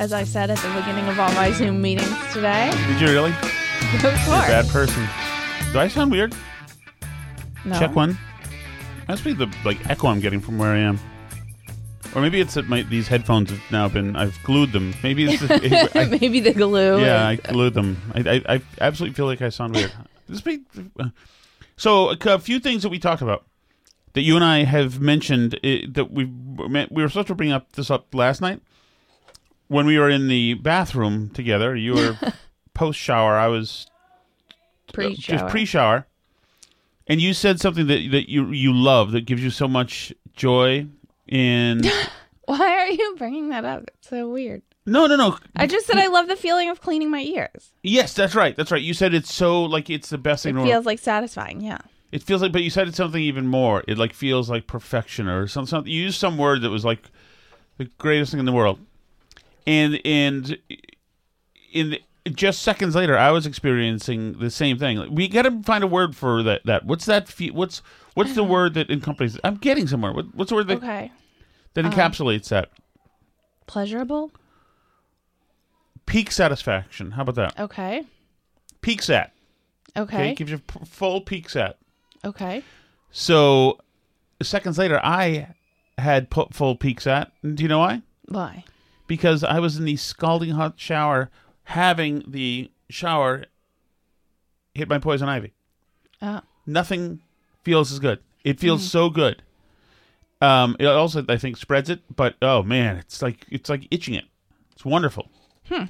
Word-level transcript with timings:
As 0.00 0.14
I 0.14 0.24
said 0.24 0.50
at 0.50 0.56
the 0.56 0.68
beginning 0.80 1.06
of 1.08 1.20
all 1.20 1.30
my 1.34 1.52
Zoom 1.52 1.82
meetings 1.82 2.08
today. 2.32 2.70
Did 2.88 3.02
you 3.02 3.08
really? 3.08 3.32
Of 3.32 4.02
You're 4.02 4.12
a 4.12 4.14
course. 4.24 4.46
bad 4.46 4.66
person. 4.68 5.06
Do 5.74 5.78
I 5.78 5.88
sound 5.88 6.10
weird? 6.10 6.34
No. 7.66 7.78
Check 7.78 7.94
one. 7.94 8.16
Must 9.08 9.22
be 9.22 9.34
the 9.34 9.54
like 9.62 9.90
echo 9.90 10.06
I'm 10.08 10.20
getting 10.20 10.40
from 10.40 10.56
where 10.56 10.70
I 10.70 10.78
am. 10.78 10.98
Or 12.14 12.22
maybe 12.22 12.40
it's 12.40 12.54
that 12.54 12.66
my 12.66 12.80
these 12.80 13.08
headphones 13.08 13.50
have 13.50 13.60
now 13.70 13.90
been 13.90 14.16
I've 14.16 14.42
glued 14.42 14.72
them. 14.72 14.94
Maybe 15.02 15.24
it's 15.30 15.42
the, 15.46 15.90
I, 15.94 16.04
Maybe 16.18 16.40
the 16.40 16.54
glue. 16.54 16.98
yeah 17.02 17.26
I 17.28 17.36
glued 17.36 17.74
them. 17.74 18.00
I, 18.14 18.20
I 18.48 18.54
I 18.54 18.62
absolutely 18.80 19.14
feel 19.14 19.26
like 19.26 19.42
I 19.42 19.50
sound 19.50 19.74
weird. 19.74 19.92
This 20.30 20.40
be, 20.40 20.60
so 21.76 22.12
a, 22.12 22.16
a 22.24 22.38
few 22.38 22.58
things 22.58 22.84
that 22.84 22.88
we 22.88 22.98
talked 22.98 23.20
about 23.20 23.44
that 24.14 24.22
you 24.22 24.34
and 24.34 24.44
I 24.46 24.64
have 24.64 24.98
mentioned 24.98 25.60
eh, 25.62 25.84
that 25.90 26.10
we 26.10 26.24
we 26.24 27.02
were 27.02 27.08
supposed 27.10 27.28
to 27.28 27.34
bring 27.34 27.52
up 27.52 27.72
this 27.72 27.90
up 27.90 28.14
last 28.14 28.40
night 28.40 28.62
when 29.70 29.86
we 29.86 29.98
were 29.98 30.10
in 30.10 30.26
the 30.28 30.54
bathroom 30.54 31.30
together. 31.30 31.74
You 31.76 31.94
were 31.94 32.18
post 32.74 32.98
shower. 32.98 33.36
I 33.36 33.46
was 33.46 33.86
uh, 34.50 34.92
Pre-shower. 34.92 35.38
just 35.38 35.50
pre-shower, 35.50 36.06
and 37.06 37.20
you 37.20 37.32
said 37.32 37.60
something 37.60 37.86
that 37.86 38.10
that 38.10 38.28
you 38.30 38.50
you 38.50 38.72
love 38.74 39.12
that 39.12 39.26
gives 39.26 39.42
you 39.42 39.50
so 39.50 39.66
much 39.68 40.12
joy. 40.34 40.86
And 41.28 41.86
Why 42.46 42.58
are 42.78 42.90
you 42.90 43.14
bringing 43.16 43.50
that 43.50 43.64
up? 43.64 43.84
It's 43.94 44.08
so 44.08 44.28
weird. 44.28 44.62
no, 44.84 45.06
no, 45.06 45.14
no. 45.14 45.38
I 45.54 45.68
just 45.68 45.86
said 45.86 45.96
I 45.98 46.08
love 46.08 46.26
the 46.26 46.34
feeling 46.34 46.68
of 46.68 46.80
cleaning 46.80 47.08
my 47.10 47.20
ears. 47.22 47.70
Yes, 47.84 48.12
that's 48.14 48.34
right. 48.34 48.56
That's 48.56 48.72
right. 48.72 48.82
You 48.82 48.94
said 48.94 49.14
it's 49.14 49.32
so 49.32 49.62
like 49.62 49.88
it's 49.88 50.10
the 50.10 50.18
best 50.18 50.42
thing. 50.42 50.50
It 50.50 50.52
in 50.52 50.56
the 50.56 50.60
world. 50.62 50.72
feels 50.72 50.86
like 50.86 50.98
satisfying. 50.98 51.60
Yeah. 51.60 51.78
It 52.10 52.24
feels 52.24 52.42
like, 52.42 52.50
but 52.50 52.64
you 52.64 52.70
said 52.70 52.88
it's 52.88 52.96
something 52.96 53.22
even 53.22 53.46
more. 53.46 53.84
It 53.86 53.96
like 53.96 54.12
feels 54.14 54.50
like 54.50 54.66
perfection 54.66 55.28
or 55.28 55.46
some 55.46 55.64
something. 55.66 55.92
You 55.92 56.02
used 56.02 56.18
some 56.18 56.36
word 56.36 56.62
that 56.62 56.70
was 56.70 56.84
like 56.84 57.08
the 57.78 57.84
greatest 57.98 58.32
thing 58.32 58.40
in 58.40 58.46
the 58.46 58.52
world, 58.52 58.80
and 59.66 60.00
and 60.04 60.58
in 61.72 61.90
the, 61.90 62.02
just 62.32 62.62
seconds 62.62 62.94
later, 62.94 63.16
I 63.16 63.30
was 63.30 63.46
experiencing 63.46 64.38
the 64.38 64.50
same 64.50 64.78
thing. 64.78 64.98
Like, 64.98 65.10
we 65.10 65.28
got 65.28 65.42
to 65.42 65.62
find 65.62 65.82
a 65.82 65.86
word 65.86 66.14
for 66.16 66.42
that. 66.42 66.62
That 66.66 66.84
what's 66.84 67.06
that? 67.06 67.28
Fe- 67.28 67.50
what's 67.50 67.82
what's 68.14 68.34
the 68.34 68.44
word 68.44 68.74
that 68.74 68.90
encompasses? 68.90 69.40
I'm 69.44 69.56
getting 69.56 69.86
somewhere. 69.86 70.12
What, 70.12 70.34
what's 70.34 70.50
the 70.50 70.54
word 70.56 70.68
that 70.68 70.78
Okay. 70.78 71.10
that 71.74 71.84
um, 71.84 71.90
encapsulates 71.92 72.48
that? 72.48 72.70
Pleasurable. 73.66 74.32
Peak 76.06 76.32
satisfaction. 76.32 77.12
How 77.12 77.22
about 77.22 77.36
that? 77.36 77.58
Okay. 77.58 78.02
Peak 78.80 79.02
sat. 79.02 79.32
Okay. 79.96 80.16
Okay, 80.16 80.34
gives 80.34 80.50
you 80.50 80.58
p- 80.58 80.80
full 80.84 81.20
peak 81.20 81.48
sat. 81.48 81.78
Okay. 82.24 82.62
So 83.10 83.78
seconds 84.42 84.78
later, 84.78 85.00
I 85.02 85.48
had 85.98 86.30
put 86.30 86.54
full 86.54 86.76
peak 86.76 87.00
sat. 87.00 87.32
Do 87.42 87.62
you 87.62 87.68
know 87.68 87.78
why? 87.78 88.02
Why? 88.26 88.64
Because 89.10 89.42
I 89.42 89.58
was 89.58 89.76
in 89.76 89.84
the 89.86 89.96
scalding 89.96 90.50
hot 90.50 90.74
shower 90.76 91.30
having 91.64 92.22
the 92.28 92.70
shower 92.88 93.46
hit 94.72 94.88
my 94.88 95.00
poison 95.00 95.28
ivy. 95.28 95.52
Oh. 96.22 96.42
Nothing 96.64 97.20
feels 97.64 97.90
as 97.90 97.98
good. 97.98 98.20
It 98.44 98.60
feels 98.60 98.88
so 98.88 99.10
good. 99.10 99.42
Um, 100.40 100.76
it 100.78 100.86
also 100.86 101.24
I 101.28 101.38
think 101.38 101.56
spreads 101.56 101.90
it, 101.90 102.02
but 102.14 102.36
oh 102.40 102.62
man, 102.62 102.98
it's 102.98 103.20
like 103.20 103.46
it's 103.50 103.68
like 103.68 103.88
itching 103.90 104.14
it. 104.14 104.26
It's 104.70 104.84
wonderful. 104.84 105.28
Hmm. 105.68 105.86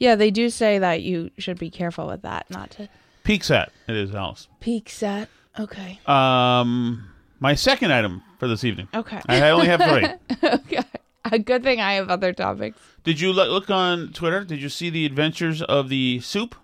Yeah, 0.00 0.16
they 0.16 0.32
do 0.32 0.50
say 0.50 0.80
that 0.80 1.02
you 1.02 1.30
should 1.38 1.56
be 1.56 1.70
careful 1.70 2.08
with 2.08 2.22
that, 2.22 2.50
not 2.50 2.72
to 2.72 2.88
Peak 3.22 3.44
sat 3.44 3.70
it 3.86 3.94
is, 3.94 4.12
Alice. 4.12 4.48
peak 4.58 4.90
set. 4.90 5.28
Okay. 5.56 6.00
Um, 6.04 7.08
my 7.38 7.54
second 7.54 7.92
item 7.92 8.22
for 8.40 8.48
this 8.48 8.64
evening. 8.64 8.88
Okay. 8.92 9.20
I 9.28 9.50
only 9.50 9.68
have 9.68 9.80
three. 9.80 10.40
okay. 10.50 10.82
A 11.32 11.38
good 11.38 11.62
thing 11.62 11.80
I 11.80 11.94
have 11.94 12.08
other 12.08 12.32
topics. 12.32 12.78
Did 13.04 13.20
you 13.20 13.32
look 13.32 13.70
on 13.70 14.12
Twitter? 14.12 14.44
Did 14.44 14.60
you 14.62 14.68
see 14.68 14.90
the 14.90 15.06
adventures 15.06 15.62
of 15.62 15.88
the 15.88 16.20
soup? 16.20 16.54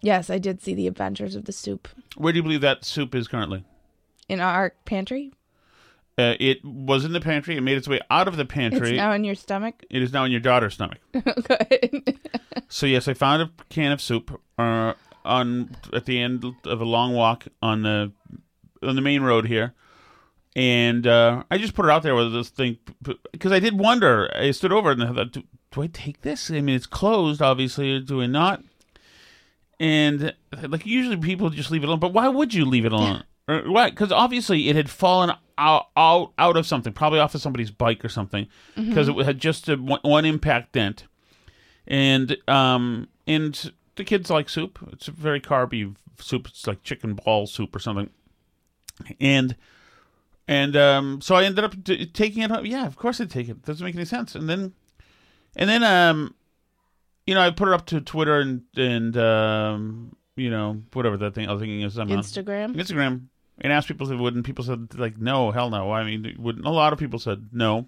Yes, 0.00 0.30
I 0.30 0.38
did 0.38 0.60
see 0.62 0.74
the 0.74 0.86
adventures 0.88 1.36
of 1.36 1.44
the 1.44 1.52
soup 1.52 1.88
Where 2.16 2.32
do 2.32 2.38
you 2.38 2.42
believe 2.42 2.60
that 2.62 2.84
soup 2.84 3.14
is 3.14 3.28
currently? 3.28 3.64
in 4.28 4.40
our 4.40 4.72
pantry. 4.84 5.32
Uh, 6.16 6.34
it 6.40 6.64
was 6.64 7.04
in 7.04 7.12
the 7.12 7.20
pantry. 7.20 7.56
It 7.56 7.60
made 7.60 7.76
its 7.76 7.88
way 7.88 8.00
out 8.10 8.28
of 8.28 8.36
the 8.36 8.44
pantry. 8.44 8.90
It's 8.90 8.96
now 8.96 9.12
in 9.12 9.24
your 9.24 9.34
stomach. 9.34 9.82
It 9.90 10.02
is 10.02 10.12
now 10.12 10.24
in 10.24 10.30
your 10.30 10.40
daughter's 10.40 10.74
stomach. 10.74 10.98
Good. 11.12 12.18
So 12.68 12.86
yes, 12.86 13.06
I 13.06 13.12
found 13.12 13.42
a 13.42 13.50
can 13.68 13.92
of 13.92 14.00
soup 14.00 14.40
uh, 14.58 14.94
on 15.26 15.76
at 15.92 16.06
the 16.06 16.18
end 16.18 16.42
of 16.64 16.80
a 16.80 16.84
long 16.86 17.12
walk 17.12 17.46
on 17.60 17.82
the 17.82 18.12
on 18.82 18.96
the 18.96 19.02
main 19.02 19.20
road 19.22 19.46
here, 19.46 19.74
and 20.54 21.06
uh, 21.06 21.44
I 21.50 21.58
just 21.58 21.74
put 21.74 21.86
it 21.86 21.90
out 21.90 22.02
there 22.02 22.14
with 22.14 22.32
this 22.32 22.48
thing 22.50 22.78
because 23.32 23.52
I 23.52 23.58
did 23.58 23.78
wonder. 23.78 24.30
I 24.34 24.50
stood 24.50 24.72
over 24.72 24.90
and 24.90 25.02
I 25.02 25.12
thought, 25.12 25.32
do, 25.32 25.42
do 25.70 25.82
I 25.82 25.86
take 25.86 26.22
this? 26.22 26.50
I 26.50 26.60
mean, 26.60 26.74
it's 26.76 26.86
closed, 26.86 27.40
obviously. 27.40 28.00
Do 28.00 28.20
I 28.20 28.26
not? 28.26 28.62
And 29.80 30.34
like 30.68 30.86
usually 30.86 31.16
people 31.16 31.50
just 31.50 31.70
leave 31.70 31.82
it 31.82 31.86
alone, 31.86 31.98
but 31.98 32.12
why 32.12 32.28
would 32.28 32.54
you 32.54 32.64
leave 32.64 32.84
it 32.84 32.92
alone? 32.92 33.24
Or 33.48 33.58
Why? 33.68 33.90
Because 33.90 34.12
obviously 34.12 34.68
it 34.68 34.76
had 34.76 34.88
fallen 34.88 35.32
out, 35.58 35.88
out 35.96 36.32
out 36.38 36.56
of 36.56 36.64
something, 36.64 36.92
probably 36.92 37.18
off 37.18 37.34
of 37.34 37.40
somebody's 37.40 37.72
bike 37.72 38.04
or 38.04 38.08
something, 38.08 38.46
because 38.76 39.08
it 39.08 39.16
had 39.16 39.40
just 39.40 39.68
a, 39.68 39.74
one, 39.74 39.98
one 40.02 40.24
impact 40.24 40.74
dent 40.74 41.06
and 41.88 42.36
um 42.46 43.08
and 43.26 43.72
the 43.96 44.04
kids 44.04 44.30
like 44.30 44.48
soup. 44.48 44.78
It's 44.92 45.08
a 45.08 45.10
very 45.10 45.40
carby 45.40 45.94
soup. 46.20 46.46
It's 46.46 46.68
like 46.68 46.84
chicken 46.84 47.14
ball 47.14 47.48
soup 47.48 47.74
or 47.74 47.80
something. 47.80 48.10
And 49.20 49.56
and 50.48 50.76
um 50.76 51.20
so 51.20 51.34
I 51.34 51.44
ended 51.44 51.64
up 51.64 51.84
t- 51.84 52.06
taking 52.06 52.42
it 52.42 52.50
home. 52.50 52.66
Yeah, 52.66 52.86
of 52.86 52.96
course 52.96 53.20
I'd 53.20 53.30
take 53.30 53.48
it. 53.48 53.62
Doesn't 53.62 53.84
make 53.84 53.94
any 53.94 54.04
sense. 54.04 54.34
And 54.34 54.48
then 54.48 54.72
and 55.56 55.68
then 55.68 55.82
um 55.84 56.34
you 57.26 57.34
know 57.34 57.40
I 57.40 57.50
put 57.50 57.68
it 57.68 57.74
up 57.74 57.86
to 57.86 58.00
Twitter 58.00 58.40
and 58.40 58.62
and 58.76 59.16
um 59.16 60.16
you 60.36 60.50
know, 60.50 60.82
whatever 60.92 61.16
that 61.18 61.34
thing. 61.34 61.48
I 61.48 61.52
was 61.52 61.60
thinking 61.60 61.82
is 61.82 61.94
somehow 61.94 62.16
Instagram. 62.16 62.74
Instagram, 62.74 63.26
and 63.60 63.72
asked 63.72 63.88
people 63.88 64.06
if 64.06 64.10
they 64.10 64.16
would, 64.16 64.34
and 64.34 64.44
people 64.44 64.64
said 64.64 64.98
like, 64.98 65.18
no, 65.18 65.50
hell 65.50 65.70
no. 65.70 65.92
I 65.92 66.04
mean, 66.04 66.36
wouldn't. 66.38 66.66
A 66.66 66.70
lot 66.70 66.92
of 66.92 66.98
people 66.98 67.18
said 67.18 67.48
no. 67.52 67.86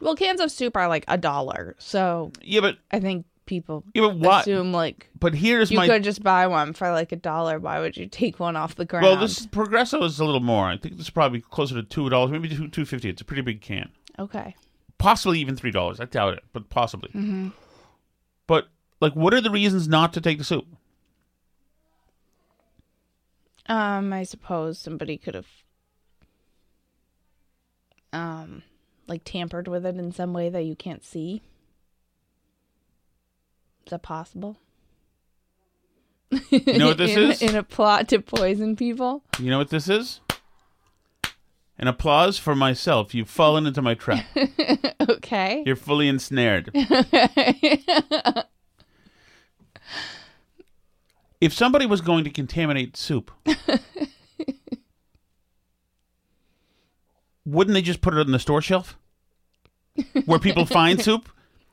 Well, 0.00 0.16
cans 0.16 0.40
of 0.40 0.50
soup 0.50 0.76
are 0.76 0.88
like 0.88 1.04
a 1.06 1.16
dollar, 1.16 1.76
so 1.78 2.32
Yeah, 2.42 2.60
but 2.60 2.78
I 2.90 2.98
think 2.98 3.24
people 3.44 3.84
yeah, 3.94 4.02
but 4.02 4.16
what? 4.16 4.40
assume 4.42 4.72
like 4.72 5.08
But 5.18 5.34
here's 5.34 5.70
you 5.70 5.76
my 5.76 5.88
could 5.88 6.04
just 6.04 6.22
buy 6.22 6.46
one 6.46 6.72
for 6.72 6.90
like 6.92 7.12
a 7.12 7.16
dollar. 7.16 7.58
Why 7.58 7.80
would 7.80 7.96
you 7.96 8.06
take 8.06 8.38
one 8.38 8.56
off 8.56 8.76
the 8.76 8.84
ground? 8.84 9.04
well. 9.04 9.16
This 9.16 9.46
Progresso 9.46 10.02
is 10.04 10.20
a 10.20 10.24
little 10.24 10.40
more. 10.40 10.66
I 10.66 10.76
think 10.76 10.96
this 10.96 11.06
is 11.06 11.10
probably 11.10 11.40
closer 11.40 11.74
to 11.74 11.82
two 11.82 12.08
dollars, 12.08 12.30
maybe 12.30 12.48
two 12.48 12.68
two 12.68 12.84
fifty. 12.84 13.08
It's 13.08 13.20
a 13.20 13.24
pretty 13.24 13.42
big 13.42 13.60
can. 13.60 13.90
okay. 14.18 14.54
possibly 14.98 15.40
even 15.40 15.56
three 15.56 15.70
dollars. 15.72 15.98
I 16.00 16.04
doubt 16.04 16.34
it, 16.34 16.44
but 16.52 16.68
possibly. 16.68 17.08
Mm-hmm. 17.10 17.48
But 18.46 18.68
like, 19.00 19.14
what 19.14 19.34
are 19.34 19.40
the 19.40 19.50
reasons 19.50 19.88
not 19.88 20.12
to 20.12 20.20
take 20.20 20.38
the 20.38 20.44
soup? 20.44 20.66
Um, 23.66 24.12
I 24.12 24.22
suppose 24.24 24.78
somebody 24.78 25.16
could 25.16 25.34
have 25.34 25.46
um 28.12 28.62
like 29.06 29.22
tampered 29.24 29.66
with 29.68 29.86
it 29.86 29.96
in 29.96 30.12
some 30.12 30.32
way 30.32 30.48
that 30.48 30.62
you 30.62 30.76
can't 30.76 31.04
see. 31.04 31.42
Is 33.86 33.90
that 33.90 34.02
possible? 34.02 34.56
You 36.50 36.78
know 36.78 36.88
what 36.88 36.98
this 36.98 37.16
in, 37.16 37.30
is? 37.30 37.42
In 37.42 37.56
a 37.56 37.62
plot 37.62 38.08
to 38.08 38.20
poison 38.20 38.76
people? 38.76 39.22
You 39.38 39.50
know 39.50 39.58
what 39.58 39.70
this 39.70 39.88
is? 39.88 40.20
An 41.78 41.88
applause 41.88 42.38
for 42.38 42.54
myself. 42.54 43.14
You've 43.14 43.28
fallen 43.30 43.66
into 43.66 43.82
my 43.82 43.94
trap. 43.94 44.24
Okay. 45.08 45.64
You're 45.66 45.74
fully 45.74 46.06
ensnared. 46.06 46.70
if 51.40 51.52
somebody 51.52 51.86
was 51.86 52.00
going 52.00 52.22
to 52.22 52.30
contaminate 52.30 52.96
soup, 52.96 53.32
wouldn't 57.44 57.74
they 57.74 57.82
just 57.82 58.00
put 58.00 58.14
it 58.14 58.20
on 58.20 58.30
the 58.30 58.38
store 58.38 58.62
shelf 58.62 58.96
where 60.24 60.38
people 60.38 60.66
find 60.66 61.02
soup? 61.02 61.28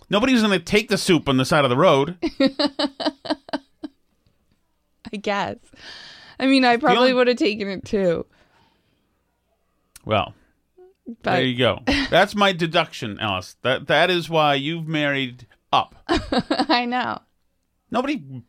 Nobody's 0.10 0.42
going 0.42 0.58
to 0.58 0.64
take 0.64 0.90
the 0.90 0.98
soup 0.98 1.30
on 1.30 1.38
the 1.38 1.46
side 1.46 1.64
of 1.66 1.70
the 1.70 1.78
road. 1.78 2.18
I 5.14 5.18
guess. 5.18 5.58
I 6.40 6.46
mean, 6.48 6.64
I 6.66 6.78
probably 6.78 6.98
only- 7.00 7.14
would 7.14 7.28
have 7.28 7.38
taken 7.38 7.68
it 7.68 7.86
too. 7.86 8.26
Well, 10.06 10.34
But 11.24 11.34
there 11.36 11.44
you 11.44 11.58
go. 11.58 11.80
That's 12.10 12.36
my 12.36 12.52
deduction, 12.54 13.20
Alice. 13.20 13.56
That 13.64 13.88
that 13.88 14.10
is 14.10 14.30
why 14.30 14.56
you've 14.56 14.88
married 14.88 15.46
up. 15.72 15.96
I 16.08 16.86
know. 16.86 17.20
Nobody 17.92 18.44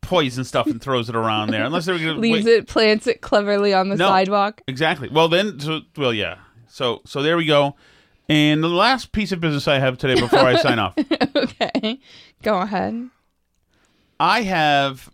poisons 0.00 0.48
stuff 0.48 0.66
and 0.66 0.82
throws 0.82 1.08
it 1.08 1.16
around 1.16 1.50
there 1.50 1.64
unless 1.64 1.86
they're 1.86 1.96
to 1.96 2.12
Leaves 2.14 2.44
it, 2.46 2.66
plants 2.66 3.06
it 3.06 3.20
cleverly 3.22 3.72
on 3.72 3.88
the 3.88 3.96
No. 3.96 4.08
sidewalk. 4.08 4.60
Exactly. 4.66 5.08
Well, 5.08 5.28
then, 5.28 5.58
so, 5.60 5.80
well, 5.96 6.12
yeah. 6.12 6.38
So, 6.68 7.00
so 7.06 7.22
there 7.22 7.36
we 7.38 7.46
go. 7.46 7.76
And 8.28 8.64
the 8.64 8.68
last 8.68 9.12
piece 9.12 9.32
of 9.32 9.40
business 9.40 9.68
I 9.68 9.78
have 9.78 9.98
today 9.98 10.18
before 10.18 10.38
I 10.40 10.56
sign 10.56 10.78
off, 10.78 10.94
okay. 11.36 12.00
Go 12.42 12.58
ahead. 12.58 13.10
I 14.18 14.42
have, 14.42 15.10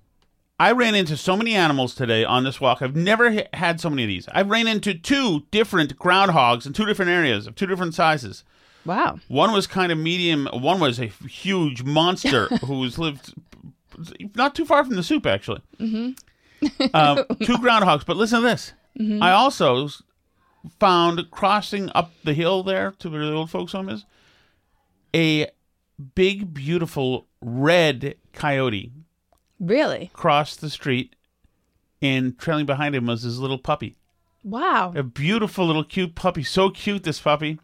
I 0.61 0.73
ran 0.73 0.95
into 0.95 1.17
so 1.17 1.37
many 1.37 1.55
animals 1.55 1.95
today 1.95 2.25
on 2.25 2.45
this 2.45 2.61
walk. 2.61 2.83
I've 2.83 2.95
never 2.95 3.27
h- 3.29 3.49
had 3.55 3.81
so 3.81 3.91
many 3.91 4.05
of 4.05 4.09
these. 4.09 4.29
I 4.33 4.43
ran 4.43 4.69
into 4.69 4.95
two 4.95 5.45
different 5.51 5.99
groundhogs 5.99 6.67
in 6.67 6.73
two 6.73 6.85
different 6.85 7.11
areas 7.11 7.47
of 7.49 7.57
two 7.57 7.67
different 7.67 7.95
sizes. 7.95 8.45
Wow. 8.85 9.19
One 9.29 9.53
was 9.53 9.67
kind 9.67 9.91
of 9.91 9.99
medium. 9.99 10.49
One 10.53 10.79
was 10.79 11.01
a 11.01 11.07
huge 11.07 11.83
monster 11.83 12.47
who's 12.65 12.99
lived 12.99 13.35
not 14.35 14.55
too 14.55 14.65
far 14.65 14.85
from 14.85 14.95
the 14.97 15.03
soup, 15.03 15.27
actually. 15.27 15.63
Mm-hmm. 15.79 16.85
um, 16.95 17.17
two 17.43 17.57
groundhogs. 17.59 18.07
But 18.07 18.17
listen 18.17 18.41
to 18.43 18.47
this. 18.47 18.73
I 19.21 19.33
also 19.33 19.89
found 20.79 21.31
crossing 21.31 21.91
up 21.95 22.13
the 22.25 22.35
hill 22.35 22.63
there 22.63 22.93
to 22.99 23.09
where 23.09 23.25
the 23.25 23.33
old 23.33 23.51
folks' 23.51 23.73
home 23.73 23.89
is 23.89 24.05
a 25.15 25.49
big, 26.15 26.53
beautiful 26.55 27.27
red 27.41 28.17
coyote 28.33 28.93
Really? 29.59 30.11
crossed 30.15 30.61
the 30.61 30.71
street, 30.71 31.15
and 32.01 32.39
trailing 32.39 32.67
behind 32.67 32.95
him 32.95 33.07
was 33.07 33.23
his 33.23 33.39
little 33.39 33.59
puppy. 33.59 33.97
Wow. 34.43 34.93
A 34.97 35.03
beautiful 35.03 35.67
little 35.67 35.85
cute 35.85 36.15
puppy. 36.15 36.43
So 36.43 36.71
cute, 36.71 37.03
this 37.03 37.21
puppy. 37.21 37.59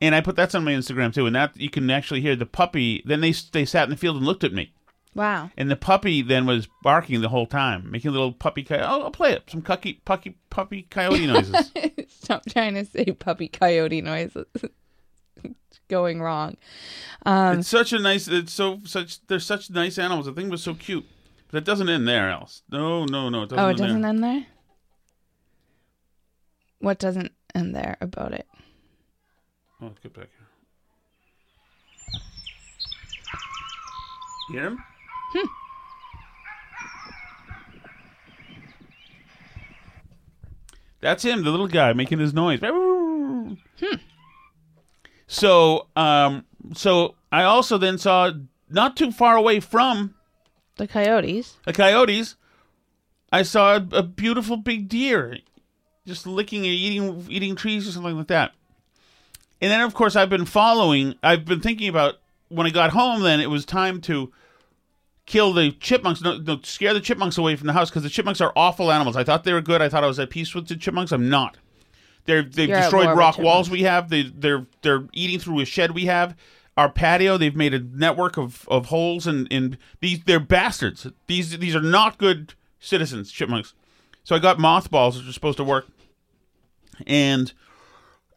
And 0.00 0.14
I 0.14 0.22
put 0.22 0.34
that's 0.34 0.54
on 0.54 0.64
my 0.64 0.72
Instagram 0.72 1.12
too. 1.12 1.26
And 1.26 1.36
that 1.36 1.56
you 1.58 1.68
can 1.68 1.90
actually 1.90 2.22
hear 2.22 2.36
the 2.36 2.46
puppy. 2.46 3.02
Then 3.04 3.20
they 3.20 3.32
they 3.52 3.66
sat 3.66 3.84
in 3.84 3.90
the 3.90 3.96
field 3.96 4.16
and 4.16 4.24
looked 4.24 4.44
at 4.44 4.52
me. 4.54 4.72
Wow. 5.16 5.50
And 5.56 5.70
the 5.70 5.76
puppy 5.76 6.20
then 6.20 6.44
was 6.44 6.68
barking 6.82 7.22
the 7.22 7.30
whole 7.30 7.46
time, 7.46 7.90
making 7.90 8.12
little 8.12 8.32
puppy. 8.32 8.62
Coy- 8.62 8.82
oh, 8.82 9.04
I'll 9.04 9.10
play 9.10 9.32
it. 9.32 9.44
Some 9.50 9.62
puppy 9.62 9.94
puppy 10.04 10.36
puppy 10.50 10.82
coyote 10.82 11.26
noises. 11.26 11.72
Stop 12.08 12.44
trying 12.46 12.74
to 12.74 12.84
say 12.84 13.06
puppy 13.06 13.48
coyote 13.48 14.02
noises. 14.02 14.44
It's 15.42 15.80
going 15.88 16.20
wrong. 16.20 16.58
Um, 17.24 17.60
it's 17.60 17.68
such 17.68 17.94
a 17.94 17.98
nice. 17.98 18.28
It's 18.28 18.52
so 18.52 18.80
such. 18.84 19.26
They're 19.26 19.40
such 19.40 19.70
nice 19.70 19.98
animals. 19.98 20.26
The 20.26 20.34
thing 20.34 20.50
was 20.50 20.62
so 20.62 20.74
cute. 20.74 21.06
But 21.50 21.58
it 21.58 21.64
doesn't 21.64 21.88
end 21.88 22.06
there, 22.06 22.28
Alice. 22.28 22.60
No, 22.70 23.06
no, 23.06 23.30
no. 23.30 23.44
It 23.44 23.48
doesn't 23.48 23.64
oh, 23.64 23.68
it 23.68 23.70
end 23.70 23.78
doesn't 23.78 24.00
there. 24.02 24.08
end 24.10 24.22
there? 24.22 24.46
What 26.80 26.98
doesn't 26.98 27.32
end 27.54 27.74
there 27.74 27.96
about 28.02 28.34
it? 28.34 28.46
Oh, 29.80 29.86
let's 29.86 29.98
get 30.00 30.12
back 30.12 30.28
here. 34.50 34.60
Hear 34.60 34.70
him? 34.70 34.84
That's 41.00 41.22
him, 41.24 41.44
the 41.44 41.50
little 41.50 41.68
guy 41.68 41.92
making 41.92 42.18
his 42.18 42.32
noise. 42.32 42.60
So, 45.28 45.86
um, 45.94 46.44
so 46.74 47.14
I 47.30 47.42
also 47.42 47.78
then 47.78 47.98
saw 47.98 48.30
not 48.68 48.96
too 48.96 49.12
far 49.12 49.36
away 49.36 49.60
from 49.60 50.14
The 50.76 50.86
coyotes. 50.88 51.58
the 51.64 51.72
coyotes, 51.72 52.36
I 53.32 53.42
saw 53.42 53.76
a, 53.76 53.86
a 53.92 54.02
beautiful 54.02 54.56
big 54.56 54.88
deer 54.88 55.38
just 56.06 56.26
licking 56.26 56.60
and 56.64 56.72
eating 56.72 57.26
eating 57.28 57.56
trees 57.56 57.88
or 57.88 57.92
something 57.92 58.16
like 58.16 58.28
that. 58.28 58.52
And 59.60 59.70
then 59.70 59.80
of 59.80 59.94
course 59.94 60.14
I've 60.16 60.30
been 60.30 60.44
following 60.44 61.16
I've 61.22 61.44
been 61.44 61.60
thinking 61.60 61.88
about 61.88 62.16
when 62.48 62.66
I 62.66 62.70
got 62.70 62.90
home 62.90 63.22
then 63.22 63.40
it 63.40 63.50
was 63.50 63.64
time 63.64 64.00
to 64.02 64.32
kill 65.26 65.52
the 65.52 65.72
chipmunks 65.72 66.22
no, 66.22 66.38
no 66.38 66.60
scare 66.62 66.94
the 66.94 67.00
chipmunks 67.00 67.36
away 67.36 67.56
from 67.56 67.66
the 67.66 67.72
house 67.72 67.90
because 67.90 68.04
the 68.04 68.08
chipmunks 68.08 68.40
are 68.40 68.52
awful 68.56 68.90
animals. 68.90 69.16
I 69.16 69.24
thought 69.24 69.44
they 69.44 69.52
were 69.52 69.60
good. 69.60 69.82
I 69.82 69.88
thought 69.88 70.04
I 70.04 70.06
was 70.06 70.18
at 70.18 70.30
peace 70.30 70.54
with 70.54 70.68
the 70.68 70.76
chipmunks. 70.76 71.12
I'm 71.12 71.28
not. 71.28 71.58
They're 72.24 72.42
they've 72.42 72.68
You're 72.68 72.80
destroyed 72.80 73.16
rock 73.16 73.38
walls 73.38 73.68
we 73.68 73.82
have. 73.82 74.08
They 74.08 74.22
they're 74.22 74.66
they're 74.82 75.06
eating 75.12 75.38
through 75.38 75.60
a 75.60 75.64
shed 75.64 75.92
we 75.92 76.06
have. 76.06 76.36
Our 76.76 76.90
patio, 76.90 77.38
they've 77.38 77.56
made 77.56 77.72
a 77.72 77.78
network 77.78 78.36
of, 78.36 78.68
of 78.68 78.86
holes 78.86 79.26
and, 79.26 79.48
and 79.50 79.78
these 80.00 80.22
they're 80.24 80.40
bastards. 80.40 81.06
These 81.26 81.58
these 81.58 81.74
are 81.74 81.82
not 81.82 82.18
good 82.18 82.54
citizens, 82.78 83.32
chipmunks. 83.32 83.74
So 84.24 84.34
I 84.34 84.38
got 84.38 84.58
mothballs 84.58 85.16
which 85.16 85.28
are 85.28 85.32
supposed 85.32 85.56
to 85.58 85.64
work. 85.64 85.86
And 87.06 87.52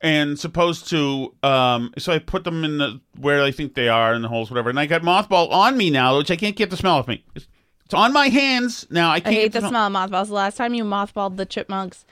and 0.02 0.40
supposed 0.40 0.88
to 0.90 1.34
um 1.44 1.94
so 1.98 2.14
I 2.14 2.20
put 2.20 2.44
them 2.46 2.64
in 2.64 2.78
the 2.78 3.02
where 3.20 3.44
I 3.44 3.52
think 3.52 3.74
they 3.76 3.90
are 3.90 4.14
in 4.14 4.22
the 4.22 4.28
holes, 4.30 4.50
whatever. 4.50 4.70
And 4.70 4.80
I 4.80 4.86
got 4.86 5.02
mothball 5.02 5.52
on 5.52 5.78
me 5.78 5.90
now, 5.90 6.18
which 6.18 6.32
I 6.32 6.36
can't 6.36 6.56
get 6.56 6.70
the 6.70 6.78
smell 6.78 6.96
off 6.98 7.08
me. 7.08 7.24
It's, 7.36 7.48
it's 7.86 7.94
on 7.94 8.14
my 8.14 8.28
hands 8.30 8.86
now. 8.90 9.10
I 9.12 9.16
I 9.16 9.20
can't 9.20 9.34
hate 9.36 9.52
get 9.54 9.62
the 9.62 9.68
smell 9.70 9.88
of 9.88 9.92
mothballs. 9.92 10.30
The 10.30 10.36
last 10.36 10.58
time 10.58 10.74
you 10.74 10.84
mothballed 10.84 11.38
the 11.38 11.46
chipmunks, 11.46 12.06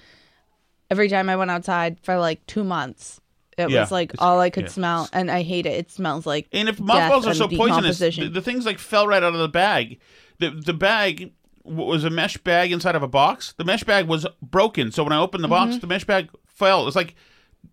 every 0.89 1.09
time 1.09 1.29
I 1.29 1.35
went 1.35 1.51
outside 1.51 1.99
for 2.01 2.17
like 2.17 2.45
two 2.47 2.63
months, 2.63 3.21
it 3.57 3.69
Yeah, 3.69 3.81
was 3.81 3.91
like 3.91 4.13
all 4.19 4.39
I 4.39 4.49
could 4.49 4.65
yeah. 4.65 4.69
smell, 4.69 5.09
and 5.13 5.31
I 5.31 5.41
hate 5.43 5.65
it. 5.65 5.73
It 5.73 5.91
smells 5.91 6.25
like 6.25 6.47
And 6.51 6.67
if 6.69 6.79
mothballs 6.79 7.25
are 7.27 7.33
so 7.33 7.47
poisonous, 7.47 7.99
the, 7.99 8.29
the 8.29 8.41
things 8.41 8.65
like 8.65 8.79
fell 8.79 9.07
right 9.07 9.23
out 9.23 9.33
of 9.33 9.39
the 9.39 9.47
bag. 9.49 9.99
The 10.39 10.49
the 10.51 10.73
bag 10.73 11.31
was 11.63 12.03
a 12.03 12.09
mesh 12.09 12.37
bag 12.37 12.71
inside 12.71 12.95
of 12.95 13.03
a 13.03 13.07
box. 13.07 13.53
The 13.57 13.65
mesh 13.65 13.83
bag 13.83 14.07
was 14.07 14.25
broken, 14.41 14.91
so 14.91 15.03
when 15.03 15.13
I 15.13 15.17
opened 15.19 15.43
the 15.43 15.47
Mm-hmm. 15.47 15.69
box, 15.71 15.77
the 15.81 15.87
mesh 15.87 16.05
bag 16.05 16.29
fell. 16.45 16.85
It's 16.87 16.95
like 16.95 17.15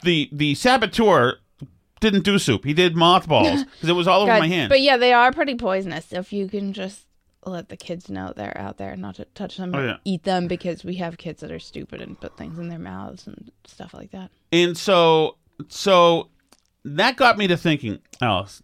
the 0.03 0.29
the 0.33 0.55
saboteur 0.55 1.39
didn't 2.01 2.25
do 2.25 2.39
soup; 2.39 2.65
he 2.65 2.75
did 2.75 2.97
mothballs 2.97 3.65
because 3.73 3.89
it 3.89 3.93
was 3.95 4.07
all 4.09 4.23
over 4.23 4.33
God, 4.33 4.41
my 4.41 4.49
hand. 4.49 4.69
But 4.69 4.81
yeah, 4.81 4.97
they 4.97 5.13
are 5.13 5.33
pretty 5.33 5.55
poisonous. 5.55 6.13
If 6.13 6.33
you 6.33 6.49
can 6.49 6.73
just 6.73 7.07
let 7.47 7.69
the 7.69 7.77
kids 7.77 8.09
know 8.09 8.33
they're 8.35 8.57
out 8.59 8.79
there, 8.79 8.97
not 8.97 9.17
to 9.17 9.27
touch 9.27 9.59
them 9.59 9.75
Oh, 9.75 9.85
yeah. 9.85 9.97
eat 10.05 10.23
them, 10.25 10.47
because 10.49 10.83
we 10.85 10.95
have 10.97 11.19
kids 11.19 11.41
that 11.43 11.53
are 11.53 11.59
stupid 11.59 12.01
and 12.01 12.19
put 12.19 12.37
things 12.39 12.59
in 12.59 12.69
their 12.69 12.79
mouths 12.79 13.27
and 13.27 13.51
stuff 13.67 13.93
like 13.93 14.11
that. 14.13 14.31
And 14.51 14.77
so, 14.79 15.37
so 15.69 16.31
that 16.87 17.17
got 17.17 17.37
me 17.37 17.47
to 17.49 17.57
thinking, 17.59 17.99
Alice. 18.23 18.63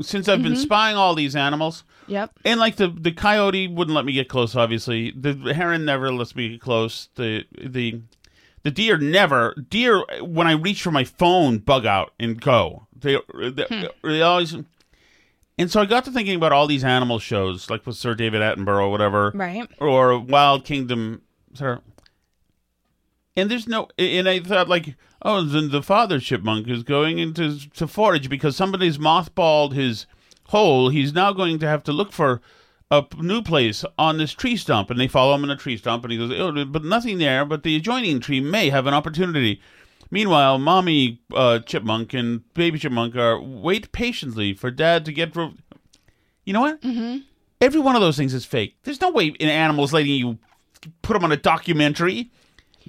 Since 0.00 0.28
I've 0.28 0.40
Mm-hmm. 0.40 0.48
been 0.48 0.56
spying 0.56 0.94
all 0.96 1.14
these 1.14 1.34
animals, 1.34 1.82
Yep. 2.06 2.30
and 2.44 2.60
like 2.60 2.76
the 2.76 2.88
the 2.88 3.12
coyote 3.12 3.66
wouldn't 3.66 3.94
let 3.94 4.04
me 4.04 4.12
get 4.12 4.28
close. 4.28 4.54
Obviously, 4.54 5.10
the 5.10 5.54
heron 5.54 5.84
never 5.86 6.12
lets 6.12 6.36
me 6.36 6.50
get 6.50 6.60
close. 6.60 7.08
The 7.14 7.44
the 7.58 8.02
the 8.66 8.72
deer 8.72 8.98
never. 8.98 9.54
Deer 9.70 10.02
when 10.20 10.48
I 10.48 10.52
reach 10.52 10.82
for 10.82 10.90
my 10.90 11.04
phone, 11.04 11.58
bug 11.58 11.86
out 11.86 12.12
and 12.18 12.40
go. 12.40 12.88
They 12.98 13.16
they, 13.32 13.62
Hmm. 13.70 13.84
they 14.02 14.22
always. 14.22 14.56
And 15.56 15.70
so 15.70 15.80
I 15.80 15.86
got 15.86 16.04
to 16.06 16.10
thinking 16.10 16.34
about 16.34 16.50
all 16.50 16.66
these 16.66 16.82
animal 16.82 17.20
shows, 17.20 17.70
like 17.70 17.86
with 17.86 17.94
Sir 17.96 18.16
David 18.16 18.42
Attenborough 18.42 18.86
or 18.86 18.90
whatever, 18.90 19.30
Right. 19.36 19.68
or 19.78 20.18
Wild 20.18 20.64
Kingdom, 20.64 21.22
sir. 21.54 21.80
And 23.36 23.48
there's 23.50 23.68
no, 23.68 23.86
and 23.98 24.28
I 24.28 24.40
thought 24.40 24.68
like, 24.68 24.96
oh, 25.22 25.42
then 25.42 25.70
the 25.70 25.82
father 25.82 26.18
chipmunk 26.18 26.66
is 26.68 26.82
going 26.82 27.18
into 27.20 27.70
to 27.70 27.86
forage 27.86 28.28
because 28.28 28.56
somebody's 28.56 28.98
mothballed 28.98 29.72
his 29.74 30.06
hole. 30.48 30.88
He's 30.88 31.12
now 31.14 31.32
going 31.32 31.58
to 31.60 31.68
have 31.68 31.84
to 31.84 31.92
look 31.92 32.12
for 32.12 32.40
a 32.90 33.04
new 33.18 33.42
place 33.42 33.84
on 33.98 34.18
this 34.18 34.32
tree 34.32 34.56
stump, 34.56 34.90
and 34.90 35.00
they 35.00 35.08
follow 35.08 35.34
him 35.34 35.44
in 35.44 35.50
a 35.50 35.56
tree 35.56 35.76
stump, 35.76 36.04
and 36.04 36.12
he 36.12 36.18
goes, 36.18 36.30
oh, 36.32 36.64
but 36.64 36.84
nothing 36.84 37.18
there, 37.18 37.44
but 37.44 37.62
the 37.62 37.76
adjoining 37.76 38.20
tree 38.20 38.40
may 38.40 38.70
have 38.70 38.86
an 38.86 38.94
opportunity. 38.94 39.60
Meanwhile, 40.10 40.58
mommy 40.58 41.20
uh, 41.34 41.58
chipmunk 41.60 42.14
and 42.14 42.42
baby 42.54 42.78
chipmunk 42.78 43.16
are 43.16 43.40
wait 43.40 43.90
patiently 43.90 44.54
for 44.54 44.70
dad 44.70 45.04
to 45.04 45.12
get. 45.12 45.34
Ro- 45.34 45.54
you 46.44 46.52
know 46.52 46.60
what? 46.60 46.80
Mm-hmm. 46.80 47.18
Every 47.60 47.80
one 47.80 47.96
of 47.96 48.02
those 48.02 48.16
things 48.16 48.32
is 48.32 48.44
fake. 48.44 48.76
There's 48.84 49.00
no 49.00 49.10
way 49.10 49.28
in 49.28 49.48
animals 49.48 49.92
letting 49.92 50.12
you 50.12 50.38
put 51.02 51.14
them 51.14 51.24
on 51.24 51.32
a 51.32 51.36
documentary 51.36 52.30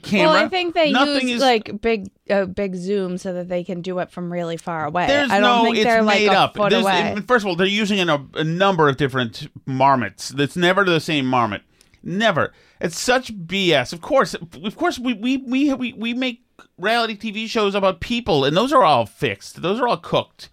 camera. 0.04 0.28
Well, 0.34 0.46
I 0.46 0.48
think 0.50 0.74
they 0.74 0.92
Nothing 0.92 1.28
use 1.28 1.38
is, 1.38 1.42
like 1.42 1.82
big, 1.82 2.10
uh, 2.30 2.46
big 2.46 2.76
zoom 2.76 3.18
so 3.18 3.34
that 3.34 3.50
they 3.50 3.64
can 3.64 3.82
do 3.82 4.00
it 4.00 4.12
from 4.12 4.32
really 4.32 4.58
far 4.58 4.86
away. 4.86 5.08
There's 5.08 5.30
I 5.32 5.40
don't 5.40 5.58
no, 5.58 5.64
think 5.64 5.78
it's 5.78 5.86
they're 5.86 6.04
like 6.04 6.20
made 6.20 6.28
a 6.30 6.52
foot 6.54 6.70
There's- 6.72 6.84
away. 6.84 7.16
First 7.28 7.44
of 7.46 7.50
all, 7.50 7.56
they're 7.56 7.68
using 7.68 8.08
a, 8.10 8.26
a 8.36 8.44
number 8.44 8.90
of 8.90 8.98
different 8.98 9.48
marmots. 9.66 10.30
That's 10.30 10.56
never 10.56 10.84
the 10.84 11.00
same 11.00 11.26
marmot. 11.26 11.62
Never. 12.04 12.54
It's 12.80 13.00
such 13.00 13.34
BS. 13.36 13.92
Of 13.94 14.02
course, 14.02 14.34
of 14.36 14.76
course, 14.76 15.00
we 15.00 15.14
we 15.14 15.38
we 15.38 15.74
we, 15.74 15.94
we 15.94 16.14
make 16.14 16.44
reality 16.78 17.18
TV 17.18 17.48
shows 17.48 17.76
about 17.76 18.00
people, 18.00 18.46
and 18.46 18.56
those 18.56 18.72
are 18.72 18.84
all 18.84 19.06
fixed. 19.06 19.62
Those 19.62 19.80
are 19.80 19.88
all 19.88 19.98
cooked. 19.98 20.50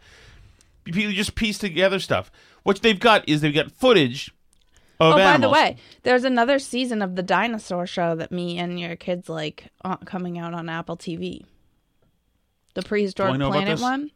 People 0.85 1.13
just 1.13 1.35
piece 1.35 1.59
together 1.59 1.99
stuff. 2.01 2.31
What 2.63 2.81
they've 2.83 2.99
got 2.99 3.29
is 3.29 3.41
they've 3.43 3.55
got 3.55 3.71
footage 3.71 4.35
of 5.01 5.15
Oh, 5.15 5.19
animals. 5.19 5.25
by 5.35 5.39
the 5.39 5.53
way, 5.73 5.77
there's 6.03 6.25
another 6.25 6.59
season 6.59 7.03
of 7.03 7.17
the 7.17 7.23
dinosaur 7.23 7.87
show 7.87 8.15
that 8.15 8.31
me 8.33 8.59
and 8.59 8.79
your 8.79 8.97
kids 8.97 9.29
like 9.29 9.69
uh, 9.85 9.97
coming 9.99 10.39
out 10.39 10.55
on 10.55 10.69
Apple 10.69 10.97
TV. 10.97 11.45
The 12.75 12.83
prehistoric 12.83 13.37
planet 13.41 13.81
one. 13.81 14.11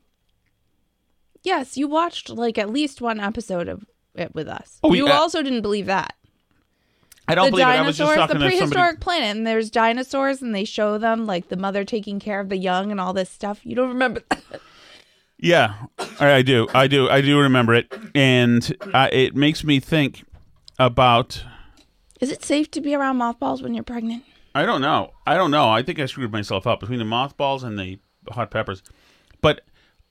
Yes, 1.43 1.77
you 1.77 1.87
watched 1.89 2.31
like 2.31 2.59
at 2.59 2.71
least 2.71 3.01
one 3.01 3.21
episode 3.21 3.69
of 3.69 3.85
it 4.15 4.35
with 4.35 4.49
us. 4.49 4.79
Oh, 4.83 4.93
you 4.95 5.07
yeah. 5.07 5.13
also 5.19 5.43
didn't 5.43 5.63
believe 5.63 5.87
that. 5.87 6.15
I 7.31 7.35
don't 7.35 7.47
the 7.47 7.51
believe 7.53 7.67
it. 7.67 7.71
I 7.71 7.83
was 7.83 7.97
just 7.97 8.09
dinosaurs, 8.11 8.29
the 8.29 8.35
talking 8.35 8.41
to 8.41 8.47
prehistoric 8.57 8.73
somebody. 8.73 8.97
planet, 8.97 9.37
and 9.37 9.47
there's 9.47 9.71
dinosaurs, 9.71 10.41
and 10.43 10.55
they 10.55 10.65
show 10.65 10.97
them 10.99 11.27
like 11.27 11.49
the 11.49 11.57
mother 11.57 11.85
taking 11.85 12.19
care 12.19 12.41
of 12.41 12.49
the 12.49 12.57
young 12.57 12.91
and 12.91 12.99
all 13.01 13.13
this 13.13 13.29
stuff. 13.31 13.61
You 13.65 13.75
don't 13.77 13.89
remember? 13.91 14.23
Yeah, 15.41 15.75
I 16.19 16.33
I 16.33 16.43
do. 16.43 16.67
I 16.75 16.89
do. 16.89 17.09
I 17.09 17.21
do 17.21 17.39
remember 17.39 17.73
it, 17.73 17.87
and 18.13 18.77
uh, 18.93 19.09
it 19.13 19.37
makes 19.37 19.63
me 19.63 19.79
think 19.79 20.25
about. 20.79 21.45
Is 22.21 22.31
it 22.31 22.45
safe 22.45 22.71
to 22.73 22.81
be 22.81 22.95
around 22.95 23.17
mothballs 23.17 23.63
when 23.63 23.75
you're 23.75 23.85
pregnant? 23.85 24.25
I 24.55 24.67
don't 24.67 24.81
know. 24.81 25.13
I 25.27 25.37
don't 25.37 25.51
know. 25.51 25.69
I 25.69 25.83
think 25.83 25.99
I 25.99 26.07
screwed 26.07 26.33
myself 26.33 26.67
up 26.67 26.81
between 26.81 26.99
the 26.99 27.05
mothballs 27.05 27.63
and 27.63 27.79
the 27.79 27.99
hot 28.29 28.51
peppers. 28.51 28.83
But 29.41 29.61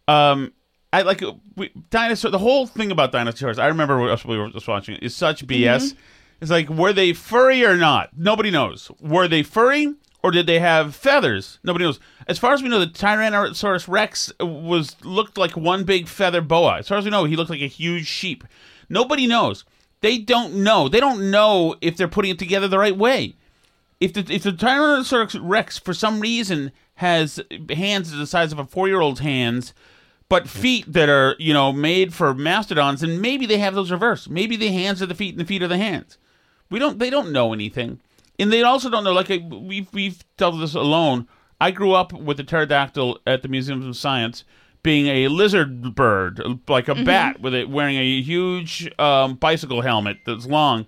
um, 0.07 0.53
I 0.93 1.01
like 1.01 1.21
we, 1.55 1.71
dinosaur. 1.89 2.31
The 2.31 2.37
whole 2.37 2.65
thing 2.65 2.91
about 2.91 3.11
dinosaurs. 3.11 3.59
I 3.59 3.67
remember 3.67 4.09
us 4.09 4.23
we 4.23 4.37
were 4.37 4.49
just 4.49 4.67
watching 4.67 4.95
it. 4.95 5.03
Is 5.03 5.15
such 5.15 5.45
BS. 5.45 5.95
It's 6.39 6.51
like 6.51 6.69
were 6.69 6.93
they 6.93 7.13
furry 7.13 7.65
or 7.65 7.75
not? 7.75 8.17
Nobody 8.17 8.51
knows. 8.51 8.91
Were 9.01 9.27
they 9.27 9.43
furry 9.43 9.93
or 10.23 10.31
did 10.31 10.47
they 10.47 10.59
have 10.59 10.95
feathers? 10.95 11.59
Nobody 11.63 11.85
knows. 11.85 11.99
As 12.27 12.37
far 12.37 12.53
as 12.53 12.61
we 12.61 12.69
know, 12.69 12.79
the 12.79 12.87
Tyrannosaurus 12.87 13.87
Rex 13.87 14.31
was 14.39 14.95
looked 15.03 15.37
like 15.37 15.57
one 15.57 15.83
big 15.83 16.07
feather 16.07 16.41
boa. 16.41 16.77
As 16.77 16.87
far 16.87 16.97
as 16.97 17.05
we 17.05 17.11
know, 17.11 17.25
he 17.25 17.35
looked 17.35 17.49
like 17.49 17.61
a 17.61 17.67
huge 17.67 18.07
sheep. 18.07 18.43
Nobody 18.89 19.27
knows. 19.27 19.65
They 20.01 20.17
don't 20.17 20.55
know. 20.55 20.87
They 20.87 20.99
don't 20.99 21.31
know 21.31 21.75
if 21.81 21.97
they're 21.97 22.07
putting 22.07 22.31
it 22.31 22.39
together 22.39 22.67
the 22.67 22.79
right 22.79 22.95
way 22.95 23.35
if 23.99 24.13
the 24.13 24.25
if 24.29 24.43
the 24.43 24.51
Tyrannosaurus 24.51 25.39
Rex 25.41 25.77
for 25.77 25.93
some 25.93 26.19
reason 26.19 26.71
has 26.95 27.39
hands 27.69 28.11
the 28.11 28.27
size 28.27 28.51
of 28.51 28.59
a 28.59 28.65
four 28.65 28.87
year 28.87 29.01
old's 29.01 29.19
hands, 29.21 29.73
but 30.29 30.47
feet 30.47 30.91
that 30.91 31.09
are 31.09 31.35
you 31.39 31.53
know 31.53 31.71
made 31.71 32.13
for 32.13 32.33
mastodons, 32.33 33.01
then 33.01 33.19
maybe 33.21 33.45
they 33.45 33.57
have 33.57 33.75
those 33.75 33.91
reversed. 33.91 34.29
Maybe 34.29 34.55
the 34.55 34.71
hands 34.71 35.01
are 35.01 35.07
the 35.07 35.15
feet 35.15 35.33
and 35.33 35.39
the 35.39 35.45
feet 35.45 35.63
are 35.63 35.67
the 35.67 35.77
hands. 35.77 36.17
We 36.69 36.79
don't. 36.79 36.99
They 36.99 37.09
don't 37.09 37.31
know 37.31 37.53
anything, 37.53 37.99
and 38.39 38.51
they 38.51 38.61
also 38.61 38.89
don't 38.89 39.03
know. 39.03 39.13
Like 39.13 39.29
we've 39.29 39.91
we've 39.93 40.23
dealt 40.37 40.53
with 40.53 40.61
this 40.61 40.75
alone. 40.75 41.27
I 41.59 41.71
grew 41.71 41.93
up 41.93 42.13
with 42.13 42.39
a 42.39 42.43
pterodactyl 42.43 43.19
at 43.25 43.41
the 43.41 43.47
Museum 43.47 43.87
of 43.87 43.97
Science 43.97 44.43
being 44.87 45.07
a 45.07 45.27
lizard 45.27 45.93
bird, 45.95 46.41
like 46.69 46.87
a 46.87 46.95
bat 46.95 47.41
with 47.41 47.53
it 47.53 47.69
wearing 47.69 47.97
a 47.97 48.21
huge 48.21 48.89
um, 48.97 49.35
bicycle 49.35 49.81
helmet 49.81 50.19
that's 50.25 50.45
long. 50.45 50.85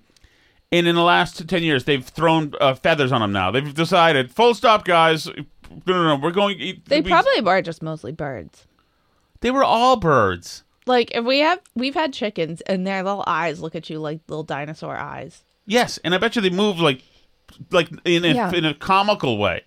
And 0.71 0.87
in 0.87 0.95
the 0.95 1.03
last 1.03 1.49
10 1.49 1.63
years, 1.63 1.83
they've 1.83 2.05
thrown 2.05 2.53
uh, 2.61 2.75
feathers 2.75 3.11
on 3.11 3.19
them 3.19 3.33
now. 3.33 3.51
They've 3.51 3.73
decided, 3.73 4.31
full 4.31 4.53
stop, 4.53 4.85
guys. 4.85 5.27
No, 5.27 5.33
no, 5.85 6.15
no. 6.15 6.15
We're 6.15 6.31
going. 6.31 6.81
They 6.87 7.01
we- 7.01 7.09
probably 7.09 7.41
are 7.45 7.61
just 7.61 7.83
mostly 7.83 8.13
birds. 8.13 8.65
They 9.41 9.51
were 9.51 9.65
all 9.65 9.97
birds. 9.97 10.63
Like 10.85 11.11
if 11.13 11.25
we 11.25 11.39
have 11.39 11.59
we've 11.75 11.93
had 11.93 12.13
chickens 12.13 12.61
and 12.61 12.87
their 12.87 13.03
little 13.03 13.25
eyes 13.27 13.59
look 13.61 13.75
at 13.75 13.89
you 13.89 13.99
like 13.99 14.21
little 14.29 14.43
dinosaur 14.43 14.95
eyes. 14.95 15.43
Yes. 15.65 15.99
And 16.05 16.15
I 16.15 16.19
bet 16.19 16.37
you 16.37 16.41
they 16.41 16.49
move 16.49 16.79
like 16.79 17.03
like 17.69 17.89
in 18.05 18.23
a, 18.23 18.29
Yeah. 18.33 18.51
in 18.53 18.63
a 18.63 18.73
comical 18.73 19.37
way. 19.37 19.63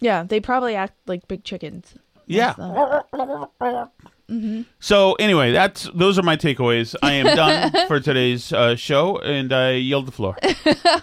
Yeah, 0.00 0.24
they 0.24 0.40
probably 0.40 0.74
act 0.76 0.94
like 1.06 1.26
big 1.26 1.42
chickens. 1.44 1.94
Yeah. 2.26 2.54
So- 2.54 3.90
So 4.80 5.12
anyway, 5.14 5.52
that's 5.52 5.90
those 5.94 6.18
are 6.18 6.22
my 6.22 6.36
takeaways. 6.36 6.94
I 7.02 7.12
am 7.12 7.36
done 7.36 7.70
for 7.88 8.00
today's 8.00 8.50
uh, 8.52 8.76
show, 8.76 9.18
and 9.18 9.52
I 9.52 9.72
yield 9.72 10.06
the 10.06 10.12
floor. 10.12 10.38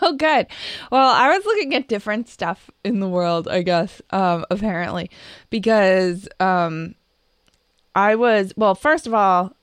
oh, 0.02 0.16
good. 0.18 0.48
Well, 0.92 1.10
I 1.14 1.36
was 1.38 1.46
looking 1.46 1.76
at 1.76 1.88
different 1.88 2.28
stuff 2.28 2.72
in 2.84 3.00
the 3.02 3.08
world, 3.08 3.48
I 3.48 3.62
guess, 3.62 4.02
um, 4.10 4.46
apparently, 4.50 5.12
because 5.52 6.28
um, 6.40 6.96
I 7.94 8.16
was, 8.16 8.52
well, 8.58 8.74
first 8.74 9.06
of 9.06 9.14
all, 9.14 9.56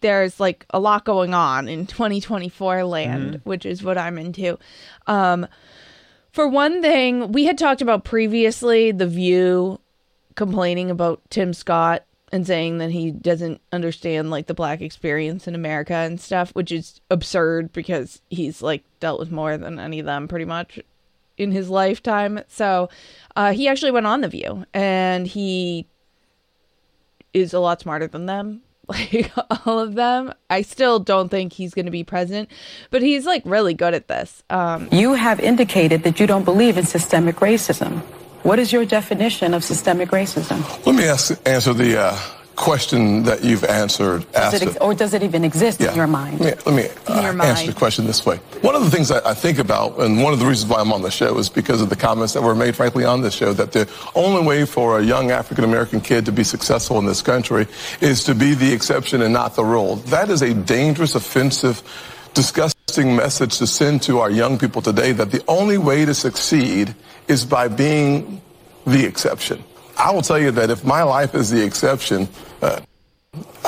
there's 0.00 0.40
like 0.40 0.66
a 0.70 0.80
lot 0.80 1.04
going 1.04 1.32
on 1.32 1.68
in 1.68 1.86
2024 1.86 2.82
land, 2.84 3.40
which 3.44 3.64
is 3.64 3.84
what 3.84 3.96
I'm 3.98 4.18
into. 4.18 4.58
Um, 5.06 5.46
for 6.32 6.48
one 6.48 6.82
thing, 6.82 7.30
we 7.30 7.44
had 7.44 7.56
talked 7.56 7.82
about 7.82 8.04
previously 8.04 8.90
The 8.90 9.06
View 9.06 9.78
complaining 10.36 10.90
about 10.90 11.20
Tim 11.30 11.52
Scott 11.52 12.04
and 12.32 12.46
saying 12.46 12.78
that 12.78 12.90
he 12.90 13.10
doesn't 13.10 13.60
understand 13.72 14.30
like 14.30 14.46
the 14.46 14.54
black 14.54 14.80
experience 14.80 15.46
in 15.46 15.54
America 15.54 15.94
and 15.94 16.20
stuff, 16.20 16.50
which 16.52 16.72
is 16.72 17.00
absurd 17.10 17.72
because 17.72 18.20
he's 18.30 18.62
like 18.62 18.84
dealt 19.00 19.20
with 19.20 19.30
more 19.30 19.56
than 19.56 19.78
any 19.78 19.98
of 19.98 20.06
them 20.06 20.28
pretty 20.28 20.44
much 20.44 20.78
in 21.38 21.52
his 21.52 21.68
lifetime. 21.68 22.40
So 22.48 22.88
uh, 23.34 23.52
he 23.52 23.68
actually 23.68 23.92
went 23.92 24.06
on 24.06 24.20
The 24.20 24.28
View 24.28 24.66
and 24.74 25.26
he 25.26 25.86
is 27.32 27.52
a 27.52 27.60
lot 27.60 27.80
smarter 27.80 28.06
than 28.06 28.26
them. 28.26 28.62
Like 28.88 29.32
all 29.66 29.80
of 29.80 29.96
them. 29.96 30.32
I 30.48 30.62
still 30.62 31.00
don't 31.00 31.28
think 31.28 31.52
he's 31.52 31.74
going 31.74 31.86
to 31.86 31.90
be 31.90 32.04
president, 32.04 32.48
but 32.92 33.02
he's 33.02 33.26
like 33.26 33.42
really 33.44 33.74
good 33.74 33.94
at 33.94 34.06
this. 34.06 34.44
Um, 34.48 34.88
You 34.92 35.14
have 35.14 35.40
indicated 35.40 36.04
that 36.04 36.20
you 36.20 36.28
don't 36.28 36.44
believe 36.44 36.78
in 36.78 36.84
systemic 36.86 37.34
racism. 37.36 38.02
What 38.46 38.60
is 38.60 38.72
your 38.72 38.84
definition 38.84 39.54
of 39.54 39.64
systemic 39.64 40.10
racism? 40.10 40.62
Let 40.86 40.94
me 40.94 41.02
ask, 41.06 41.36
answer 41.48 41.74
the 41.74 42.00
uh, 42.00 42.18
question 42.54 43.24
that 43.24 43.42
you've 43.42 43.64
answered. 43.64 44.20
Does 44.30 44.54
asked 44.54 44.62
it 44.62 44.68
ex- 44.68 44.76
or 44.76 44.94
does 44.94 45.14
it 45.14 45.24
even 45.24 45.42
exist 45.42 45.80
in 45.80 45.92
your 45.96 46.06
mind? 46.06 46.38
Let 46.38 46.64
me, 46.64 46.72
let 46.72 46.76
me, 46.76 47.12
uh, 47.12 47.22
your 47.22 47.42
answer 47.42 47.66
the 47.66 47.72
question 47.72 48.06
this 48.06 48.24
way. 48.24 48.36
One 48.60 48.76
of 48.76 48.84
the 48.84 48.90
things 48.90 49.08
that 49.08 49.26
I 49.26 49.34
think 49.34 49.58
about, 49.58 49.98
and 49.98 50.22
one 50.22 50.32
of 50.32 50.38
the 50.38 50.46
reasons 50.46 50.70
why 50.70 50.78
I'm 50.78 50.92
on 50.92 51.02
the 51.02 51.10
show, 51.10 51.36
is 51.38 51.48
because 51.48 51.82
of 51.82 51.90
the 51.90 51.96
comments 51.96 52.34
that 52.34 52.42
were 52.42 52.54
made, 52.54 52.76
frankly, 52.76 53.04
on 53.04 53.20
this 53.20 53.34
show, 53.34 53.52
that 53.52 53.72
the 53.72 53.90
only 54.14 54.46
way 54.46 54.64
for 54.64 55.00
a 55.00 55.02
young 55.02 55.32
African 55.32 55.64
American 55.64 56.00
kid 56.00 56.24
to 56.26 56.30
be 56.30 56.44
successful 56.44 57.00
in 57.00 57.04
this 57.04 57.22
country 57.22 57.66
is 58.00 58.22
to 58.22 58.32
be 58.32 58.54
the 58.54 58.72
exception 58.72 59.22
and 59.22 59.32
not 59.32 59.56
the 59.56 59.64
rule. 59.64 59.96
That 59.96 60.30
is 60.30 60.42
a 60.42 60.54
dangerous, 60.54 61.16
offensive, 61.16 61.82
disgusting 62.32 62.75
message 62.94 63.58
to 63.58 63.66
send 63.66 64.00
to 64.00 64.20
our 64.20 64.30
young 64.30 64.56
people 64.56 64.80
today 64.80 65.10
that 65.10 65.32
the 65.32 65.42
only 65.48 65.76
way 65.76 66.04
to 66.04 66.14
succeed 66.14 66.94
is 67.26 67.44
by 67.44 67.66
being 67.66 68.40
the 68.86 69.04
exception. 69.04 69.62
I 69.98 70.12
will 70.12 70.22
tell 70.22 70.38
you 70.38 70.52
that 70.52 70.70
if 70.70 70.84
my 70.84 71.02
life 71.02 71.34
is 71.34 71.50
the 71.50 71.64
exception, 71.64 72.28
uh, 72.62 72.80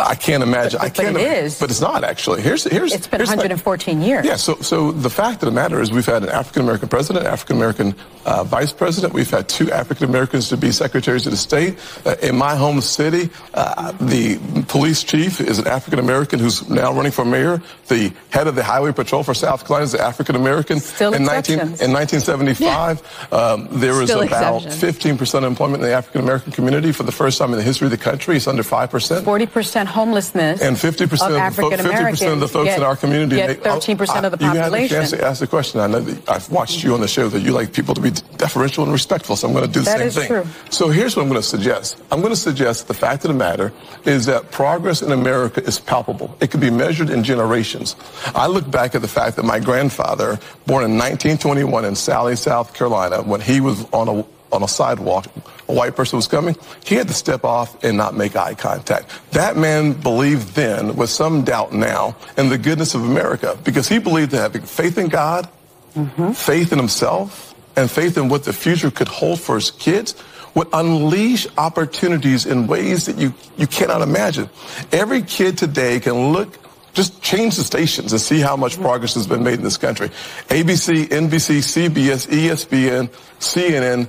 I 0.07 0.14
can't 0.14 0.43
imagine. 0.43 0.78
But- 0.78 0.87
I 0.87 0.88
but 0.88 0.97
can't. 0.97 1.17
it 1.17 1.21
ima- 1.21 1.33
is. 1.45 1.59
But 1.59 1.71
it's 1.71 1.81
not 1.81 2.05
actually. 2.05 2.43
Here's 2.43 2.64
here's. 2.64 2.93
It's 2.95 3.07
been 3.07 3.21
here's 3.21 3.31
the- 3.31 3.37
114 3.37 4.00
years. 4.02 4.25
Yeah. 4.26 4.37
So 4.37 4.57
so 4.57 4.93
the 4.93 5.11
fact 5.11 5.43
of 5.43 5.47
the 5.47 5.52
matter 5.55 5.81
is, 5.81 5.90
we've 5.90 6.07
had 6.07 6.23
an 6.23 6.28
African 6.31 6.62
American 6.62 6.88
president, 6.88 7.26
African 7.26 7.57
American 7.57 7.95
uh, 8.26 8.45
vice 8.45 8.73
president. 8.73 9.12
We've 9.14 9.31
had 9.31 9.49
two 9.49 9.71
African 9.73 10.09
Americans 10.09 10.49
to 10.50 10.57
be 10.57 10.71
secretaries 10.73 11.26
of 11.26 11.33
the 11.33 11.37
state. 11.38 11.78
Uh, 12.05 12.17
in 12.23 12.37
my 12.37 12.55
home 12.57 12.81
city, 12.81 13.31
uh, 13.55 13.93
the 14.00 14.38
police 14.69 15.02
chief 15.05 15.40
is 15.40 15.59
an 15.59 15.67
African 15.67 15.99
American 15.99 16.38
who's 16.38 16.69
now 16.69 16.93
running 16.93 17.12
for 17.12 17.25
mayor. 17.25 17.62
The 17.88 18.12
head 18.31 18.47
of 18.47 18.55
the 18.55 18.62
highway 18.64 18.93
patrol 18.93 19.23
for 19.23 19.35
South 19.35 19.64
Carolina 19.67 19.85
is 19.85 19.95
an 19.95 20.00
African 20.00 20.37
American. 20.37 20.81
Still 20.81 21.14
in 21.14 21.25
19, 21.25 21.59
in 21.59 21.93
1975, 21.93 23.33
um, 23.33 23.69
there 23.73 23.95
was 23.95 24.09
Still 24.11 24.23
about 24.23 24.57
exceptions. 24.64 24.81
15 24.81 25.19
percent 25.19 25.45
employment 25.45 25.83
in 25.83 25.88
the 25.88 25.95
African 25.95 26.23
American 26.23 26.52
community 26.52 26.93
for 26.93 27.02
the 27.02 27.12
first 27.12 27.38
time 27.38 27.50
in 27.52 27.57
the 27.59 27.62
history 27.62 27.87
of 27.87 27.90
the 27.90 27.97
country. 27.99 28.37
It's 28.37 28.47
under 28.47 28.62
five 28.62 28.90
percent. 28.90 29.25
40% 29.26 29.87
homelessness 29.88 30.61
And 30.62 30.76
50% 30.76 31.02
of, 31.26 31.33
the 31.33 31.38
African 31.40 31.78
50% 31.80 32.33
of 32.33 32.40
the 32.40 32.49
folks 32.49 32.66
get, 32.68 32.78
in 32.78 32.85
our 32.85 32.97
community 32.97 33.37
get 33.37 33.62
13% 33.62 34.25
of 34.25 34.38
the 34.38 34.45
I- 34.45 34.52
You 34.52 34.59
have 34.61 34.73
a 34.75 34.88
chance 34.88 35.11
to 35.11 35.25
ask 35.25 35.40
the 35.40 35.47
question. 35.47 35.80
I 35.80 35.87
know 35.87 36.00
that 36.00 36.28
I've 36.28 36.50
watched 36.50 36.83
you 36.85 36.95
on 36.95 37.00
the 37.00 37.09
show 37.09 37.28
that 37.28 37.40
you 37.40 37.52
like 37.52 37.73
people 37.73 37.95
to 37.95 38.00
be 38.00 38.11
deferential 38.37 38.85
and 38.85 38.92
respectful, 38.92 39.37
so 39.37 39.49
I'm 39.49 39.54
going 39.54 39.66
to 39.66 39.73
do 39.73 39.80
the 39.80 39.85
That 39.87 39.99
same 39.99 40.07
is 40.09 40.14
thing. 40.16 40.26
true. 40.28 40.47
So 40.71 40.88
here's 40.88 41.16
what 41.16 41.23
I'm 41.25 41.28
going 41.28 41.40
to 41.40 41.47
suggest. 41.47 41.97
I'm 42.12 42.21
going 42.21 42.33
to 42.33 42.37
suggest 42.40 42.88
the 42.88 42.95
fact 42.95 43.25
of 43.25 43.28
the 43.28 43.35
matter 43.37 43.73
is 44.04 44.26
that 44.26 44.50
progress 44.50 45.02
in 45.02 45.12
America 45.12 45.62
is 45.64 45.78
palpable. 45.80 46.37
It 46.40 46.50
can 46.50 46.61
be 46.61 46.71
measured 46.71 47.11
in 47.11 47.25
generations. 47.25 47.97
I 48.35 48.47
look 48.47 48.71
back 48.71 48.95
at 48.95 49.02
the 49.02 49.09
fact 49.09 49.37
that 49.37 49.45
my 49.45 49.59
grandfather, 49.59 50.38
born 50.66 50.85
in 50.85 50.92
1921 50.99 51.85
in 51.85 51.95
Salley, 51.95 52.37
South 52.38 52.75
Carolina, 52.75 53.23
when 53.23 53.40
he 53.40 53.61
was 53.61 53.85
on 53.92 54.09
a 54.09 54.25
on 54.52 54.62
a 54.62 54.69
sidewalk, 54.69 55.26
a 55.69 55.73
white 55.73 55.97
person 55.97 56.17
was 56.17 56.26
coming, 56.26 56.57
he 56.85 56.95
had 56.95 57.09
to 57.09 57.14
step 57.14 57.45
off 57.45 57.83
and 57.85 57.97
not 57.97 58.14
make 58.14 58.37
eye 58.37 58.55
contact. 58.55 59.11
That 59.33 59.57
man 59.57 59.93
believed 59.93 60.55
then, 60.55 60.97
with 60.97 61.11
some 61.11 61.45
doubt 61.45 61.73
now, 61.73 62.17
in 62.37 62.49
the 62.49 62.59
goodness 62.59 62.95
of 62.95 63.05
America 63.05 63.59
because 63.64 63.88
he 63.88 63.99
believed 63.99 64.31
that 64.33 64.38
having 64.38 64.62
faith 64.62 64.99
in 64.99 65.09
God, 65.09 65.49
mm-hmm. 65.95 66.33
faith 66.33 66.73
in 66.73 66.78
himself, 66.78 67.55
and 67.76 67.90
faith 67.90 68.19
in 68.19 68.28
what 68.28 68.45
the 68.45 68.52
future 68.52 68.90
could 68.90 69.09
hold 69.09 69.40
for 69.40 69.55
his 69.55 69.71
kids 69.71 70.14
would 70.55 70.69
unleash 70.73 71.47
opportunities 71.57 72.47
in 72.47 72.67
ways 72.67 73.07
that 73.07 73.17
you, 73.19 73.33
you 73.57 73.67
cannot 73.67 74.02
imagine. 74.02 74.49
Every 74.90 75.23
kid 75.23 75.57
today 75.57 76.00
can 76.00 76.33
look 76.33 76.59
just 76.95 77.23
change 77.23 77.55
the 77.55 77.62
stations 77.62 78.12
and 78.12 78.21
see 78.21 78.40
how 78.40 78.57
much 78.57 78.73
mm-hmm. 78.73 78.83
progress 78.83 79.14
has 79.14 79.26
been 79.26 79.45
made 79.45 79.55
in 79.55 79.62
this 79.62 79.76
country. 79.76 80.09
ABC, 80.49 81.07
NBC, 81.07 81.88
CBS, 81.88 82.26
ESPN, 82.26 83.09
CNN, 83.38 84.09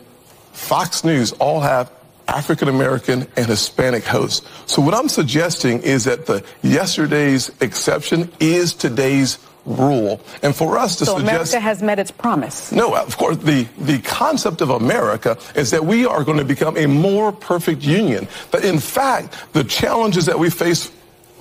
Fox 0.59 1.03
News 1.03 1.31
all 1.33 1.61
have 1.61 1.91
African 2.27 2.67
American 2.67 3.25
and 3.35 3.47
Hispanic 3.47 4.03
hosts. 4.03 4.47
So 4.67 4.81
what 4.81 4.93
I'm 4.93 5.09
suggesting 5.09 5.81
is 5.81 6.03
that 6.03 6.25
the 6.27 6.43
yesterday's 6.61 7.49
exception 7.61 8.31
is 8.39 8.73
today's 8.73 9.39
rule. 9.65 10.21
And 10.43 10.55
for 10.55 10.77
us 10.77 10.95
to 10.97 11.05
So 11.05 11.17
suggest 11.17 11.53
America 11.53 11.59
has 11.59 11.81
met 11.81 11.97
its 11.97 12.11
promise. 12.11 12.71
no, 12.71 12.95
of 12.95 13.17
course, 13.17 13.37
the, 13.37 13.63
the 13.79 13.99
concept 13.99 14.61
of 14.61 14.69
America 14.69 15.37
is 15.55 15.71
that 15.71 15.85
we 15.85 16.05
are 16.05 16.23
going 16.23 16.37
to 16.37 16.45
become 16.45 16.77
a 16.77 16.85
more 16.85 17.31
perfect 17.31 17.81
union. 17.83 18.27
But 18.51 18.63
in 18.63 18.79
fact, 18.79 19.35
the 19.53 19.63
challenges 19.63 20.25
that 20.27 20.37
we 20.37 20.49
face 20.49 20.91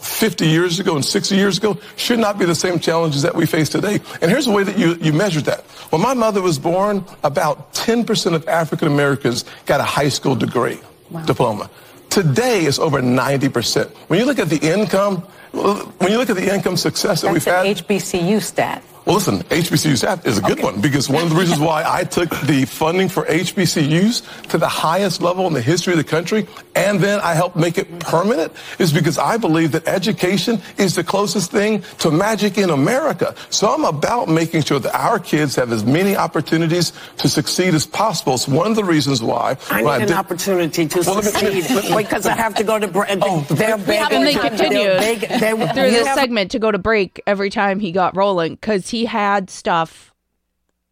50 0.00 0.46
years 0.46 0.80
ago 0.80 0.94
and 0.94 1.04
60 1.04 1.34
years 1.34 1.58
ago 1.58 1.78
should 1.96 2.18
not 2.18 2.38
be 2.38 2.44
the 2.44 2.54
same 2.54 2.78
challenges 2.78 3.22
that 3.22 3.34
we 3.34 3.46
face 3.46 3.68
today. 3.68 4.00
And 4.20 4.30
here's 4.30 4.46
the 4.46 4.52
way 4.52 4.62
that 4.62 4.78
you, 4.78 4.94
you 4.94 5.12
measure 5.12 5.40
that. 5.42 5.62
When 5.90 6.02
my 6.02 6.14
mother 6.14 6.42
was 6.42 6.58
born, 6.58 7.04
about 7.24 7.72
10% 7.74 8.34
of 8.34 8.46
African 8.48 8.88
Americans 8.88 9.44
got 9.66 9.80
a 9.80 9.84
high 9.84 10.08
school 10.08 10.34
degree, 10.34 10.80
diploma. 11.26 11.70
Today, 12.10 12.64
it's 12.64 12.78
over 12.78 13.00
90%. 13.00 13.90
When 14.08 14.18
you 14.18 14.24
look 14.24 14.38
at 14.38 14.48
the 14.48 14.58
income, 14.58 15.18
when 15.52 16.10
you 16.10 16.18
look 16.18 16.30
at 16.30 16.36
the 16.36 16.52
income 16.52 16.76
success 16.76 17.20
that 17.22 17.32
That's 17.32 17.46
we've 17.46 17.54
an 17.54 17.66
had. 17.66 17.76
HBCU 17.76 18.42
stat. 18.42 18.82
Well, 19.08 19.16
listen, 19.16 19.38
HBCU 19.44 19.96
staff 19.96 20.26
is 20.26 20.36
a 20.36 20.42
good 20.42 20.62
one 20.62 20.82
because 20.82 21.08
one 21.08 21.22
of 21.24 21.30
the 21.30 21.36
reasons 21.36 21.60
why 21.60 21.82
I 21.86 22.04
took 22.04 22.28
the 22.42 22.66
funding 22.66 23.08
for 23.08 23.24
HBCUs 23.24 24.48
to 24.50 24.58
the 24.58 24.68
highest 24.68 25.22
level 25.22 25.46
in 25.46 25.54
the 25.54 25.62
history 25.62 25.94
of 25.94 25.96
the 25.96 26.04
country 26.04 26.46
and 26.76 27.00
then 27.00 27.18
I 27.20 27.32
helped 27.32 27.56
make 27.56 27.78
it 27.78 28.00
permanent 28.00 28.52
is 28.78 28.92
because 28.92 29.16
I 29.16 29.38
believe 29.38 29.72
that 29.72 29.88
education 29.88 30.60
is 30.76 30.94
the 30.94 31.02
closest 31.02 31.50
thing 31.50 31.82
to 32.00 32.10
magic 32.10 32.58
in 32.58 32.68
America. 32.68 33.34
So 33.48 33.72
I'm 33.72 33.86
about 33.86 34.28
making 34.28 34.62
sure 34.64 34.78
that 34.78 34.94
our 34.94 35.18
kids 35.18 35.56
have 35.56 35.72
as 35.72 35.84
many 35.86 36.14
opportunities 36.14 36.92
to 37.16 37.30
succeed 37.30 37.72
as 37.72 37.86
possible. 37.86 38.34
It's 38.34 38.46
one 38.46 38.66
of 38.72 38.76
the 38.76 38.84
reasons 38.84 39.22
why. 39.22 39.56
I 39.70 39.82
when 39.82 40.00
need 40.00 40.02
an 40.02 40.08
did- 40.08 40.16
opportunity 40.18 40.86
to 40.86 40.98
Well, 41.00 41.22
succeed 41.22 41.64
because 41.96 42.26
I 42.26 42.34
have 42.36 42.54
to 42.56 42.62
go 42.62 42.78
to 42.78 42.86
break. 42.86 43.08
Oh, 43.22 43.40
they're 43.48 43.76
break- 43.78 43.86
begging. 43.86 44.18
And 44.18 44.26
they 44.26 44.34
they're 44.34 44.42
continued 44.50 44.98
beg- 44.98 45.20
they- 45.40 45.66
through 45.72 45.90
this 45.92 46.06
have- 46.06 46.18
segment 46.18 46.50
to 46.50 46.58
go 46.58 46.70
to 46.70 46.78
break 46.78 47.22
every 47.26 47.48
time 47.48 47.80
he 47.80 47.90
got 47.90 48.14
rolling 48.14 48.52
because 48.54 48.90
he 48.90 48.97
had 49.06 49.50
stuff 49.50 50.12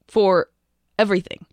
for 0.08 0.48
everything. 0.98 1.46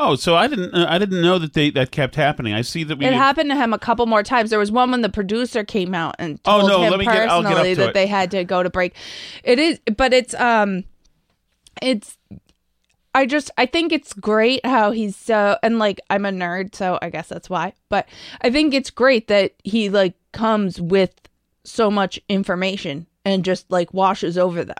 Oh, 0.00 0.14
so 0.14 0.36
I 0.36 0.46
didn't 0.46 0.72
uh, 0.74 0.86
I 0.88 0.98
didn't 0.98 1.20
know 1.22 1.38
that 1.40 1.54
they 1.54 1.70
that 1.70 1.90
kept 1.90 2.14
happening. 2.14 2.54
I 2.54 2.60
see 2.62 2.84
that 2.84 2.98
we 2.98 3.06
It 3.06 3.12
happened 3.14 3.50
to 3.50 3.56
him 3.56 3.72
a 3.74 3.78
couple 3.80 4.06
more 4.06 4.22
times. 4.22 4.50
There 4.50 4.58
was 4.58 4.70
one 4.70 4.92
when 4.92 5.00
the 5.02 5.08
producer 5.08 5.64
came 5.64 5.92
out 5.94 6.14
and 6.20 6.38
Oh, 6.44 6.58
told 6.60 6.70
no, 6.70 6.82
him 6.82 6.90
let 6.90 6.98
me 7.00 7.04
get- 7.04 7.28
I'll 7.28 7.42
get 7.42 7.50
up 7.52 7.56
personally 7.56 7.74
to 7.74 7.80
that 7.80 7.88
it. 7.88 7.94
they 7.94 8.06
had 8.06 8.30
to 8.30 8.44
go 8.44 8.62
to 8.62 8.70
break. 8.70 8.94
It 9.42 9.58
is, 9.58 9.80
but 9.96 10.12
it's 10.12 10.34
um, 10.34 10.84
it's. 11.82 12.16
I 13.14 13.26
just 13.26 13.50
I 13.58 13.66
think 13.66 13.90
it's 13.90 14.12
great 14.12 14.64
how 14.64 14.92
he's 14.92 15.16
so 15.16 15.56
and 15.64 15.80
like 15.80 16.00
I'm 16.10 16.24
a 16.24 16.30
nerd, 16.30 16.76
so 16.76 17.00
I 17.02 17.10
guess 17.10 17.26
that's 17.28 17.50
why. 17.50 17.72
But 17.88 18.08
I 18.42 18.50
think 18.50 18.74
it's 18.74 18.90
great 18.90 19.26
that 19.26 19.54
he 19.64 19.88
like 19.88 20.14
comes 20.32 20.80
with 20.80 21.12
so 21.64 21.90
much 21.90 22.20
information 22.28 23.08
and 23.24 23.44
just 23.44 23.68
like 23.70 23.92
washes 23.92 24.38
over 24.38 24.62
them 24.64 24.76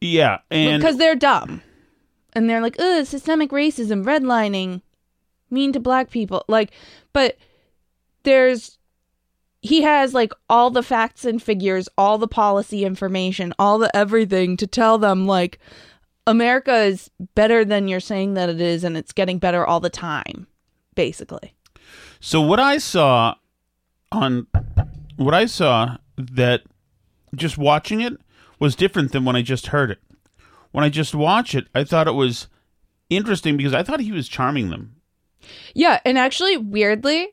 Yeah, 0.00 0.38
and 0.50 0.80
because 0.80 0.98
they're 0.98 1.16
dumb 1.16 1.62
and 2.32 2.48
they're 2.48 2.60
like, 2.60 2.76
"Ugh, 2.78 3.06
systemic 3.06 3.50
racism, 3.50 4.04
redlining, 4.04 4.82
mean 5.50 5.72
to 5.72 5.80
black 5.80 6.10
people." 6.10 6.44
Like, 6.48 6.70
but 7.12 7.36
there's 8.22 8.78
he 9.62 9.82
has 9.82 10.14
like 10.14 10.32
all 10.48 10.70
the 10.70 10.82
facts 10.82 11.24
and 11.24 11.42
figures, 11.42 11.88
all 11.96 12.18
the 12.18 12.28
policy 12.28 12.84
information, 12.84 13.52
all 13.58 13.78
the 13.78 13.94
everything 13.96 14.56
to 14.58 14.66
tell 14.66 14.98
them 14.98 15.26
like 15.26 15.58
America 16.26 16.74
is 16.82 17.10
better 17.34 17.64
than 17.64 17.88
you're 17.88 18.00
saying 18.00 18.34
that 18.34 18.48
it 18.48 18.60
is 18.60 18.84
and 18.84 18.96
it's 18.96 19.12
getting 19.12 19.38
better 19.38 19.64
all 19.64 19.80
the 19.80 19.90
time, 19.90 20.46
basically. 20.94 21.54
So 22.20 22.40
what 22.40 22.60
I 22.60 22.78
saw 22.78 23.36
on 24.12 24.46
what 25.16 25.34
I 25.34 25.46
saw 25.46 25.96
that 26.16 26.62
just 27.34 27.58
watching 27.58 28.00
it 28.00 28.14
was 28.58 28.74
different 28.76 29.12
than 29.12 29.24
when 29.24 29.36
I 29.36 29.42
just 29.42 29.68
heard 29.68 29.90
it. 29.90 29.98
When 30.72 30.84
I 30.84 30.88
just 30.88 31.14
watched 31.14 31.54
it, 31.54 31.66
I 31.74 31.84
thought 31.84 32.08
it 32.08 32.12
was 32.12 32.48
interesting 33.10 33.56
because 33.56 33.74
I 33.74 33.82
thought 33.82 34.00
he 34.00 34.12
was 34.12 34.28
charming 34.28 34.70
them. 34.70 34.96
Yeah, 35.74 36.00
and 36.04 36.18
actually 36.18 36.56
weirdly 36.56 37.28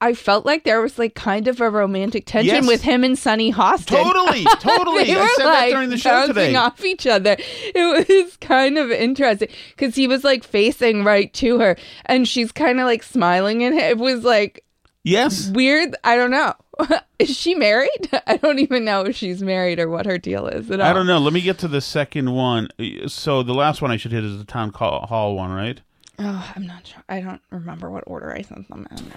I 0.00 0.14
felt 0.14 0.44
like 0.44 0.64
there 0.64 0.80
was 0.82 0.98
like 0.98 1.14
kind 1.14 1.46
of 1.46 1.60
a 1.60 1.70
romantic 1.70 2.26
tension 2.26 2.54
Yes. 2.56 2.66
with 2.66 2.82
him 2.82 3.04
and 3.04 3.16
Sunny 3.16 3.52
Hostin. 3.52 4.02
Totally, 4.02 4.44
totally. 4.60 5.04
they 5.04 5.14
I 5.14 5.20
were 5.20 5.28
said 5.36 5.44
that 5.44 5.60
like 5.60 5.70
during 5.70 5.90
the 5.90 5.96
show 5.96 6.10
bouncing 6.10 6.34
today. 6.34 6.54
off 6.56 6.84
each 6.84 7.06
other. 7.06 7.36
It 7.38 8.08
was 8.08 8.36
kind 8.38 8.78
of 8.78 8.90
interesting 8.90 9.48
because 9.76 9.94
he 9.94 10.08
was 10.08 10.24
like 10.24 10.42
facing 10.42 11.04
right 11.04 11.32
to 11.34 11.60
her, 11.60 11.76
and 12.06 12.26
she's 12.26 12.50
kind 12.50 12.80
of 12.80 12.86
like 12.86 13.04
smiling 13.04 13.62
at 13.62 13.74
him. 13.74 13.78
It 13.80 13.98
was 13.98 14.24
like 14.24 14.64
Yes. 15.04 15.50
weird. 15.50 15.94
I 16.02 16.16
don't 16.16 16.32
know. 16.32 16.54
Is 17.18 17.36
she 17.36 17.54
married? 17.54 18.10
I 18.26 18.36
don't 18.36 18.58
even 18.58 18.84
know 18.84 19.02
if 19.02 19.16
she's 19.16 19.42
married 19.42 19.78
or 19.78 19.88
what 19.88 20.06
her 20.06 20.18
deal 20.18 20.46
is 20.48 20.70
at 20.70 20.80
all. 20.80 20.86
I 20.88 20.92
don't 20.92 21.06
know. 21.06 21.18
Let 21.18 21.32
me 21.32 21.40
get 21.40 21.58
to 21.58 21.68
the 21.68 21.80
second 21.80 22.32
one. 22.32 22.68
So 23.06 23.42
the 23.42 23.54
last 23.54 23.80
one 23.82 23.90
I 23.90 23.96
should 23.96 24.12
hit 24.12 24.24
is 24.24 24.38
the 24.38 24.44
town 24.44 24.70
call, 24.72 25.06
hall 25.06 25.36
one, 25.36 25.52
right? 25.52 25.80
Oh, 26.18 26.52
I'm 26.56 26.66
not 26.66 26.86
sure. 26.86 27.02
I 27.08 27.20
don't 27.20 27.40
remember 27.50 27.90
what 27.90 28.04
order 28.06 28.32
I 28.34 28.42
sent 28.42 28.68
them 28.68 28.86
in. 28.90 29.12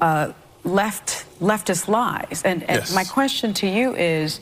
uh, 0.00 0.32
left 0.64 1.24
leftist 1.40 1.88
lies. 1.88 2.42
And, 2.44 2.62
and 2.64 2.78
Yes. 2.80 2.94
my 2.94 3.04
question 3.04 3.52
to 3.54 3.66
you 3.68 3.94
is, 3.94 4.40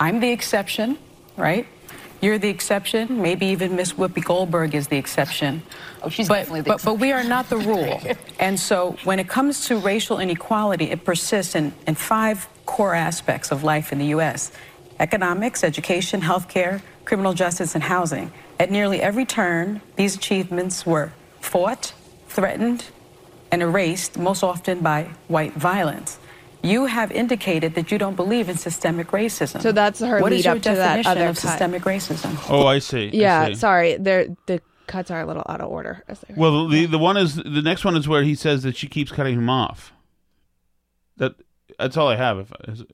I'm 0.00 0.20
the 0.20 0.30
exception, 0.30 0.98
right? 1.36 1.66
You're 2.24 2.38
the 2.38 2.48
exception. 2.48 3.20
Maybe 3.20 3.44
even 3.48 3.76
Miss 3.76 3.92
Whoopi 3.92 4.24
Goldberg 4.24 4.74
is 4.74 4.88
the 4.88 4.96
exception. 4.96 5.62
Oh, 6.02 6.08
she's 6.08 6.26
but, 6.26 6.36
definitely 6.36 6.62
the 6.62 6.70
but, 6.70 6.82
but 6.82 6.94
we 6.94 7.12
are 7.12 7.22
not 7.22 7.50
the 7.50 7.58
rule. 7.72 8.00
and 8.40 8.58
so 8.58 8.96
when 9.04 9.18
it 9.18 9.28
comes 9.28 9.66
to 9.66 9.76
racial 9.76 10.18
inequality, 10.18 10.90
it 10.90 11.04
persists 11.04 11.54
in, 11.54 11.74
in 11.86 11.94
five 11.94 12.48
core 12.64 12.94
aspects 12.94 13.52
of 13.52 13.62
life 13.62 13.92
in 13.92 13.98
the 13.98 14.06
U.S. 14.06 14.52
economics, 15.00 15.62
education, 15.62 16.22
healthcare, 16.22 16.80
criminal 17.04 17.34
justice, 17.34 17.74
and 17.74 17.84
housing. 17.84 18.32
At 18.58 18.70
nearly 18.70 19.02
every 19.02 19.26
turn, 19.26 19.82
these 19.96 20.16
achievements 20.16 20.86
were 20.86 21.12
fought, 21.42 21.92
threatened, 22.28 22.86
and 23.52 23.60
erased, 23.60 24.16
most 24.16 24.42
often 24.42 24.80
by 24.80 25.10
white 25.28 25.52
violence. 25.52 26.18
You 26.64 26.86
have 26.86 27.12
indicated 27.12 27.74
that 27.74 27.92
you 27.92 27.98
don't 27.98 28.16
believe 28.16 28.48
in 28.48 28.56
systemic 28.56 29.08
racism. 29.08 29.60
So 29.62 29.70
that's 29.72 30.00
her 30.00 30.20
What 30.20 30.32
is 30.32 30.38
lead 30.38 30.44
your 30.46 30.56
up 30.56 30.62
to 30.62 30.68
that 30.70 30.96
definition 30.96 31.10
other 31.12 31.26
of 31.30 31.36
cut. 31.36 31.48
systemic 31.50 31.82
racism? 31.82 32.50
Oh, 32.50 32.66
I 32.66 32.78
see. 32.78 33.08
I 33.08 33.10
Yeah, 33.12 33.46
see. 33.48 33.54
sorry. 33.56 33.96
They're, 33.98 34.28
the 34.46 34.60
cuts 34.86 35.10
are 35.10 35.20
a 35.20 35.26
little 35.26 35.44
out 35.48 35.60
of 35.60 35.70
order. 35.70 36.02
as. 36.08 36.24
Well, 36.36 36.68
the 36.68 36.86
the 36.86 36.98
one 36.98 37.16
is 37.16 37.36
the 37.36 37.62
next 37.62 37.84
one 37.84 37.96
is 37.96 38.08
where 38.08 38.22
he 38.22 38.34
says 38.34 38.62
that 38.64 38.76
she 38.76 38.86
keeps 38.88 39.12
cutting 39.12 39.34
him 39.34 39.50
off. 39.50 39.92
That 41.16 41.34
that's 41.78 41.96
all 41.96 42.08
I 42.08 42.16
have. 42.16 42.38
If 42.38 42.52
is, 42.68 42.84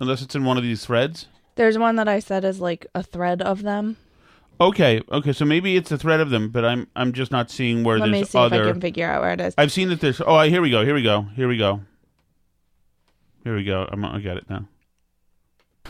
unless 0.00 0.22
it's 0.22 0.34
in 0.34 0.44
one 0.44 0.56
of 0.56 0.62
these 0.62 0.84
threads. 0.84 1.26
There's 1.56 1.76
one 1.78 1.96
that 1.96 2.08
I 2.08 2.18
said 2.20 2.44
is 2.44 2.60
like 2.60 2.86
a 2.94 3.02
thread 3.02 3.42
of 3.42 3.62
them. 3.62 3.96
Okay, 4.60 5.02
okay. 5.10 5.32
So 5.32 5.44
maybe 5.44 5.76
it's 5.76 5.90
a 5.92 5.98
thread 5.98 6.20
of 6.20 6.30
them, 6.30 6.50
but 6.50 6.64
I'm 6.64 6.88
I'm 6.96 7.12
just 7.12 7.30
not 7.32 7.50
seeing 7.50 7.84
where 7.84 7.98
Let 7.98 8.10
me 8.10 8.18
there's 8.18 8.30
see 8.30 8.38
if. 8.38 8.52
I 8.52 8.58
can 8.58 8.80
figure 8.80 9.08
out 9.08 9.22
where 9.22 9.32
it 9.32 9.40
is. 9.40 9.54
I've 9.56 9.72
seen 9.72 9.88
that 9.90 10.00
there's. 10.00 10.20
Oh, 10.20 10.34
I- 10.34 10.48
here 10.48 10.60
we 10.62 10.70
go. 10.70 10.84
Here 10.84 10.94
we 10.94 11.02
go. 11.02 11.22
Here 11.36 11.48
we 11.48 11.56
go. 11.56 11.80
Here 13.44 13.54
we 13.54 13.64
go. 13.64 13.86
I'm, 13.90 14.04
I 14.04 14.20
got 14.20 14.36
it 14.36 14.48
now. 14.50 14.64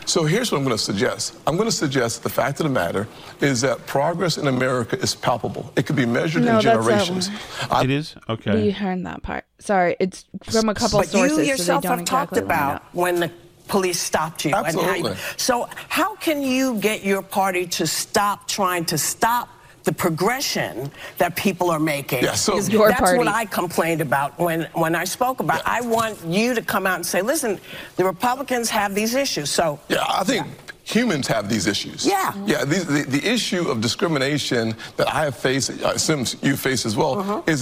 So 0.05 0.23
here's 0.23 0.51
what 0.51 0.57
I'm 0.59 0.63
going 0.63 0.75
to 0.77 0.81
suggest. 0.81 1.35
I'm 1.45 1.57
going 1.57 1.67
to 1.67 1.75
suggest 1.75 2.23
the 2.23 2.29
fact 2.29 2.59
of 2.61 2.63
the 2.63 2.69
matter 2.69 3.07
is 3.41 3.61
that 3.61 3.85
progress 3.85 4.37
in 4.37 4.47
America 4.47 4.97
is 4.97 5.13
palpable. 5.13 5.71
It 5.75 5.85
could 5.85 5.97
be 5.97 6.05
measured 6.05 6.43
No, 6.43 6.51
in 6.51 6.55
um, 6.55 6.61
generations. 6.61 7.29
I- 7.69 7.83
It 7.83 7.91
is 7.91 8.15
okay. 8.29 8.55
We 8.55 8.71
heard 8.71 9.05
that 9.05 9.21
part. 9.23 9.45
sorry, 9.59 9.97
it's 9.99 10.25
from 10.43 10.69
a 10.69 10.73
couple 10.73 10.99
but 10.99 11.09
sources. 11.09 11.37
you 11.39 11.43
so 11.43 11.51
yourself 11.51 11.83
they 11.83 11.89
don't 11.89 11.97
have 11.99 12.07
talked 12.07 12.31
exactly 12.31 12.55
line 12.55 12.69
about 12.75 12.95
when 12.95 13.19
the 13.19 13.31
police 13.67 13.99
stopped 13.99 14.45
you. 14.45 14.51
And 14.55 14.65
how 14.65 14.65
Absolutely. 14.81 15.11
you, 15.11 15.17
so 15.37 15.69
how 15.89 16.15
can 16.15 16.41
you 16.43 16.79
get 16.79 17.03
your 17.03 17.21
party 17.21 17.67
to 17.67 17.85
stop 17.85 18.47
trying 18.47 18.85
to 18.85 18.97
stop 18.97 19.49
the 19.83 19.93
progression 19.93 20.91
that 21.17 21.35
people 21.35 21.69
are 21.71 21.79
making? 21.79 22.23
Yeah, 22.23 22.33
so- 22.33 22.53
Because 22.53 22.69
Your 22.69 22.89
that's 22.89 22.99
party. 23.01 23.17
what 23.17 23.27
I 23.27 23.45
complained 23.45 24.01
about 24.01 24.37
when, 24.39 24.63
when 24.73 24.95
I 24.95 25.03
spoke 25.05 25.39
about. 25.39 25.61
I 25.65 25.81
want 25.81 26.23
you 26.25 26.53
to 26.53 26.61
come 26.61 26.85
out 26.85 26.95
and 26.95 27.05
say, 27.05 27.21
listen, 27.21 27.59
the 27.95 28.03
Republicans 28.05 28.69
have 28.69 28.93
these 28.95 29.15
issues. 29.15 29.49
So 29.49 29.79
Yeah, 29.87 30.03
I 30.07 30.23
think 30.23 30.47
humans 30.89 31.27
have 31.27 31.49
these 31.49 31.67
issues. 31.67 32.05
Yeah. 32.05 32.33
Yeah, 32.45 32.65
these, 32.65 32.85
the, 32.85 33.03
the 33.03 33.23
issue 33.27 33.69
of 33.69 33.79
discrimination 33.79 34.75
that 34.97 35.07
I 35.13 35.23
have 35.25 35.35
faced, 35.35 35.69
I 35.85 35.91
assume 35.91 36.25
you 36.41 36.55
face 36.57 36.85
as 36.85 36.95
well, 36.97 37.19
Uh-huh. 37.19 37.41
is 37.45 37.61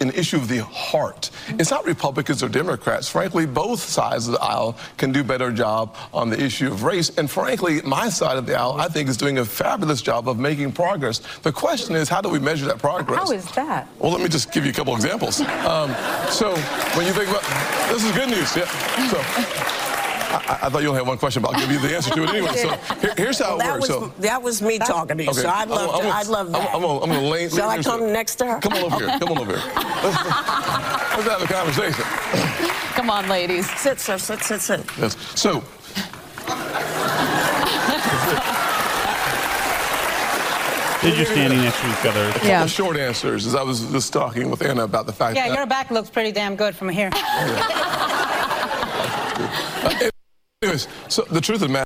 an 0.00 0.10
issue, 0.12 0.36
of 0.38 0.46
the 0.46 0.62
heart. 0.64 1.30
It's 1.48 1.70
not 1.70 1.84
Republicans 1.86 2.42
or 2.42 2.48
Democrats. 2.48 3.08
Frankly, 3.08 3.46
both 3.46 3.80
sides 3.80 4.28
of 4.28 4.34
the 4.34 4.40
aisle 4.42 4.76
can 4.96 5.10
do 5.10 5.24
better 5.24 5.50
job 5.50 5.96
on 6.12 6.30
the 6.30 6.40
issue 6.40 6.68
of 6.68 6.84
race. 6.84 7.10
And 7.18 7.28
frankly, 7.30 7.80
my 7.82 8.08
side 8.10 8.36
of 8.36 8.46
the 8.46 8.54
aisle, 8.54 8.76
I 8.78 8.88
think, 8.88 9.08
is 9.08 9.16
doing 9.16 9.38
a 9.38 9.44
fabulous 9.44 10.00
job 10.02 10.28
of 10.28 10.38
making 10.38 10.72
progress. 10.72 11.20
The 11.42 11.50
question 11.52 11.96
is, 11.96 12.08
how 12.08 12.20
do 12.20 12.28
we 12.28 12.38
measure 12.38 12.66
that 12.66 12.78
progress? 12.78 13.18
How 13.18 13.32
is 13.32 13.50
that? 13.52 13.88
Well, 13.98 14.12
let 14.12 14.20
me 14.20 14.28
just 14.28 14.52
give 14.52 14.64
you 14.64 14.70
a 14.70 14.74
couple 14.74 14.94
examples. 14.94 15.40
Um, 15.40 15.90
so 16.30 16.54
when 16.96 17.06
you 17.06 17.12
think 17.12 17.28
about, 17.30 17.42
this 17.90 18.04
is 18.04 18.12
good 18.12 18.28
news. 18.28 18.54
Yeah. 18.54 18.66
So 19.10 19.87
I, 20.30 20.58
I 20.64 20.68
thought 20.68 20.82
you 20.82 20.88
only 20.88 21.00
had 21.00 21.08
one 21.08 21.18
question, 21.18 21.42
but 21.42 21.54
I'll 21.54 21.60
give 21.60 21.70
you 21.70 21.78
the 21.78 21.94
answer 21.96 22.10
to 22.14 22.22
it 22.24 22.28
anyway. 22.30 22.54
So 22.56 22.68
here, 23.00 23.14
here's 23.16 23.38
how 23.38 23.56
Well, 23.56 23.56
it 23.56 23.58
that 23.64 23.72
works. 23.80 23.88
was 23.88 23.98
so, 23.98 24.12
that 24.20 24.42
was 24.42 24.62
me 24.62 24.78
talking 24.78 25.16
to 25.18 25.24
you. 25.24 25.32
So 25.32 25.48
I'd 25.48 25.68
love 25.68 25.90
I'm 25.90 25.96
to. 26.00 26.02
gonna- 26.02 26.14
I'd 26.14 26.26
love 26.26 26.52
that. 26.52 26.60
I'm, 26.70 26.76
I'm, 26.76 26.82
gonna- 26.82 27.00
I'm 27.02 27.08
gonna 27.10 27.28
lay, 27.28 27.48
Shall 27.48 27.70
I 27.70 27.82
come 27.82 28.12
next 28.12 28.36
to 28.36 28.46
her? 28.46 28.60
Come 28.60 28.72
on 28.74 28.84
over 28.92 28.96
here. 29.08 29.18
Come 29.18 29.28
on 29.32 29.38
over 29.38 29.56
here. 29.56 29.72
Let's, 29.74 30.04
let's 31.16 31.28
have 31.28 31.42
a 31.42 31.46
conversation. 31.46 32.04
Come 32.94 33.10
on, 33.10 33.28
ladies. 33.28 33.70
Sit, 33.78 34.00
sir. 34.00 34.18
Sit, 34.18 34.40
sit, 34.40 34.60
sit. 34.60 34.84
Yes. 34.98 35.16
So. 35.40 35.62
They're 41.00 41.14
just 41.14 41.30
standing 41.30 41.60
next 41.60 41.80
to 41.80 41.86
each 41.90 42.06
other. 42.06 42.32
Yeah. 42.46 42.64
The 42.64 42.68
short 42.68 42.96
answers 42.96 43.46
is 43.46 43.54
I 43.54 43.62
was 43.62 43.88
just 43.92 44.12
talking 44.12 44.50
with 44.50 44.60
Anna 44.62 44.82
about 44.82 45.06
the 45.06 45.12
fact 45.12 45.36
Yeah, 45.36 45.46
that 45.48 45.54
your 45.56 45.64
back 45.64 45.92
looks 45.92 46.10
pretty 46.10 46.32
damn 46.32 46.56
good 46.56 46.74
from 46.74 46.88
here. 46.88 47.10
Anyways, 50.60 50.88
so 51.06 51.22
the 51.30 51.40
truth 51.40 51.62
of 51.62 51.68
the 51.68 51.72
matter 51.72 51.84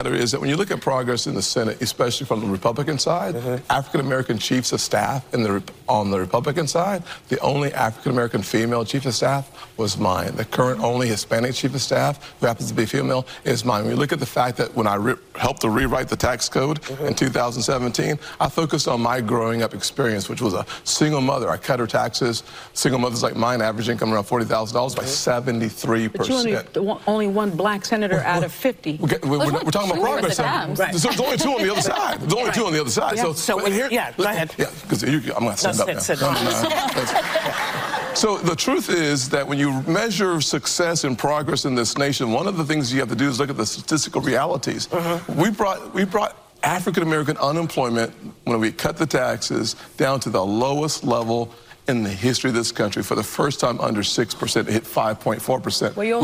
is 0.00 0.32
that 0.32 0.40
when 0.40 0.50
you 0.50 0.56
look 0.56 0.72
at 0.72 0.80
progress 0.80 1.28
in 1.28 1.34
the 1.34 1.42
Senate, 1.42 1.80
especially 1.80 2.26
from 2.26 2.40
the 2.40 2.48
Republican 2.48 2.98
side, 2.98 3.36
mm-hmm. 3.36 3.64
African 3.70 4.00
American 4.00 4.38
chiefs 4.38 4.72
of 4.72 4.80
staff 4.80 5.32
in 5.32 5.44
the, 5.44 5.62
on 5.88 6.10
the 6.10 6.18
Republican 6.18 6.66
side, 6.66 7.04
the 7.28 7.38
only 7.38 7.72
African 7.72 8.10
American 8.10 8.42
female 8.42 8.84
chief 8.84 9.06
of 9.06 9.14
staff 9.14 9.68
was 9.78 9.96
mine. 9.96 10.34
The 10.34 10.46
current 10.46 10.82
only 10.82 11.06
Hispanic 11.06 11.54
chief 11.54 11.74
of 11.76 11.80
staff, 11.80 12.34
who 12.40 12.46
happens 12.46 12.68
to 12.70 12.74
be 12.74 12.86
female, 12.86 13.24
is 13.44 13.64
mine. 13.64 13.84
When 13.84 13.92
you 13.92 13.96
look 13.96 14.12
at 14.12 14.18
the 14.18 14.26
fact 14.26 14.56
that 14.56 14.74
when 14.74 14.88
I 14.88 14.96
re- 14.96 15.14
helped 15.36 15.60
to 15.60 15.70
rewrite 15.70 16.08
the 16.08 16.16
tax 16.16 16.48
code 16.48 16.82
mm-hmm. 16.82 17.06
in 17.06 17.14
2017, 17.14 18.18
I 18.40 18.48
focused 18.48 18.88
on 18.88 19.00
my 19.00 19.20
growing 19.20 19.62
up 19.62 19.74
experience, 19.74 20.28
which 20.28 20.42
was 20.42 20.54
a 20.54 20.66
single 20.82 21.20
mother. 21.20 21.48
I 21.50 21.56
cut 21.56 21.78
her 21.78 21.86
taxes. 21.86 22.42
Single 22.72 22.98
mothers 22.98 23.22
like 23.22 23.36
mine, 23.36 23.62
average 23.62 23.88
income 23.88 24.12
around 24.12 24.24
$40,000 24.24 24.72
by 24.74 25.02
mm-hmm. 25.02 25.06
73 25.06 26.08
But 26.08 26.28
you 26.28 26.34
only, 26.34 26.52
percent. 26.56 27.00
only 27.06 27.28
one 27.28 27.56
black 27.56 27.84
senator 27.84 28.18
out 28.20 28.42
of 28.42 28.52
50. 28.52 28.98
We're, 29.00 29.18
we're, 29.22 29.38
we're, 29.38 29.52
we're 29.52 29.70
talking 29.88 30.02
about 30.02 30.10
progress. 30.12 30.38
now. 30.38 30.74
Right. 30.74 30.94
So 30.94 31.08
there's 31.08 31.20
only 31.20 31.36
two 31.36 31.50
on 31.50 31.62
the 31.62 31.70
other 31.72 31.80
side. 31.82 32.20
There's 32.20 32.34
only 32.34 32.52
two 32.52 32.66
on 32.66 32.72
the 32.72 32.80
other 32.80 32.90
side. 32.90 33.18
So, 33.18 33.32
So 33.32 33.56
but 33.56 33.64
when- 33.64 33.72
here, 33.72 33.88
yeah, 33.90 34.12
go 34.16 34.24
ahead. 34.24 34.54
Yeah, 34.58 34.70
because 34.82 35.02
I'm 35.02 35.20
going 35.20 35.50
to 35.52 35.56
stand 35.56 35.76
No, 35.78 35.82
up 35.84 35.88
now. 35.88 35.98
sit, 36.00 36.18
sit. 36.18 36.20
No, 36.20 36.32
no, 36.32 36.42
no. 36.42 38.14
So 38.14 38.38
the 38.38 38.54
truth 38.54 38.90
is 38.90 39.28
that 39.30 39.46
when 39.46 39.58
you 39.58 39.82
measure 39.82 40.40
success 40.40 41.02
and 41.04 41.18
progress 41.18 41.64
in 41.64 41.74
this 41.74 41.98
nation, 41.98 42.30
one 42.30 42.46
of 42.46 42.56
the 42.56 42.64
things 42.64 42.92
you 42.92 43.00
have 43.00 43.08
to 43.08 43.16
do 43.16 43.28
is 43.28 43.40
look 43.40 43.50
at 43.50 43.56
the 43.56 43.66
statistical 43.66 44.20
realities. 44.20 44.86
Mm-hmm. 44.86 45.40
We 45.40 45.50
brought 45.50 45.92
we 45.92 46.04
brought 46.04 46.36
African 46.62 47.02
American 47.02 47.36
unemployment 47.38 48.12
when 48.44 48.60
we 48.60 48.70
cut 48.70 48.96
the 48.96 49.06
taxes 49.06 49.74
down 49.96 50.20
to 50.20 50.30
the 50.30 50.44
lowest 50.44 51.02
level 51.02 51.52
in 51.88 52.02
the 52.04 52.08
history 52.08 52.50
of 52.50 52.54
this 52.54 52.70
country 52.72 53.02
for 53.02 53.16
the 53.16 53.22
first 53.22 53.58
time 53.58 53.80
under 53.80 54.04
six 54.04 54.32
percent. 54.32 54.68
It 54.68 54.72
hit 54.72 54.86
five 54.86 55.18
point 55.18 55.42
four 55.42 55.58
percent. 55.60 55.96
Well, 55.96 56.06
you 56.06 56.14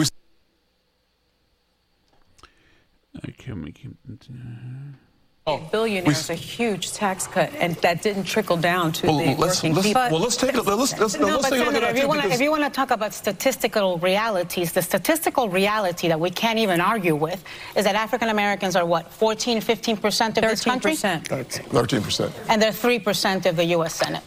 also- 3.38 3.42
Okay, 3.50 3.52
we 3.52 3.72
keep- 3.72 5.70
Billionaires 5.72 6.30
a 6.30 6.34
huge 6.34 6.92
tax 6.92 7.26
cut, 7.26 7.50
and 7.58 7.74
that 7.76 8.02
didn't 8.02 8.22
trickle 8.24 8.56
down 8.56 8.92
to 8.92 9.06
Well, 9.08 9.18
the 9.18 9.34
let's, 9.34 9.38
working 9.56 9.74
let's, 9.74 9.86
people. 9.88 10.02
well, 10.02 10.20
let's 10.20 10.36
take 10.36 10.54
a 10.54 10.60
let's 10.60 10.96
let's, 10.98 11.18
no, 11.18 11.26
No, 11.26 11.32
let's 11.38 11.48
but 11.48 11.50
take 11.50 11.60
a 11.60 11.64
look 11.64 11.74
Senator, 11.74 11.86
at 11.86 11.96
if 11.96 12.02
you 12.02 12.08
want 12.08 12.22
to 12.22 12.28
if 12.30 12.40
you 12.40 12.50
want 12.52 12.62
to 12.64 12.70
talk 12.70 12.90
about 12.92 13.12
statistical 13.14 13.98
realities, 13.98 14.72
the 14.72 14.82
statistical 14.82 15.48
reality 15.48 16.06
that 16.08 16.20
we 16.20 16.30
can't 16.30 16.58
even 16.58 16.80
argue 16.80 17.16
with 17.16 17.42
is 17.74 17.84
that 17.84 17.96
African 17.96 18.28
Americans 18.28 18.76
are 18.76 18.84
what 18.86 19.10
14, 19.12 19.60
15 19.60 19.96
percent 19.96 20.38
of 20.38 20.44
this 20.44 20.62
country, 20.62 20.92
13%. 20.92 21.24
13%. 21.70 22.32
and 22.48 22.62
they're 22.62 22.70
three 22.70 22.98
percent 23.00 23.46
of 23.46 23.56
the 23.56 23.64
U.S. 23.76 23.94
Senate. 23.94 24.22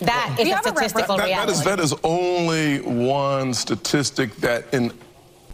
That 0.00 0.36
is 0.38 0.46
you 0.46 0.52
a 0.54 0.56
have 0.56 0.66
a 0.66 0.70
rep- 0.70 0.76
statistical 0.88 1.16
That- 1.16 1.22
that 1.24 1.28
reality. 1.28 1.52
is, 1.52 1.64
that 1.64 1.80
is 1.80 1.92
only 2.04 2.80
one 2.80 3.52
statistic 3.52 4.34
that, 4.36 4.72
in 4.72 4.92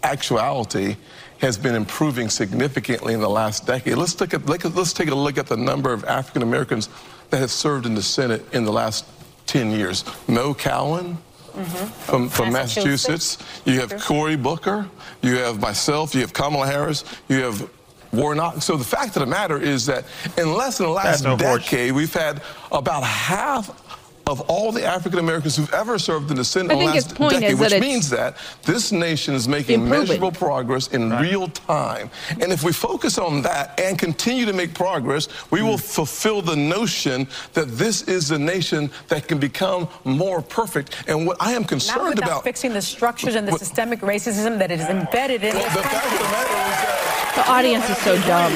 actuality, 0.04 0.96
has 1.42 1.59
been 1.59 1.74
improving 1.74 2.31
significantly 2.31 3.14
in 3.14 3.20
the 3.20 3.28
last 3.28 3.66
decade. 3.66 3.96
Let's, 3.96 4.18
look 4.20 4.33
at, 4.33 4.46
let's 4.46 4.92
take 4.92 5.09
a 5.09 5.14
look 5.14 5.37
at 5.37 5.48
the 5.48 5.57
number 5.57 5.92
of 5.92 6.05
African 6.05 6.42
Americans 6.42 6.88
that 7.31 7.38
have 7.38 7.50
served 7.50 7.85
in 7.85 7.94
the 7.96 8.02
Senate 8.02 8.42
in 8.55 8.64
the 8.64 8.72
last 8.72 9.05
10 9.46 9.72
years. 9.72 10.05
Mo 10.28 10.55
Cowan. 10.55 11.18
Mm-hmm. 11.52 11.64
From, 11.64 12.28
from 12.31 12.52
Massachusetts. 12.52 13.37
Massachusetts. 13.37 13.62
You 13.66 13.81
have 13.81 14.00
Cory 14.00 14.37
Booker. 14.37 14.88
You 15.20 15.37
have 15.37 15.61
myself. 15.61 16.14
You 16.14 16.22
have 16.22 16.33
Kamala 16.33 16.66
Harris. 16.66 17.05
You 17.28 17.42
have 17.42 17.68
Warnock. 18.12 18.62
So 18.62 18.76
the 18.76 18.85
fact 18.85 19.16
of 19.16 19.20
the 19.20 19.26
matter 19.26 19.59
is 19.61 19.85
that 19.87 20.05
in 20.38 20.55
less 20.55 20.78
than 20.78 20.87
the 20.87 20.92
last 20.92 21.24
That's 21.24 21.42
a 21.42 21.46
horse. 21.46 21.64
decade, 21.64 21.92
we've 21.92 22.14
had 22.14 22.40
about 22.70 23.02
half 23.02 23.81
of 24.26 24.40
all 24.42 24.72
the 24.72 24.85
African 24.85 25.18
Americans 25.18 25.56
who've 25.56 25.72
ever 25.72 25.98
served 25.98 26.30
in 26.30 26.37
the 26.37 26.44
Senate 26.44 26.70
I 26.70 26.74
in 26.74 26.78
the 26.80 26.87
last 26.87 27.16
decade, 27.16 27.58
which 27.58 27.80
means 27.80 28.08
that 28.11 28.37
this 28.62 28.92
nation 28.92 29.35
is 29.35 29.48
making 29.48 29.82
improving. 29.82 30.08
measurable 30.08 30.32
progress 30.32 30.88
in 30.88 31.11
real 31.11 31.48
time. 31.48 32.11
And 32.30 32.52
if 32.52 32.62
we 32.62 32.72
focus 32.72 33.18
on 33.18 33.42
that 33.42 33.78
and 33.80 33.98
continue 33.98 34.46
to 34.46 34.52
make 34.52 34.74
progress, 34.74 35.28
we 35.50 35.62
will 35.62 35.76
mm. 35.76 35.82
fulfill 35.82 36.40
the 36.40 36.56
notion 36.56 37.26
that 37.54 37.68
this 37.76 38.02
is 38.02 38.30
a 38.30 38.38
nation 38.38 38.90
that 39.08 39.26
can 39.26 39.38
become 39.38 39.88
more 40.04 40.40
perfect. 40.40 41.04
And 41.08 41.26
what 41.26 41.37
I 41.40 41.52
am 41.52 41.64
concerned 41.64 42.11
without 42.11 42.24
about. 42.24 42.44
fixing 42.44 42.72
the 42.72 42.82
structures 42.82 43.35
and 43.35 43.46
the 43.46 43.52
What- 43.52 43.61
systemic 43.61 44.00
racism 44.00 44.58
that 44.58 44.70
is 44.70 44.82
embedded 44.82 45.42
in 45.42 45.54
Well, 45.54 45.64
this 45.64 45.74
the 45.74 45.82
fact 45.82 46.06
of 46.06 46.12
the 46.12 46.24
matter 46.24 46.48
is 46.48 46.78
that 46.78 47.32
The 47.35 47.50
audience 47.50 47.88
is 47.90 47.98
so 47.98 48.16
dumb. 48.22 48.52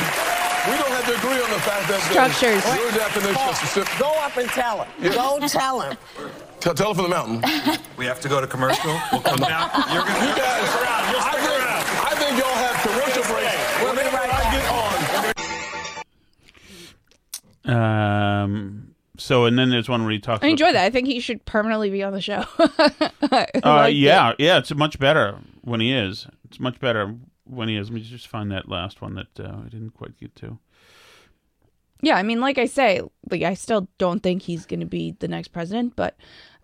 We 1.07 1.13
don't 1.13 1.21
have 1.21 1.23
to 1.23 1.27
agree 1.27 1.43
on 1.43 1.51
the 1.51 1.61
fact 1.61 1.89
that 1.89 2.01
the- 2.01 2.11
Structures. 2.11 2.65
your 2.77 2.91
definition 2.93 3.49
of 3.49 3.57
specific. 3.57 3.99
Go 3.99 4.11
up 4.19 4.37
and 4.37 4.49
tell 4.51 4.85
him. 4.85 5.13
Go 5.13 5.39
tell 5.49 5.81
him. 5.81 5.97
Tell, 6.61 6.75
tell 6.75 6.91
it 6.91 6.95
from 6.95 7.05
the 7.05 7.11
mountain. 7.11 7.43
We 7.97 8.07
have 8.07 8.21
to 8.21 8.29
go 8.29 8.41
to 8.41 8.47
commercial. 8.47 8.91
We'll 9.13 9.21
come 9.21 9.39
back. 9.41 9.73
You're 9.93 10.03
going 10.03 10.29
You 10.29 10.35
guys, 10.35 10.69
I 11.19 11.37
think, 11.37 11.63
I 12.05 12.15
think 12.17 12.39
y'all 12.39 12.49
have 12.49 12.77
commercial 12.83 13.23
breaks. 13.35 13.83
We'll 13.83 13.95
be 13.95 14.03
right 14.15 14.31
I 14.33 14.39
back. 14.43 14.53
get 17.65 17.75
on. 17.75 18.43
Um. 18.43 18.83
So, 19.19 19.47
and 19.47 19.59
then 19.59 19.71
there's 19.71 19.89
one 19.89 20.03
where 20.03 20.13
he 20.13 20.19
talks. 20.19 20.45
I 20.45 20.49
enjoy 20.49 20.67
about, 20.67 20.73
that. 20.75 20.85
I 20.85 20.91
think 20.91 21.07
he 21.09 21.21
should 21.21 21.43
permanently 21.47 21.89
be 21.91 22.03
on 22.03 22.13
the 22.13 22.21
show. 22.21 22.45
Uh, 23.33 23.47
liked 23.65 23.97
yeah, 23.97 24.31
it. 24.31 24.37
yeah. 24.39 24.59
It's 24.59 24.73
much 24.75 24.99
better 25.01 25.39
when 25.63 25.81
he 25.81 25.93
is. 25.93 26.27
It's 26.45 26.61
much 26.61 26.79
better 26.79 27.17
when 27.47 27.69
he 27.69 27.77
is. 27.77 27.89
Let 27.91 27.95
me 27.95 28.01
just 28.03 28.29
find 28.29 28.51
that 28.53 28.69
last 28.69 29.01
one 29.03 29.15
that 29.15 29.41
uh, 29.41 29.57
I 29.65 29.69
didn't 29.69 29.91
quite 29.91 30.19
get 30.19 30.35
to. 30.37 30.59
Yeah, 32.03 32.17
I 32.17 32.23
mean, 32.23 32.41
like 32.41 32.59
I 32.59 32.67
say, 32.67 33.01
like 33.31 33.43
I 33.43 33.55
still 33.55 33.89
don't 33.99 34.23
think 34.23 34.43
he's 34.43 34.67
going 34.67 34.81
to 34.81 34.87
be 34.87 35.17
the 35.19 35.29
next 35.29 35.49
president, 35.49 35.97
but 35.97 36.15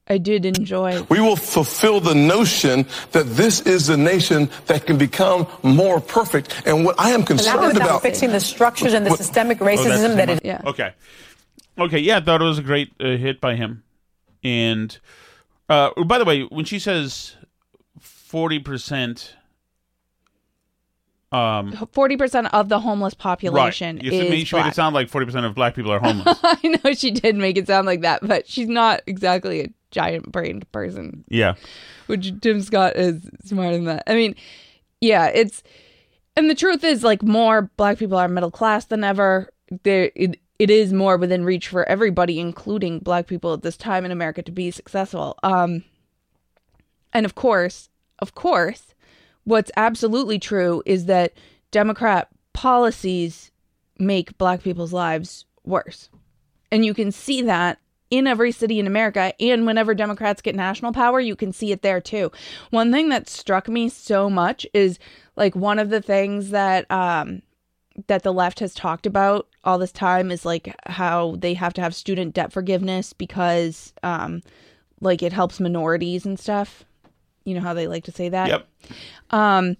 I 0.06 0.18
did 0.18 0.44
enjoy. 0.44 1.00
We 1.08 1.20
will 1.20 1.36
fulfill 1.36 2.00
the 2.00 2.14
notion 2.14 2.86
that 3.12 3.24
this 3.24 3.60
is 3.62 3.88
a 3.88 3.96
nation 3.96 4.50
that 4.66 4.84
can 4.84 4.98
become 4.98 5.46
more 5.62 6.00
perfect. 6.00 6.62
And 6.66 6.84
what 6.84 6.96
I 6.98 7.10
am 7.10 7.20
Not 7.20 7.28
concerned 7.28 7.60
without 7.68 7.82
about. 7.82 8.02
fixing 8.02 8.30
the 8.30 8.40
structures 8.40 8.92
and 8.92 9.06
the 9.06 9.10
What- 9.10 9.18
systemic 9.18 9.62
Oh, 9.62 9.64
that's 9.64 9.80
racism 9.80 10.16
that 10.16 10.26
too 10.26 10.32
is. 10.32 10.36
much. 10.36 10.44
Yeah. 10.44 10.60
Okay. 10.66 10.92
Okay. 11.78 11.98
Yeah, 12.00 12.18
I 12.18 12.20
thought 12.20 12.42
it 12.42 12.44
was 12.44 12.58
a 12.58 12.62
great 12.62 12.92
uh, 13.00 13.16
hit 13.16 13.40
by 13.40 13.54
him. 13.56 13.84
And 14.44 14.98
uh, 15.68 15.90
by 16.04 16.18
the 16.18 16.24
way, 16.26 16.42
when 16.42 16.64
she 16.66 16.78
says 16.78 17.36
forty 18.00 18.58
percent, 18.58 19.34
Forty 21.92 22.16
percent 22.16 22.52
of 22.52 22.68
the 22.68 22.80
homeless 22.80 23.14
right, 23.14 23.18
population 23.18 23.98
you 24.02 24.12
is 24.12 24.30
made 24.30 24.46
sure 24.46 24.60
black. 24.60 24.72
it 24.72 24.74
sound 24.74 24.94
like 24.94 25.08
forty 25.08 25.24
percent 25.24 25.46
of 25.46 25.54
black 25.54 25.74
people 25.74 25.90
are 25.92 25.98
homeless. 26.00 26.38
I 26.42 26.78
know 26.84 26.92
she 26.92 27.10
did 27.10 27.36
make 27.36 27.56
it 27.56 27.66
sound 27.66 27.86
like 27.86 28.02
that, 28.02 28.20
but 28.26 28.46
she's 28.46 28.68
not 28.68 29.00
exactly 29.06 29.60
a 29.62 29.68
giant 29.90 30.30
brained 30.30 30.70
person. 30.72 31.24
yeah. 31.28 31.54
Which 32.06 32.32
Tim 32.40 32.60
Scott 32.60 32.96
is 32.96 33.28
smarter 33.44 33.76
than 33.76 33.84
that. 33.86 34.02
I 34.06 34.14
mean, 34.14 34.34
yeah, 35.00 35.26
it's 35.28 35.62
and 36.36 36.50
the 36.50 36.54
truth 36.54 36.84
is 36.84 37.02
like 37.02 37.22
more 37.22 37.70
black 37.76 37.98
people 37.98 38.18
are 38.18 38.28
middle 38.28 38.50
class 38.50 38.84
than 38.86 39.04
ever. 39.04 39.48
There 39.84 40.10
it, 40.14 40.38
it 40.58 40.70
is 40.70 40.92
more 40.92 41.16
within 41.16 41.44
reach 41.44 41.68
for 41.68 41.88
everybody, 41.88 42.38
including 42.38 42.98
black 42.98 43.26
people 43.26 43.54
at 43.54 43.62
this 43.62 43.76
time 43.76 44.04
in 44.04 44.10
America 44.10 44.42
to 44.42 44.52
be 44.52 44.70
successful. 44.70 45.38
Um 45.42 45.84
And 47.12 47.24
of 47.24 47.34
course, 47.34 47.88
of 48.18 48.34
course, 48.34 48.91
what's 49.44 49.70
absolutely 49.76 50.38
true 50.38 50.82
is 50.86 51.06
that 51.06 51.32
Democrat 51.70 52.28
policies 52.52 53.50
make 53.98 54.36
black 54.38 54.62
people's 54.62 54.92
lives 54.92 55.44
worse. 55.64 56.08
And 56.70 56.84
you 56.84 56.94
can 56.94 57.12
see 57.12 57.42
that 57.42 57.78
in 58.10 58.26
every 58.26 58.52
city 58.52 58.78
in 58.78 58.86
America. 58.86 59.32
And 59.40 59.66
whenever 59.66 59.94
Democrats 59.94 60.42
get 60.42 60.54
national 60.54 60.92
power, 60.92 61.18
you 61.18 61.34
can 61.34 61.52
see 61.52 61.72
it 61.72 61.82
there 61.82 62.00
too. 62.00 62.30
One 62.70 62.92
thing 62.92 63.08
that 63.08 63.28
struck 63.28 63.68
me 63.68 63.88
so 63.88 64.28
much 64.28 64.66
is 64.74 64.98
like 65.36 65.56
one 65.56 65.78
of 65.78 65.88
the 65.88 66.02
things 66.02 66.50
that, 66.50 66.90
um, 66.90 67.42
that 68.06 68.22
the 68.22 68.32
left 68.32 68.60
has 68.60 68.74
talked 68.74 69.06
about 69.06 69.48
all 69.64 69.78
this 69.78 69.92
time 69.92 70.30
is 70.30 70.44
like 70.44 70.74
how 70.86 71.36
they 71.38 71.54
have 71.54 71.74
to 71.74 71.80
have 71.80 71.94
student 71.94 72.34
debt 72.34 72.52
forgiveness 72.52 73.12
because 73.12 73.92
um 74.02 74.42
like 75.00 75.22
it 75.22 75.32
helps 75.32 75.60
minorities 75.60 76.24
and 76.24 76.38
stuff. 76.38 76.84
You 77.44 77.54
know 77.54 77.60
how 77.60 77.74
they 77.74 77.86
like 77.86 78.04
to 78.04 78.12
say 78.12 78.28
that? 78.28 78.48
Yep. 78.48 78.68
Um 79.30 79.76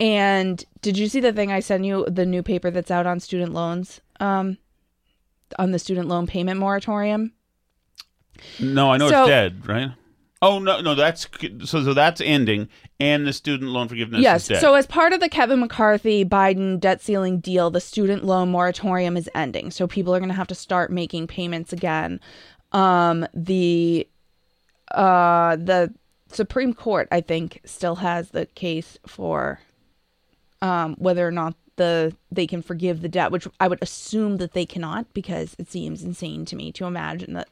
and 0.00 0.64
did 0.82 0.98
you 0.98 1.08
see 1.08 1.20
the 1.20 1.32
thing 1.32 1.52
I 1.52 1.60
sent 1.60 1.84
you 1.84 2.04
the 2.08 2.26
new 2.26 2.42
paper 2.42 2.70
that's 2.70 2.90
out 2.90 3.06
on 3.06 3.20
student 3.20 3.52
loans 3.52 4.00
um 4.20 4.58
on 5.58 5.70
the 5.70 5.78
student 5.78 6.08
loan 6.08 6.26
payment 6.26 6.58
moratorium? 6.58 7.32
No, 8.60 8.92
I 8.92 8.96
know 8.96 9.08
So- 9.08 9.22
it's 9.22 9.28
dead, 9.28 9.68
right? 9.68 9.90
Oh 10.42 10.58
no, 10.58 10.82
no, 10.82 10.94
that's 10.94 11.26
so. 11.64 11.82
So 11.82 11.94
that's 11.94 12.20
ending, 12.20 12.68
and 13.00 13.26
the 13.26 13.32
student 13.32 13.70
loan 13.70 13.88
forgiveness 13.88 14.20
yes. 14.20 14.42
is 14.42 14.48
dead. 14.48 14.60
So, 14.60 14.74
as 14.74 14.86
part 14.86 15.14
of 15.14 15.20
the 15.20 15.30
Kevin 15.30 15.58
McCarthy 15.58 16.22
Biden 16.22 16.78
debt 16.78 17.00
ceiling 17.00 17.40
deal, 17.40 17.70
the 17.70 17.80
student 17.80 18.26
loan 18.26 18.50
moratorium 18.50 19.16
is 19.16 19.30
ending. 19.34 19.70
So, 19.70 19.86
people 19.86 20.14
are 20.14 20.18
going 20.18 20.28
to 20.28 20.34
have 20.34 20.48
to 20.48 20.54
start 20.54 20.90
making 20.92 21.28
payments 21.28 21.72
again. 21.72 22.20
Um, 22.72 23.26
the 23.32 24.06
uh, 24.90 25.56
the 25.56 25.94
Supreme 26.34 26.74
Court, 26.74 27.08
I 27.10 27.20
think, 27.20 27.60
still 27.64 27.96
has 27.96 28.30
the 28.30 28.46
case 28.46 28.98
for 29.06 29.60
um, 30.62 30.94
whether 30.98 31.26
or 31.26 31.30
not 31.30 31.54
the 31.76 32.14
they 32.30 32.46
can 32.46 32.62
forgive 32.62 33.02
the 33.02 33.08
debt, 33.08 33.32
which 33.32 33.48
I 33.58 33.68
would 33.68 33.82
assume 33.82 34.36
that 34.36 34.52
they 34.52 34.64
cannot 34.64 35.12
because 35.12 35.56
it 35.58 35.70
seems 35.70 36.02
insane 36.02 36.44
to 36.46 36.56
me 36.56 36.70
to 36.72 36.84
imagine 36.84 37.34
that 37.34 37.48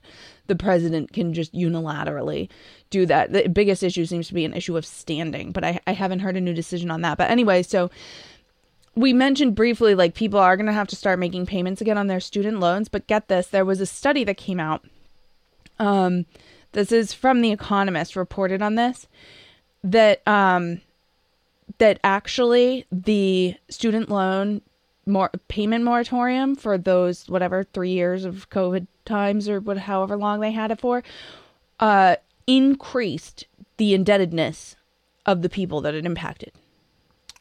the 0.46 0.56
president 0.56 1.12
can 1.12 1.34
just 1.34 1.52
unilaterally 1.52 2.48
do 2.90 3.04
that. 3.06 3.32
The 3.32 3.48
biggest 3.48 3.82
issue 3.82 4.06
seems 4.06 4.28
to 4.28 4.34
be 4.34 4.44
an 4.44 4.54
issue 4.54 4.76
of 4.76 4.86
standing, 4.86 5.52
but 5.52 5.64
I, 5.64 5.80
I 5.86 5.92
haven't 5.92 6.20
heard 6.20 6.36
a 6.36 6.40
new 6.40 6.54
decision 6.54 6.90
on 6.90 7.00
that. 7.02 7.18
But 7.18 7.30
anyway, 7.30 7.62
so 7.62 7.90
we 8.94 9.12
mentioned 9.12 9.54
briefly 9.54 9.94
like 9.94 10.14
people 10.14 10.38
are 10.38 10.56
going 10.56 10.66
to 10.66 10.72
have 10.72 10.88
to 10.88 10.96
start 10.96 11.18
making 11.18 11.46
payments 11.46 11.80
again 11.80 11.98
on 11.98 12.06
their 12.06 12.20
student 12.20 12.60
loans, 12.60 12.88
but 12.88 13.06
get 13.06 13.28
this, 13.28 13.48
there 13.48 13.64
was 13.64 13.80
a 13.80 13.86
study 13.86 14.24
that 14.24 14.36
came 14.36 14.60
out. 14.60 14.84
Um, 15.78 16.26
this 16.72 16.92
is 16.92 17.12
from 17.12 17.40
The 17.40 17.52
Economist 17.52 18.16
reported 18.16 18.62
on 18.62 18.74
this 18.74 19.06
that 19.84 20.26
um 20.28 20.80
that 21.78 21.98
actually 22.04 22.86
the 22.92 23.54
student 23.68 24.08
loan 24.08 24.60
more 25.06 25.30
payment 25.48 25.84
moratorium 25.84 26.54
for 26.54 26.78
those 26.78 27.28
whatever 27.28 27.64
three 27.64 27.90
years 27.90 28.24
of 28.24 28.48
COVID 28.50 28.86
times 29.04 29.48
or 29.48 29.58
what 29.60 29.78
however 29.78 30.16
long 30.16 30.38
they 30.40 30.52
had 30.52 30.70
it 30.70 30.78
for, 30.80 31.02
uh, 31.80 32.14
increased 32.46 33.46
the 33.78 33.94
indebtedness 33.94 34.76
of 35.26 35.42
the 35.42 35.48
people 35.48 35.80
that 35.80 35.94
it 35.94 36.06
impacted. 36.06 36.52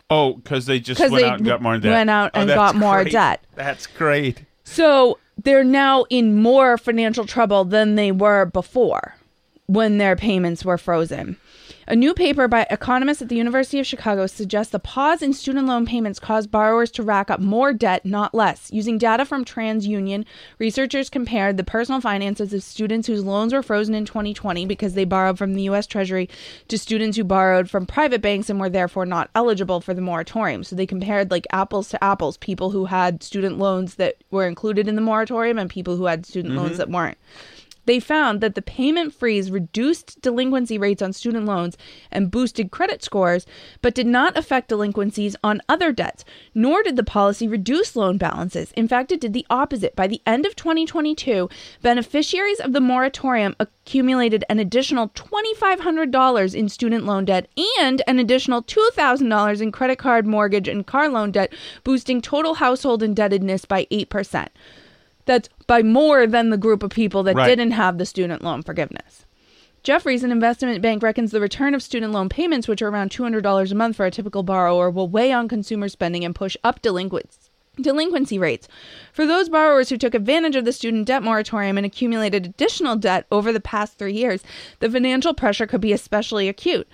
oh, 0.10 0.34
because 0.34 0.66
they 0.66 0.80
just 0.80 1.00
went 1.00 1.14
they 1.14 1.24
out 1.24 1.38
and 1.38 1.46
got 1.46 1.62
more 1.62 1.78
debt. 1.78 1.92
went 1.92 2.10
out 2.10 2.32
Oh, 2.34 2.40
and 2.42 2.50
that's 2.50 2.58
got 2.58 2.76
more 2.76 3.04
great. 3.04 3.12
debt. 3.14 3.44
That's 3.56 3.86
great. 3.86 4.44
So 4.64 5.20
they're 5.44 5.64
now 5.64 6.06
in 6.10 6.42
more 6.42 6.78
financial 6.80 7.26
trouble 7.26 7.64
than 7.66 7.96
they 7.96 8.12
were 8.12 8.46
before 8.46 9.16
when 9.72 9.98
their 9.98 10.18
payments 10.18 10.66
were 10.66 10.78
frozen. 10.78 11.38
A 11.88 11.96
new 11.96 12.14
paper 12.14 12.48
by 12.48 12.68
economists 12.70 13.22
at 13.22 13.30
the 13.30 13.36
University 13.36 13.80
of 13.80 13.88
Chicago 13.88 14.28
suggests 14.28 14.72
the 14.72 14.80
pause 14.80 15.22
in 15.22 15.34
student 15.34 15.68
loan 15.68 15.86
payments 15.86 16.20
caused 16.20 16.52
borrowers 16.52 16.92
to 16.92 17.04
rack 17.04 17.32
up 17.32 17.40
more 17.40 17.74
debt, 17.74 18.06
not 18.06 18.34
less. 18.34 18.70
Using 18.72 18.98
data 18.98 19.26
from 19.26 19.46
TransUnion, 19.46 20.26
researchers 20.60 21.10
compared 21.10 21.56
the 21.56 21.64
personal 21.64 22.02
finances 22.02 22.54
of 22.54 22.64
students 22.64 23.08
whose 23.08 23.24
loans 23.24 23.54
were 23.54 23.64
frozen 23.64 23.96
in 23.96 24.06
2020 24.06 24.66
because 24.66 24.94
they 24.94 25.06
borrowed 25.06 25.38
from 25.38 25.54
the 25.54 25.64
U.S. 25.64 25.88
Treasury 25.88 26.30
to 26.68 26.78
students 26.78 27.18
who 27.18 27.24
borrowed 27.24 27.70
from 27.70 27.86
private 27.86 28.22
banks 28.22 28.50
and 28.50 28.60
were 28.60 28.70
therefore 28.70 29.06
not 29.06 29.30
eligible 29.36 29.82
for 29.82 29.94
the 29.94 30.02
moratorium. 30.02 30.64
So 30.64 30.76
they 30.76 30.86
compared 30.86 31.32
like 31.32 31.48
apples 31.52 31.90
to 31.90 32.04
apples, 32.04 32.38
people 32.38 32.72
who 32.72 32.86
had 32.86 33.24
student 33.24 33.58
loans 33.58 33.96
that 33.96 34.18
were 34.32 34.48
included 34.48 34.88
in 34.88 34.96
the 34.96 35.02
moratorium 35.02 35.58
and 35.58 35.70
people 35.70 35.96
who 35.96 36.06
had 36.06 36.26
student 36.26 36.54
mm-hmm. 36.54 36.64
loans 36.64 36.78
that 36.78 36.90
weren't. 36.90 37.18
They 37.86 38.00
found 38.00 38.42
that 38.42 38.56
the 38.56 38.62
payment 38.62 39.14
freeze 39.14 39.52
reduced 39.52 40.22
delinquency 40.22 40.78
rates 40.78 41.02
on 41.02 41.14
student 41.14 41.46
loans 41.46 41.78
and 42.12 42.32
boosted 42.32 42.72
credit 42.72 43.04
scores, 43.04 43.46
but 43.82 43.96
did 43.96 44.08
not 44.08 44.38
affect 44.38 44.70
delinquencies 44.70 45.36
on 45.44 45.62
other 45.68 45.92
debts, 45.92 46.24
nor 46.54 46.84
did 46.84 46.96
the 46.96 47.04
policy 47.04 47.48
reduce 47.48 47.96
loan 47.96 48.18
balances. 48.18 48.72
In 48.74 48.88
fact, 48.88 49.12
it 49.12 49.20
did 49.20 49.34
the 49.34 49.48
opposite. 49.50 49.96
By 49.96 50.08
the 50.08 50.22
end 50.26 50.46
of 50.46 50.56
2022, 50.56 51.50
beneficiaries 51.82 52.60
of 52.60 52.74
the 52.74 52.82
moratorium 52.82 53.56
accumulated 53.60 54.44
an 54.50 54.60
additional 54.60 55.10
$2,500 55.10 56.56
in 56.56 56.70
student 56.70 57.06
loan 57.06 57.26
debt 57.26 57.48
and 57.80 58.02
an 58.08 58.20
additional 58.20 58.62
$2,000 58.62 59.62
in 59.62 59.72
credit 59.72 59.98
card, 59.98 60.28
mortgage, 60.28 60.68
and 60.68 60.86
car 60.86 61.10
loan 61.10 61.32
debt, 61.32 61.54
boosting 61.84 62.22
total 62.22 62.56
household 62.56 63.02
indebtedness 63.02 63.66
by 63.66 63.86
8%. 63.86 64.48
That's 65.32 65.48
by 65.66 65.82
more 65.82 66.28
than 66.28 66.50
the 66.50 66.58
group 66.58 66.84
of 66.84 66.90
people 66.90 67.24
that 67.24 67.38
Right. 67.38 67.48
didn't 67.48 67.72
have 67.72 67.98
the 67.98 68.06
student 68.06 68.44
loan 68.44 68.64
forgiveness. 68.64 69.26
Jefferies, 69.82 70.26
an 70.26 70.32
investment 70.32 70.82
bank, 70.82 71.02
reckons 71.02 71.32
the 71.32 71.40
return 71.40 71.74
of 71.74 71.82
student 71.82 72.12
loan 72.12 72.28
payments, 72.28 72.68
which 72.68 72.82
are 72.82 72.90
around 72.90 73.12
$200 73.12 73.72
a 73.72 73.76
month 73.76 73.96
for 73.96 74.06
a 74.06 74.12
typical 74.12 74.44
borrower, 74.44 74.90
will 74.90 75.08
weigh 75.08 75.32
on 75.32 75.48
consumer 75.48 75.88
spending 75.88 76.26
and 76.26 76.36
push 76.36 76.58
up 76.66 76.82
delinquents. 76.82 77.50
Delinquency 77.80 78.38
rates. 78.38 78.68
For 79.14 79.26
those 79.26 79.48
borrowers 79.48 79.88
who 79.88 79.98
took 79.98 80.14
advantage 80.14 80.58
of 80.58 80.66
the 80.66 80.74
student 80.74 81.08
debt 81.08 81.24
moratorium 81.24 81.78
and 81.78 81.86
accumulated 81.86 82.46
additional 82.46 82.98
debt 82.98 83.26
over 83.32 83.54
the 83.54 83.62
past 83.62 83.98
three 83.98 84.14
years, 84.14 84.44
the 84.80 84.90
financial 84.90 85.34
pressure 85.34 85.66
could 85.66 85.80
be 85.80 85.94
especially 85.94 86.50
acute. 86.50 86.86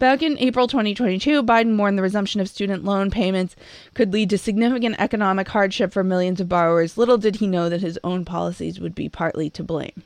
Back 0.00 0.22
in 0.22 0.36
April 0.40 0.66
2022, 0.66 1.44
Biden 1.44 1.78
warned 1.78 1.96
the 1.96 2.02
resumption 2.02 2.40
of 2.40 2.48
student 2.48 2.84
loan 2.84 3.12
payments 3.12 3.54
could 3.94 4.12
lead 4.12 4.28
to 4.30 4.38
significant 4.38 4.96
economic 4.98 5.46
hardship 5.46 5.92
for 5.92 6.02
millions 6.02 6.40
of 6.40 6.48
borrowers. 6.48 6.98
Little 6.98 7.18
did 7.18 7.36
he 7.36 7.46
know 7.46 7.68
that 7.68 7.80
his 7.80 7.98
own 8.02 8.24
policies 8.24 8.80
would 8.80 8.94
be 8.94 9.08
partly 9.08 9.48
to 9.50 9.62
blame. 9.62 10.02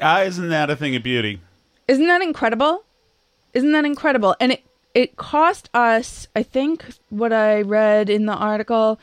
Ah, 0.00 0.22
isn't 0.22 0.50
that 0.50 0.70
a 0.70 0.76
thing 0.76 0.94
of 0.94 1.02
beauty? 1.02 1.40
Isn't 1.88 2.06
that 2.06 2.22
incredible? 2.22 2.84
Isn't 3.54 3.72
that 3.72 3.84
incredible? 3.84 4.36
And 4.38 4.52
it 4.52 4.62
it 4.94 5.16
cost 5.16 5.70
us, 5.72 6.28
I 6.36 6.42
think 6.42 6.84
what 7.08 7.32
I 7.32 7.62
read 7.62 8.10
in 8.10 8.26
the 8.26 8.34
article 8.34 9.00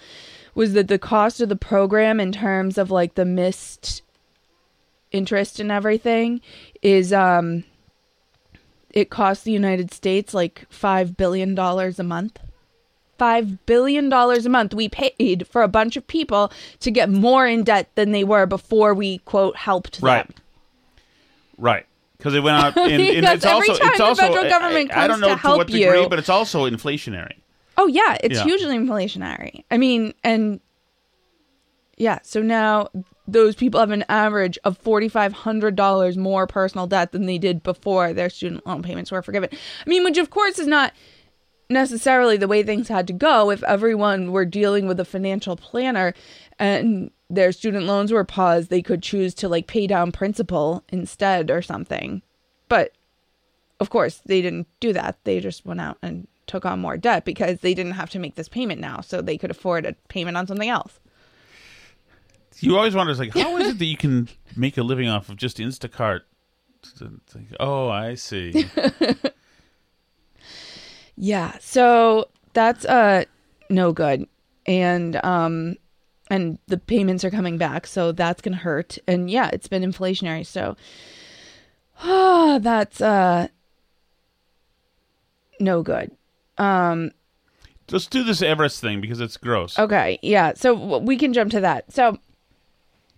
was 0.55 0.73
that 0.73 0.87
the 0.87 0.99
cost 0.99 1.41
of 1.41 1.49
the 1.49 1.55
program 1.55 2.19
in 2.19 2.31
terms 2.31 2.77
of 2.77 2.91
like 2.91 3.15
the 3.15 3.25
missed 3.25 4.01
interest 5.11 5.59
and 5.59 5.71
everything 5.71 6.41
is 6.81 7.11
um 7.13 7.63
it 8.91 9.09
costs 9.09 9.43
the 9.43 9.51
United 9.51 9.93
States 9.93 10.33
like 10.33 10.65
5 10.69 11.15
billion 11.17 11.53
dollars 11.55 11.99
a 11.99 12.03
month. 12.03 12.39
Five 13.17 13.65
billion 13.65 14.07
dollars 14.09 14.45
a 14.45 14.49
month 14.49 14.73
we 14.73 14.87
paid 14.89 15.45
for 15.47 15.61
a 15.61 15.67
bunch 15.67 15.97
of 15.97 16.07
people 16.07 16.51
to 16.79 16.89
get 16.89 17.09
more 17.09 17.45
in 17.45 17.63
debt 17.63 17.89
than 17.95 18.11
they 18.11 18.23
were 18.23 18.45
before 18.45 18.93
we 18.93 19.17
quote 19.19 19.55
helped 19.57 19.99
them. 19.99 20.07
Right. 20.07 20.31
Right. 21.57 21.85
Because 22.17 22.33
it 22.35 22.41
went 22.41 22.57
out, 22.57 22.77
and, 22.77 22.91
and 22.91 23.25
it's 23.25 23.45
every 23.45 23.69
also 23.69 23.77
time 23.81 23.89
it's 23.89 23.97
the 23.97 24.03
also 24.05 24.21
federal 24.21 24.45
I- 24.45 24.49
government 24.49 24.91
I, 24.91 24.93
I 24.93 25.07
comes 25.07 25.09
don't 25.09 25.21
know 25.21 25.35
to 25.35 25.41
help 25.41 25.57
what 25.57 25.67
degree, 25.67 26.01
you- 26.01 26.09
but 26.09 26.19
it's 26.19 26.29
also 26.29 26.69
inflationary. 26.69 27.33
Oh 27.79 27.87
yeah, 27.87 28.17
it's 28.21 28.37
Yeah. 28.37 28.43
hugely 28.43 28.77
inflationary. 28.77 29.63
I 29.71 29.77
mean, 29.77 30.13
and 30.21 30.59
yeah, 31.97 32.19
so 32.23 32.41
now 32.41 32.89
those 33.25 33.55
people 33.55 33.79
have 33.79 33.91
an 33.91 34.03
average 34.09 34.59
of 34.65 34.77
forty 34.77 35.07
five 35.07 35.31
hundred 35.31 35.75
dollars 35.77 36.17
more 36.17 36.45
personal 36.45 36.87
debt 36.87 37.13
than 37.13 37.25
they 37.25 37.37
did 37.37 37.63
before 37.63 38.11
their 38.11 38.29
student 38.29 38.67
loan 38.67 38.83
payments 38.83 39.11
were 39.11 39.21
forgiven. 39.21 39.49
I 39.53 39.89
mean, 39.89 40.03
which 40.03 40.17
of 40.17 40.29
course 40.29 40.59
is 40.59 40.67
not 40.67 40.91
necessarily 41.69 42.35
the 42.35 42.47
way 42.49 42.63
things 42.63 42.89
had 42.89 43.07
to 43.07 43.13
go 43.13 43.49
if 43.49 43.63
everyone 43.63 44.31
were 44.33 44.45
dealing 44.45 44.85
with 44.87 44.99
a 44.99 45.05
financial 45.05 45.55
planner 45.55 46.13
and 46.57 47.11
their 47.29 47.51
student 47.51 47.85
loans 47.85 48.11
were 48.11 48.23
paused 48.25 48.71
they 48.71 48.81
could 48.81 49.03
choose 49.03 49.35
to 49.35 49.47
like 49.47 49.67
pay 49.67 49.85
down 49.85 50.11
principal 50.11 50.83
instead 50.89 51.51
or 51.51 51.61
something 51.61 52.23
but 52.69 52.93
of 53.79 53.91
course 53.91 54.19
they 54.25 54.41
didn't 54.41 54.67
do 54.79 54.91
that 54.91 55.19
they 55.25 55.39
just 55.39 55.63
went 55.63 55.79
out 55.79 55.95
and 56.01 56.27
took 56.49 56.65
on 56.65 56.79
more 56.81 56.97
debt 56.97 57.23
because 57.23 57.59
they 57.61 57.73
didn't 57.73 57.93
have 57.93 58.09
to 58.09 58.19
make 58.19 58.35
this 58.35 58.49
payment 58.49 58.81
now 58.81 58.99
so 58.99 59.21
they 59.21 59.37
could 59.37 59.51
afford 59.51 59.85
a 59.85 59.93
payment 60.09 60.35
on 60.35 60.45
something 60.47 60.69
else 60.69 60.99
You 62.59 62.75
always 62.75 62.95
wonder, 62.95 63.13
like, 63.13 63.33
how 63.33 63.55
is 63.57 63.69
it 63.73 63.79
that 63.79 63.85
you 63.85 63.95
can 63.97 64.27
make 64.55 64.77
a 64.77 64.83
living 64.83 65.07
off 65.07 65.29
of 65.29 65.37
just 65.37 65.57
Instacart? 65.59 66.21
Oh, 67.59 67.87
I 67.89 68.15
see. 68.15 68.65
Yeah, 71.21 71.57
so 71.59 72.29
that's 72.53 72.85
uh 72.85 73.25
no 73.69 73.91
good. 73.91 74.25
And 74.65 75.19
um 75.23 75.75
and 76.29 76.59
the 76.67 76.77
payments 76.77 77.25
are 77.25 77.31
coming 77.31 77.57
back, 77.57 77.87
so 77.87 78.11
that's 78.13 78.41
going 78.41 78.53
to 78.53 78.59
hurt. 78.63 78.97
And 79.07 79.29
yeah, 79.29 79.49
it's 79.51 79.67
been 79.67 79.83
inflationary, 79.83 80.45
so 80.45 80.77
ah 82.01 82.57
that's 82.61 83.01
uh 83.01 83.47
no 85.59 85.83
good. 85.83 86.11
Um, 86.59 87.11
Let's 87.91 88.07
do 88.07 88.23
this 88.23 88.41
Everest 88.41 88.81
thing 88.81 89.01
because 89.01 89.19
it's 89.19 89.37
gross. 89.37 89.79
Okay, 89.79 90.19
yeah. 90.21 90.53
So 90.55 90.75
w- 90.75 91.05
we 91.05 91.17
can 91.17 91.33
jump 91.33 91.51
to 91.51 91.61
that. 91.61 91.91
So 91.91 92.17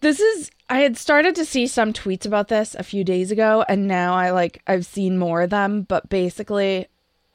this 0.00 0.20
is 0.20 0.50
I 0.70 0.80
had 0.80 0.96
started 0.96 1.34
to 1.36 1.44
see 1.44 1.66
some 1.66 1.92
tweets 1.92 2.26
about 2.26 2.48
this 2.48 2.74
a 2.74 2.82
few 2.82 3.04
days 3.04 3.30
ago 3.30 3.64
and 3.68 3.86
now 3.86 4.14
I 4.14 4.30
like 4.30 4.62
I've 4.66 4.86
seen 4.86 5.18
more 5.18 5.42
of 5.42 5.50
them, 5.50 5.82
but 5.82 6.08
basically 6.08 6.88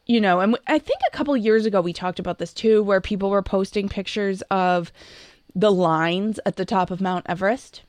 you 0.06 0.20
know, 0.20 0.42
and 0.42 0.58
I 0.68 0.80
think 0.80 1.00
a 1.08 1.16
couple 1.16 1.38
years 1.38 1.66
ago 1.66 1.80
we 1.80 1.94
talked 1.94 2.20
about 2.20 2.38
this 2.38 2.54
too 2.54 2.84
where 2.84 3.00
people 3.00 3.30
were 3.30 3.42
posting 3.42 3.88
pictures 3.88 4.42
of 4.52 4.92
the 5.56 5.72
lines 5.72 6.42
at 6.46 6.58
the 6.58 6.66
top 6.66 6.92
of 6.92 7.00
Mount 7.00 7.26
Everest 7.30 7.84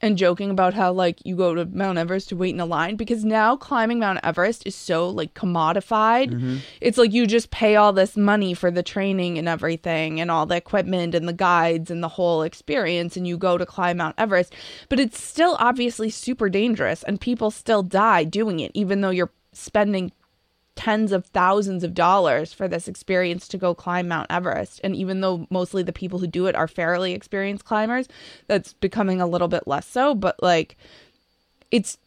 and 0.00 0.18
joking 0.18 0.50
about 0.50 0.74
how 0.74 0.92
like 0.92 1.24
you 1.24 1.36
go 1.36 1.54
to 1.54 1.64
Mount 1.64 1.98
Everest 1.98 2.28
to 2.28 2.36
wait 2.36 2.54
in 2.54 2.60
a 2.60 2.66
line? 2.66 2.96
Because 2.96 3.24
now 3.24 3.56
climbing 3.56 3.98
Mount 3.98 4.20
Everest 4.22 4.66
is 4.66 4.74
so 4.74 5.08
like 5.08 5.34
commodified. 5.34 6.30
Mm-hmm. 6.30 6.56
It's 6.80 6.98
like 6.98 7.12
you 7.12 7.26
just 7.26 7.50
pay 7.50 7.76
all 7.76 7.92
this 7.92 8.16
money 8.16 8.54
for 8.54 8.70
the 8.70 8.82
training 8.82 9.38
and 9.38 9.48
everything 9.48 10.20
and 10.20 10.30
all 10.30 10.46
the 10.46 10.56
equipment 10.56 11.14
and 11.14 11.26
the 11.26 11.32
guides 11.32 11.90
and 11.90 12.02
the 12.02 12.08
whole 12.08 12.42
experience 12.42 13.16
and 13.16 13.26
you 13.26 13.38
go 13.38 13.56
to 13.56 13.66
climb 13.66 13.98
Mount 13.98 14.14
Everest, 14.18 14.54
but 14.88 15.00
it's 15.00 15.22
still 15.22 15.56
obviously 15.58 16.10
super 16.10 16.48
dangerous 16.48 17.02
and 17.02 17.20
people 17.20 17.50
still 17.50 17.82
die 17.82 18.24
doing 18.24 18.60
it 18.60 18.70
even 18.74 19.00
though 19.00 19.10
you're 19.10 19.32
spending 19.52 20.12
tens 20.76 21.10
of 21.10 21.26
thousands 21.26 21.82
of 21.82 21.94
dollars 21.94 22.52
for 22.52 22.68
this 22.68 22.86
experience 22.86 23.48
to 23.48 23.58
go 23.58 23.74
climb 23.74 24.06
Mount 24.06 24.30
Everest. 24.30 24.80
And 24.84 24.94
even 24.94 25.20
though 25.22 25.46
mostly 25.50 25.82
the 25.82 25.92
people 25.92 26.18
who 26.18 26.26
do 26.26 26.46
it 26.46 26.54
are 26.54 26.68
fairly 26.68 27.12
experienced 27.12 27.64
climbers, 27.64 28.06
that's 28.46 28.74
becoming 28.74 29.20
a 29.20 29.26
little 29.26 29.48
bit 29.48 29.66
less 29.66 29.86
so. 29.86 30.14
But 30.14 30.40
like, 30.42 30.76
it's 31.70 31.98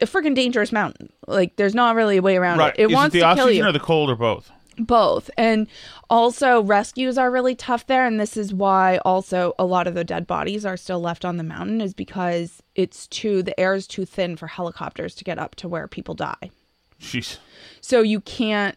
a 0.00 0.06
freaking 0.06 0.34
dangerous 0.34 0.72
mountain. 0.72 1.12
Like, 1.26 1.56
there's 1.56 1.74
not 1.74 1.94
really 1.94 2.16
a 2.16 2.22
way 2.22 2.36
around 2.36 2.58
right. 2.58 2.74
it. 2.78 2.84
It 2.84 2.90
Is 2.90 2.94
wants 2.94 3.14
it 3.14 3.18
the 3.18 3.26
to 3.26 3.34
kill 3.34 3.44
oxygen 3.44 3.64
you. 3.64 3.68
or 3.68 3.72
the 3.72 3.80
cold 3.80 4.08
or 4.08 4.16
both? 4.16 4.50
Both. 4.78 5.30
And 5.36 5.66
also, 6.08 6.62
rescues 6.62 7.18
are 7.18 7.30
really 7.30 7.54
tough 7.54 7.86
there. 7.86 8.06
And 8.06 8.18
this 8.18 8.36
is 8.36 8.54
why, 8.54 8.98
also, 9.04 9.52
a 9.58 9.66
lot 9.66 9.86
of 9.86 9.94
the 9.94 10.04
dead 10.04 10.26
bodies 10.26 10.64
are 10.64 10.78
still 10.78 11.00
left 11.00 11.26
on 11.26 11.36
the 11.36 11.42
mountain, 11.42 11.82
is 11.82 11.92
because 11.92 12.62
it's 12.74 13.06
too, 13.08 13.42
the 13.42 13.58
air 13.60 13.74
is 13.74 13.86
too 13.86 14.06
thin 14.06 14.36
for 14.36 14.46
helicopters 14.46 15.14
to 15.16 15.24
get 15.24 15.38
up 15.38 15.54
to 15.56 15.68
where 15.68 15.86
people 15.86 16.14
die. 16.14 16.50
Jeez. 17.00 17.38
So 17.80 18.02
you 18.02 18.20
can't 18.20 18.76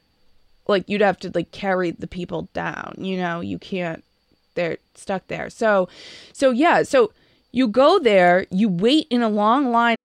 like 0.67 0.87
you'd 0.87 1.01
have 1.01 1.19
to 1.19 1.31
like 1.33 1.51
carry 1.51 1.91
the 1.91 2.07
people 2.07 2.49
down, 2.53 2.95
you 2.97 3.17
know, 3.17 3.41
you 3.41 3.59
can't 3.59 4.03
they're 4.55 4.77
stuck 4.95 5.27
there. 5.27 5.49
So 5.49 5.89
so 6.31 6.51
yeah, 6.51 6.83
so 6.83 7.11
you 7.51 7.67
go 7.67 7.99
there, 7.99 8.45
you 8.49 8.69
wait 8.69 9.07
in 9.09 9.21
a 9.21 9.29
long 9.29 9.71
line 9.71 9.97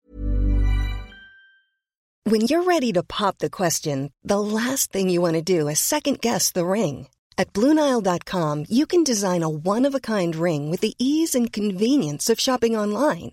When 2.25 2.41
you're 2.41 2.65
ready 2.65 2.93
to 2.95 3.05
pop 3.05 3.39
the 3.39 3.51
question, 3.51 4.11
the 4.25 4.41
last 4.41 4.91
thing 4.91 5.09
you 5.09 5.21
want 5.21 5.35
to 5.35 5.43
do 5.43 5.69
is 5.69 5.79
second 5.79 6.21
guess 6.21 6.51
the 6.51 6.67
ring. 6.67 7.07
At 7.39 7.53
Bluenile.com, 7.53 8.65
you 8.69 8.87
can 8.87 9.05
design 9.05 9.45
a 9.45 9.49
one 9.49 9.85
of 9.85 9.95
a 9.95 10.01
kind 10.01 10.35
ring 10.35 10.71
with 10.71 10.81
the 10.81 10.95
ease 10.99 11.37
and 11.37 11.53
convenience 11.53 12.29
of 12.29 12.41
shopping 12.41 12.75
online. 12.77 13.33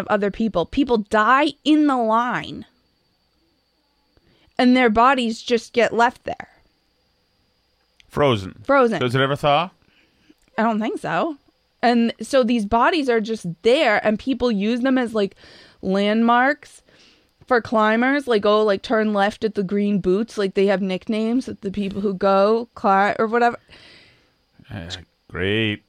of 0.00 0.06
other 0.08 0.30
people. 0.30 0.66
People 0.66 0.98
die 0.98 1.52
in 1.64 1.86
the 1.86 1.96
line. 1.96 2.66
And 4.58 4.76
their 4.76 4.90
bodies 4.90 5.42
just 5.42 5.72
get 5.72 5.92
left 5.92 6.24
there. 6.24 6.48
Frozen. 8.08 8.62
Frozen. 8.64 9.00
Does 9.00 9.14
it 9.14 9.20
ever 9.20 9.36
thaw? 9.36 9.70
I 10.58 10.62
don't 10.62 10.80
think 10.80 11.00
so. 11.00 11.36
And 11.82 12.12
so 12.20 12.44
these 12.44 12.66
bodies 12.66 13.08
are 13.08 13.20
just 13.20 13.46
there 13.62 14.04
and 14.06 14.18
people 14.18 14.52
use 14.52 14.80
them 14.80 14.98
as 14.98 15.14
like 15.14 15.34
landmarks 15.80 16.82
for 17.46 17.60
climbers. 17.60 18.28
Like, 18.28 18.46
oh, 18.46 18.62
like 18.62 18.82
turn 18.82 19.12
left 19.12 19.44
at 19.44 19.54
the 19.54 19.62
green 19.64 19.98
boots. 19.98 20.38
Like 20.38 20.54
they 20.54 20.66
have 20.66 20.82
nicknames 20.82 21.46
that 21.46 21.62
the 21.62 21.70
people 21.70 22.00
who 22.00 22.14
go 22.14 22.68
climb 22.74 23.16
or 23.18 23.26
whatever. 23.26 23.58
Eh, 24.70 24.90
great. 25.28 25.82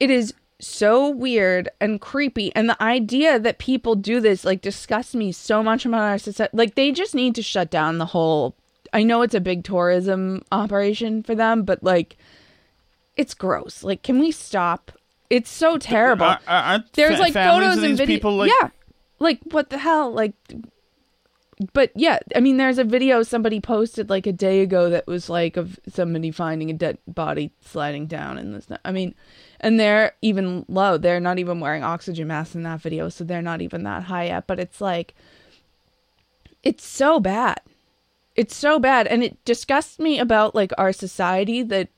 It 0.00 0.10
is 0.10 0.34
so 0.60 1.08
weird 1.08 1.68
and 1.80 2.00
creepy. 2.00 2.54
And 2.54 2.68
the 2.68 2.82
idea 2.82 3.38
that 3.38 3.58
people 3.58 3.94
do 3.94 4.20
this 4.20 4.44
like 4.44 4.60
disgusts 4.60 5.14
me 5.14 5.32
so 5.32 5.62
much 5.62 5.84
about 5.86 6.02
our 6.02 6.18
society. 6.18 6.56
Like 6.56 6.74
they 6.74 6.90
just 6.92 7.14
need 7.14 7.34
to 7.36 7.42
shut 7.42 7.70
down 7.70 7.98
the 7.98 8.06
whole. 8.06 8.54
I 8.92 9.02
know 9.02 9.22
it's 9.22 9.34
a 9.34 9.40
big 9.40 9.64
tourism 9.64 10.42
operation 10.50 11.22
for 11.22 11.34
them, 11.34 11.62
but 11.62 11.82
like 11.82 12.16
it's 13.16 13.34
gross. 13.34 13.82
Like, 13.84 14.02
can 14.02 14.18
we 14.18 14.30
stop? 14.30 14.92
It's 15.30 15.50
so 15.50 15.76
terrible. 15.76 16.24
Are- 16.24 16.40
are- 16.46 16.62
aren't 16.62 16.92
There's 16.94 17.18
like 17.18 17.34
photos 17.34 17.74
and 17.76 17.84
these 17.84 17.98
video. 17.98 18.16
people, 18.16 18.36
like- 18.36 18.50
yeah, 18.62 18.70
like 19.18 19.40
what 19.50 19.70
the 19.70 19.78
hell? 19.78 20.10
Like, 20.12 20.32
but 21.72 21.90
yeah, 21.96 22.18
I 22.36 22.40
mean, 22.40 22.56
there's 22.56 22.78
a 22.78 22.84
video 22.84 23.22
somebody 23.24 23.60
posted 23.60 24.08
like 24.08 24.26
a 24.26 24.32
day 24.32 24.60
ago 24.60 24.88
that 24.90 25.06
was 25.06 25.28
like 25.28 25.56
of 25.56 25.78
somebody 25.88 26.30
finding 26.30 26.70
a 26.70 26.74
dead 26.74 26.98
body 27.06 27.50
sliding 27.60 28.06
down 28.06 28.38
in 28.38 28.52
this. 28.52 28.68
I 28.84 28.92
mean, 28.92 29.14
and 29.60 29.78
they're 29.78 30.14
even 30.22 30.64
low. 30.68 30.98
They're 30.98 31.20
not 31.20 31.38
even 31.38 31.60
wearing 31.60 31.82
oxygen 31.82 32.28
masks 32.28 32.54
in 32.54 32.62
that 32.62 32.80
video, 32.80 33.08
so 33.08 33.24
they're 33.24 33.42
not 33.42 33.62
even 33.62 33.82
that 33.84 34.04
high 34.04 34.30
up. 34.30 34.46
But 34.46 34.60
it's 34.60 34.80
like, 34.80 35.14
it's 36.62 36.84
so 36.84 37.20
bad. 37.20 37.60
It's 38.36 38.54
so 38.54 38.78
bad, 38.78 39.06
and 39.08 39.24
it 39.24 39.44
disgusts 39.44 39.98
me 39.98 40.20
about 40.20 40.54
like 40.54 40.72
our 40.78 40.92
society 40.92 41.62
that 41.64 41.88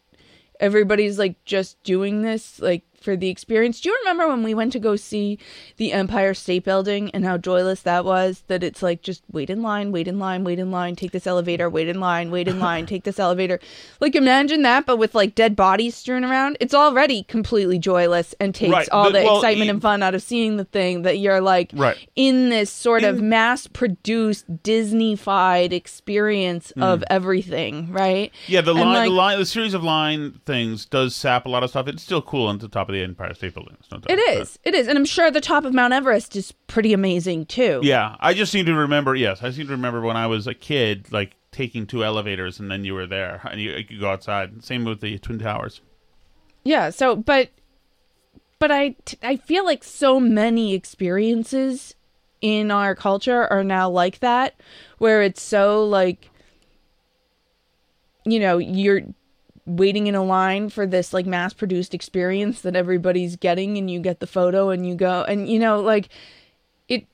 everybody's 0.58 1.18
like 1.18 1.42
just 1.44 1.82
doing 1.82 2.22
this 2.22 2.60
like 2.60 2.82
for 3.00 3.16
the 3.16 3.28
experience. 3.28 3.80
Do 3.80 3.88
you 3.88 3.96
remember 4.00 4.28
when 4.28 4.42
we 4.42 4.54
went 4.54 4.72
to 4.72 4.78
go 4.78 4.94
see 4.96 5.38
the 5.76 5.92
Empire 5.92 6.34
State 6.34 6.64
Building 6.64 7.10
and 7.12 7.24
how 7.24 7.38
joyless 7.38 7.82
that 7.82 8.04
was? 8.04 8.44
That 8.48 8.62
it's 8.62 8.82
like 8.82 9.02
just 9.02 9.22
wait 9.32 9.50
in 9.50 9.62
line, 9.62 9.90
wait 9.90 10.06
in 10.06 10.18
line, 10.18 10.44
wait 10.44 10.58
in 10.58 10.70
line, 10.70 10.96
take 10.96 11.12
this 11.12 11.26
elevator, 11.26 11.70
wait 11.70 11.88
in 11.88 11.98
line, 11.98 12.30
wait 12.30 12.48
in 12.48 12.58
line, 12.58 12.86
take 12.86 13.04
this 13.04 13.18
elevator. 13.18 13.58
Like 14.00 14.14
imagine 14.14 14.62
that, 14.62 14.86
but 14.86 14.96
with 14.96 15.14
like 15.14 15.34
dead 15.34 15.54
bodies 15.54 15.94
strewn 15.94 16.24
around. 16.24 16.56
It's 16.58 16.72
already 16.72 17.24
completely 17.24 17.78
joyless 17.78 18.34
and 18.40 18.54
takes 18.54 18.72
Right, 18.72 18.88
all 18.90 19.04
but- 19.04 19.12
the 19.12 19.24
well, 19.24 19.36
excitement 19.36 19.66
e- 19.66 19.70
and 19.70 19.82
fun 19.82 20.02
out 20.02 20.14
of 20.14 20.22
seeing 20.22 20.56
the 20.56 20.64
thing 20.64 21.02
that 21.02 21.18
you're 21.18 21.40
like 21.40 21.70
Right. 21.74 21.96
in 22.16 22.48
this 22.48 22.70
sort 22.70 23.04
of 23.04 23.20
mass 23.20 23.66
produced 23.66 24.62
Disney-fied 24.62 25.72
experience 25.72 26.72
hmm. 26.74 26.82
of 26.82 27.04
everything, 27.10 27.92
right? 27.92 28.32
Yeah, 28.46 28.60
the 28.62 28.74
line, 28.74 28.86
like, 28.86 29.08
the 29.08 29.14
line, 29.14 29.38
the 29.38 29.46
series 29.46 29.74
of 29.74 29.82
line 29.84 30.40
things 30.46 30.86
does 30.86 31.14
sap 31.14 31.46
a 31.46 31.48
lot 31.48 31.62
of 31.62 31.70
stuff. 31.70 31.88
It's 31.88 32.02
still 32.02 32.22
cool 32.22 32.46
on 32.46 32.58
the 32.58 32.68
top 32.68 32.89
of 32.90 32.98
the 32.98 33.04
Empire 33.04 33.34
State 33.34 33.54
Building. 33.54 33.76
It's 33.80 33.90
no 33.90 33.98
doubt 33.98 34.10
It 34.10 34.18
is. 34.18 34.58
It 34.64 34.74
is. 34.74 34.86
And 34.86 34.98
I'm 34.98 35.04
sure 35.04 35.30
the 35.30 35.40
top 35.40 35.64
of 35.64 35.72
Mount 35.72 35.92
Everest 35.92 36.36
is 36.36 36.52
pretty 36.66 36.92
amazing 36.92 37.46
too. 37.46 37.80
Yeah, 37.82 38.16
I 38.20 38.34
just 38.34 38.52
seem 38.52 38.66
to 38.66 38.74
remember. 38.74 39.14
Yes, 39.14 39.42
I 39.42 39.50
seem 39.50 39.66
to 39.66 39.72
remember 39.72 40.00
when 40.00 40.16
I 40.16 40.26
was 40.26 40.46
a 40.46 40.54
kid, 40.54 41.10
like 41.12 41.36
taking 41.52 41.86
two 41.86 42.04
elevators 42.04 42.60
and 42.60 42.70
then 42.70 42.84
you 42.84 42.94
were 42.94 43.06
there 43.06 43.40
and 43.50 43.60
you, 43.60 43.72
you 43.72 43.84
could 43.84 44.00
go 44.00 44.10
outside. 44.10 44.62
Same 44.64 44.84
with 44.84 45.00
the 45.00 45.18
Twin 45.18 45.38
Towers. 45.38 45.80
Yeah, 46.64 46.90
so 46.90 47.16
but 47.16 47.50
but 48.58 48.70
I 48.70 48.90
t- 49.04 49.18
I 49.22 49.36
feel 49.36 49.64
like 49.64 49.82
so 49.82 50.20
many 50.20 50.74
experiences 50.74 51.94
in 52.40 52.70
our 52.70 52.94
culture 52.94 53.46
are 53.50 53.64
now 53.64 53.88
like 53.88 54.20
that 54.20 54.54
where 54.98 55.22
it's 55.22 55.42
so 55.42 55.84
like 55.84 56.30
you 58.24 58.38
know, 58.38 58.58
you're 58.58 59.02
waiting 59.76 60.06
in 60.06 60.14
a 60.14 60.24
line 60.24 60.68
for 60.68 60.86
this 60.86 61.12
like 61.12 61.26
mass 61.26 61.52
produced 61.52 61.94
experience 61.94 62.60
that 62.62 62.76
everybody's 62.76 63.36
getting 63.36 63.78
and 63.78 63.90
you 63.90 64.00
get 64.00 64.20
the 64.20 64.26
photo 64.26 64.70
and 64.70 64.86
you 64.86 64.94
go 64.94 65.22
and 65.22 65.48
you 65.48 65.58
know 65.58 65.80
like 65.80 66.08
it 66.88 67.06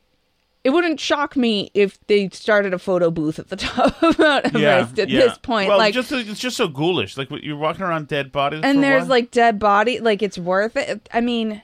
it 0.64 0.70
wouldn't 0.70 0.98
shock 0.98 1.36
me 1.36 1.70
if 1.74 1.98
they 2.06 2.28
started 2.30 2.74
a 2.74 2.78
photo 2.78 3.10
booth 3.10 3.38
at 3.38 3.48
the 3.48 3.56
top 3.56 4.02
of 4.02 4.18
Mount 4.18 4.46
Everest 4.46 4.98
at 4.98 5.08
yeah. 5.08 5.20
this 5.20 5.38
point 5.38 5.68
Well, 5.68 5.78
like 5.78 5.94
just 5.94 6.10
it's 6.12 6.40
just 6.40 6.56
so 6.56 6.68
ghoulish. 6.68 7.16
Like 7.16 7.28
you're 7.42 7.56
walking 7.56 7.82
around 7.82 8.08
dead 8.08 8.32
bodies, 8.32 8.60
for 8.60 8.66
and 8.66 8.82
there's 8.82 9.08
like 9.08 9.30
dead 9.30 9.58
body 9.58 10.00
like 10.00 10.22
it's 10.22 10.38
worth 10.38 10.76
it 10.76 11.08
i 11.12 11.20
mean 11.20 11.62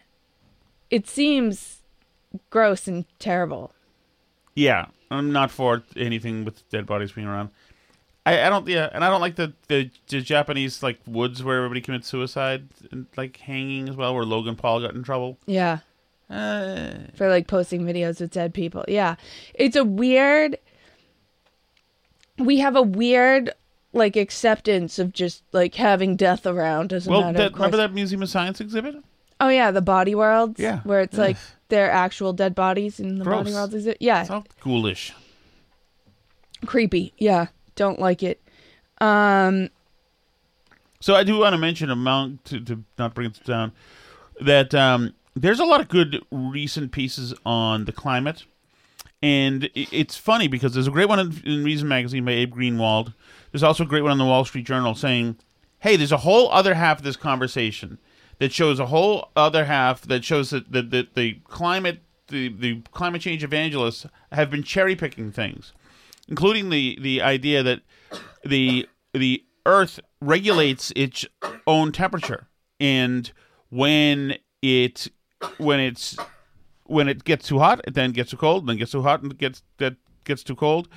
it 0.93 1.09
seems 1.09 1.79
gross 2.51 2.87
and 2.87 3.07
terrible. 3.19 3.73
Yeah, 4.55 4.87
I'm 5.11 5.33
not 5.33 5.51
for 5.51 5.83
anything 5.97 6.45
with 6.45 6.69
dead 6.69 6.87
bodies 6.87 7.13
being 7.13 7.27
around. 7.27 7.51
I, 8.25 8.47
I 8.47 8.51
don't 8.51 8.69
yeah, 8.69 8.89
and 8.93 9.05
I 9.05 9.11
don't 9.11 9.21
like 9.21 9.37
the, 9.37 9.53
the 9.69 9.91
the 10.09 10.21
Japanese 10.21 10.83
like 10.83 11.01
woods 11.07 11.43
where 11.43 11.57
everybody 11.57 11.81
commits 11.81 12.07
suicide 12.09 12.69
and 12.93 13.07
like 13.17 13.37
hanging 13.39 13.89
as 13.89 13.97
well, 13.97 14.15
where 14.15 14.25
Logan 14.25 14.55
Paul 14.57 14.81
got 14.81 14.95
in 14.95 15.03
trouble. 15.03 15.39
Yeah. 15.47 15.79
Uh, 16.31 16.95
For 17.15 17.29
like 17.29 17.47
posting 17.47 17.83
videos 17.83 18.21
with 18.21 18.31
dead 18.31 18.55
people. 18.55 18.85
Yeah. 18.89 19.17
It's 19.55 19.77
a 19.77 19.85
weird 19.85 20.57
we 22.39 22.59
have 22.59 22.77
a 22.77 22.83
weird 22.83 23.53
like 23.93 24.17
acceptance 24.17 24.99
of 24.99 25.13
just 25.13 25.43
like 25.53 25.75
having 25.75 26.17
death 26.17 26.47
around 26.47 26.93
as 26.93 27.07
a 27.07 27.11
well, 27.11 27.21
matter 27.23 27.39
that, 27.39 27.47
of 27.49 27.53
course. 27.53 27.59
remember 27.59 27.77
that 27.77 27.93
Museum 27.93 28.23
of 28.23 28.31
Science 28.31 28.61
exhibit? 28.61 28.97
Oh 29.41 29.49
yeah, 29.49 29.71
the 29.73 29.83
body 29.83 30.15
worlds. 30.15 30.59
Yeah. 30.61 30.81
Where 30.85 31.01
it's 31.01 31.19
like 31.19 31.37
they're 31.69 31.91
actual 31.91 32.33
dead 32.33 32.55
bodies 32.55 33.01
in 33.01 33.19
the 33.19 33.25
body 33.25 33.43
Gross. 33.51 33.55
worlds 33.55 33.75
exhibit. 33.75 33.99
Yeah. 34.01 34.23
It's 34.23 34.31
all 34.31 34.47
ghoulish. 34.61 35.13
Creepy. 36.65 37.13
Yeah. 37.19 37.49
Don't 37.77 37.99
like 37.99 38.23
it. 38.23 38.41
Um 38.99 39.71
So 41.01 41.15
I 41.15 41.25
do 41.25 41.39
want 41.39 41.55
to 41.55 41.59
mention 41.59 41.91
amount 41.91 42.45
to, 42.47 42.61
to 42.61 42.85
not 42.99 43.15
bring 43.15 43.31
it 43.31 43.45
down 43.45 43.73
that 44.41 44.75
um, 44.75 45.15
there's 45.35 45.61
a 45.61 45.65
lot 45.65 45.81
of 45.81 45.89
good 45.89 46.23
recent 46.31 46.93
pieces 46.93 47.35
on 47.45 47.85
the 47.85 47.93
climate, 47.93 48.45
and 49.23 49.71
it's 49.75 50.17
funny 50.17 50.49
because 50.49 50.75
there's 50.75 50.89
a 50.89 50.93
great 50.93 51.09
one 51.09 51.43
in, 51.45 51.65
Reason 51.65 51.89
magazine 51.89 52.25
by 52.25 52.33
Abe 52.33 52.55
Greenwald. 52.55 53.15
There's 53.51 53.63
also 53.63 53.85
a 53.85 53.87
great 53.87 54.03
one 54.03 54.13
on 54.13 54.19
the 54.19 54.25
Wall 54.25 54.45
Street 54.45 54.67
Journal 54.67 54.95
saying, 54.95 55.37
"Hey, 55.81 55.97
there's 55.97 56.13
a 56.13 56.19
whole 56.19 56.51
other 56.51 56.75
half 56.75 56.99
of 56.99 57.05
this 57.05 57.17
conversation 57.17 57.99
that 58.39 58.53
shows 58.53 58.81
a 58.81 58.87
whole 58.87 59.31
other 59.37 59.67
half 59.67 60.03
that 60.03 60.25
shows 60.25 60.51
that 60.51 60.73
the, 60.73 61.07
the 61.15 61.35
climate 61.49 62.01
the, 62.29 62.49
the 62.49 62.81
climate 62.93 63.21
change 63.21 63.45
evangelists 63.45 64.07
have 64.33 64.51
been 64.51 64.63
cherry 64.63 64.97
picking 64.97 65.31
things." 65.31 65.73
Including 66.33 66.71
the 66.71 66.99
the 66.99 67.21
idea 67.21 67.63
that 67.63 67.83
the 68.43 68.89
the 69.13 69.45
Earth 69.67 70.01
regulates 70.23 70.91
its 70.97 71.27
own 71.67 71.93
temperature, 71.93 72.49
and 72.81 73.31
when 73.69 74.39
it 74.63 75.09
when 75.59 75.79
it's 75.79 76.17
when 76.85 77.07
it 77.09 77.25
gets 77.25 77.47
too 77.47 77.59
hot, 77.59 77.83
it 77.87 77.93
then 77.93 78.13
gets 78.13 78.31
too 78.31 78.39
cold, 78.39 78.67
then 78.67 78.79
gets 78.79 78.93
too 78.93 79.03
hot, 79.03 79.23
and 79.23 79.37
gets 79.37 79.63
that 79.77 79.97
gets 80.25 80.43
too 80.43 80.57
cold, 80.57 80.89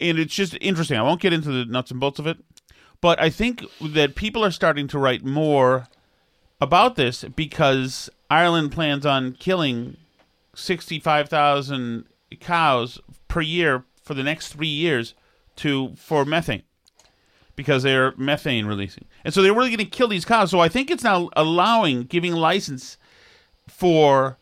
and 0.00 0.18
it's 0.18 0.34
just 0.34 0.58
interesting. 0.60 0.98
I 0.98 1.02
won't 1.02 1.20
get 1.20 1.32
into 1.32 1.52
the 1.52 1.64
nuts 1.64 1.92
and 1.92 2.00
bolts 2.00 2.18
of 2.18 2.26
it, 2.26 2.38
but 3.00 3.20
I 3.20 3.30
think 3.30 3.64
that 3.80 4.16
people 4.16 4.44
are 4.44 4.50
starting 4.50 4.88
to 4.88 4.98
write 4.98 5.24
more 5.24 5.86
about 6.60 6.96
this 6.96 7.22
because 7.36 8.10
Ireland 8.28 8.72
plans 8.72 9.06
on 9.06 9.34
killing 9.34 9.96
sixty-five 10.56 11.28
thousand 11.28 12.06
cows 12.40 13.00
per 13.28 13.42
year 13.42 13.84
for 14.02 14.14
the 14.14 14.22
next 14.22 14.48
three 14.48 14.66
years 14.66 15.14
to 15.56 15.94
for 15.96 16.24
methane 16.24 16.62
because 17.56 17.82
they're 17.82 18.14
methane 18.16 18.66
releasing, 18.66 19.04
and 19.24 19.32
so 19.32 19.42
they're 19.42 19.54
really 19.54 19.70
going 19.70 19.78
to 19.78 19.84
kill 19.84 20.08
these 20.08 20.24
cows. 20.24 20.50
So 20.50 20.60
I 20.60 20.68
think 20.68 20.90
it's 20.90 21.04
now 21.04 21.30
allowing, 21.36 22.04
giving 22.04 22.32
license 22.32 22.96
for 23.68 24.36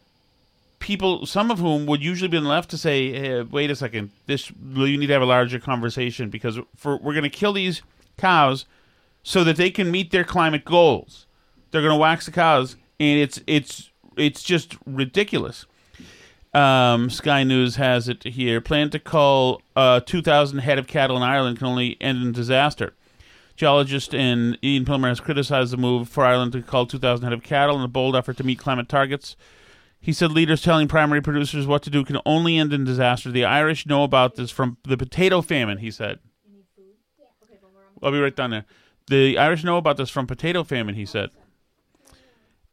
people, 0.79 1.27
some 1.27 1.51
of 1.51 1.59
whom 1.59 1.87
would 1.87 2.03
usually 2.03 2.29
been 2.29 2.45
left 2.45 2.71
to 2.71 2.79
say, 2.79 3.13
hey, 3.13 3.43
"Wait 3.43 3.71
a 3.71 3.77
second, 3.77 4.11
this 4.27 4.51
you 4.51 4.97
need 4.97 5.07
to 5.07 5.13
have 5.13 5.23
a 5.23 5.27
larger 5.27 5.59
conversation 5.59 6.31
because 6.31 6.59
for 6.75 6.97
we're 6.97 7.13
going 7.13 7.23
to 7.23 7.31
kill 7.31 7.53
these 7.53 7.83
cows 8.17 8.67
so 9.23 9.45
that 9.45 9.57
they 9.57 9.71
can 9.71 9.91
meet 9.91 10.11
their 10.11 10.25
climate 10.25 10.65
goals. 10.65 11.27
They're 11.71 11.83
going 11.83 11.95
to 11.95 12.01
wax 12.01 12.27
the 12.27 12.33
cows, 12.33 12.77
and 12.99 13.21
it's 13.21 13.41
it's 13.47 13.91
it's 14.17 14.43
just 14.43 14.77
ridiculous." 14.87 15.67
Um, 16.53 17.11
Sky 17.11 17.45
News 17.45 17.77
has 17.77 18.09
it 18.09 18.25
here. 18.25 18.61
Plan 18.61 18.91
to 18.91 18.99
cull 18.99 19.63
uh, 19.77 20.01
2,000 20.01 20.59
head 20.59 20.79
of 20.79 20.87
cattle 20.87 21.17
in 21.17 21.23
Ireland 21.23 21.59
can 21.59 21.69
only 21.69 21.97
end 22.01 22.23
in 22.23 22.33
disaster. 22.33 22.95
Geologist 23.57 24.15
and 24.15 24.59
Ian 24.65 24.85
Plimer 24.85 25.09
has 25.09 25.21
criticized 25.21 25.73
the 25.73 25.77
move 25.77 26.09
for 26.09 26.25
Ireland 26.25 26.53
to 26.53 26.63
cull 26.63 26.87
2,000 26.87 27.25
head 27.25 27.33
of 27.33 27.43
cattle 27.43 27.77
in 27.77 27.83
a 27.83 27.89
bold 27.89 28.17
effort 28.17 28.37
to 28.39 28.45
meet 28.45 28.59
climate 28.59 28.89
targets. 28.89 29.37
He 30.01 30.13
said 30.13 30.33
leaders 30.33 30.63
telling 30.63 30.89
primary 30.89 31.21
producers 31.21 31.67
what 31.67 31.83
to 31.83 31.91
do 31.91 32.05
can 32.05 32.19
only 32.25 32.57
end 32.57 32.73
in 32.73 32.85
disaster. 32.85 33.31
The 33.31 33.45
Irish 33.45 33.85
know 33.87 34.03
about 34.03 34.37
this 34.37 34.51
from 34.51 34.79
the 34.85 34.97
potato 34.97 35.43
famine, 35.43 35.79
he 35.79 35.91
said. 35.91 36.19
I'll 38.03 38.11
be 38.11 38.19
right 38.19 38.35
down 38.35 38.51
there. 38.51 38.65
The 39.09 39.37
Irish 39.37 39.63
know 39.63 39.77
about 39.77 39.99
this 39.99 40.09
from 40.09 40.27
potato 40.27 40.65
famine, 40.65 40.95
he 40.95 41.05
said. 41.05 41.31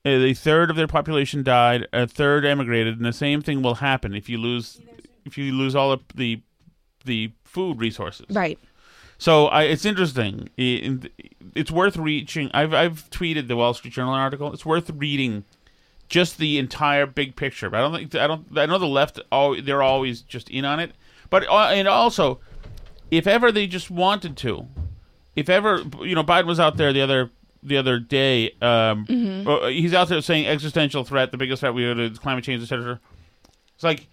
A 0.08 0.34
third 0.34 0.70
of 0.70 0.76
their 0.76 0.88
population 0.88 1.44
died. 1.44 1.88
A 1.94 2.08
third 2.08 2.46
emigrated, 2.46 2.98
and 2.98 3.06
the 3.06 3.14
same 3.14 3.42
thing 3.42 3.62
will 3.62 3.76
happen 3.76 4.14
if 4.16 4.30
you 4.30 4.38
lose 4.38 4.80
if 5.26 5.38
you 5.38 5.52
lose 5.54 5.76
all 5.76 5.92
of 5.92 6.02
the 6.16 6.42
the 7.06 7.32
food 7.44 7.80
resources. 7.80 8.26
Right. 8.30 8.58
So 9.18 9.48
I, 9.48 9.64
it's 9.64 9.86
interesting. 9.86 10.50
It- 10.58 11.12
it's 11.56 11.72
worth 11.72 11.98
reaching. 11.98 12.52
I've 12.54 12.74
I've 12.74 13.10
tweeted 13.10 13.48
the 13.48 13.56
Wall 13.56 13.74
Street 13.74 13.94
Journal 13.94 14.14
article. 14.14 14.54
It's 14.54 14.66
worth 14.66 14.92
reading 14.92 15.44
just 16.08 16.38
the 16.38 16.58
entire 16.60 17.06
big 17.08 17.36
picture. 17.36 17.70
But 17.70 17.78
I 17.78 17.82
don't 17.82 17.94
think 18.10 18.16
I 18.16 18.28
don't. 18.28 18.46
I 18.58 18.66
know 18.68 18.78
the 18.78 18.86
left. 18.86 19.20
Oh, 19.32 19.60
they're 19.60 19.82
always 19.82 20.22
just 20.22 20.50
in 20.50 20.64
on 20.66 20.80
it. 20.80 20.92
But 21.32 21.48
uh, 21.50 21.70
and 21.72 21.88
also, 21.88 22.40
if 23.10 23.26
ever 23.26 23.52
they 23.52 23.66
just 23.66 23.90
wanted 23.90 24.38
to, 24.38 24.68
if 25.36 25.50
ever 25.50 25.82
you 26.02 26.14
know 26.14 26.24
Biden 26.24 26.46
was 26.46 26.60
out 26.60 26.78
there 26.78 26.94
the 26.94 27.02
other 27.02 27.32
the 27.64 27.78
other 27.78 28.00
day, 28.00 28.52
um, 28.62 29.06
Mhm. 29.08 29.48
uh, 29.48 29.68
he's 29.68 29.94
out 29.94 30.08
there 30.10 30.22
saying 30.22 30.48
existential 30.48 31.04
threat, 31.04 31.32
the 31.32 31.38
biggest 31.38 31.60
threat 31.62 31.74
we 31.74 31.84
have 31.84 32.00
is 32.00 32.20
climate 32.20 32.44
change, 32.44 32.62
etc. 32.64 33.00
It's 33.76 33.84
like 33.84 34.08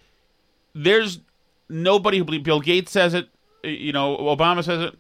there's 0.74 1.20
nobody 1.68 2.18
who 2.18 2.24
believes 2.24 2.45
Bill 2.45 2.61
Gates 2.61 2.92
says 2.92 3.14
it. 3.14 3.28
You 3.62 3.92
know, 3.92 4.16
Obama 4.16 4.62
says 4.64 4.82
it. 4.82 4.99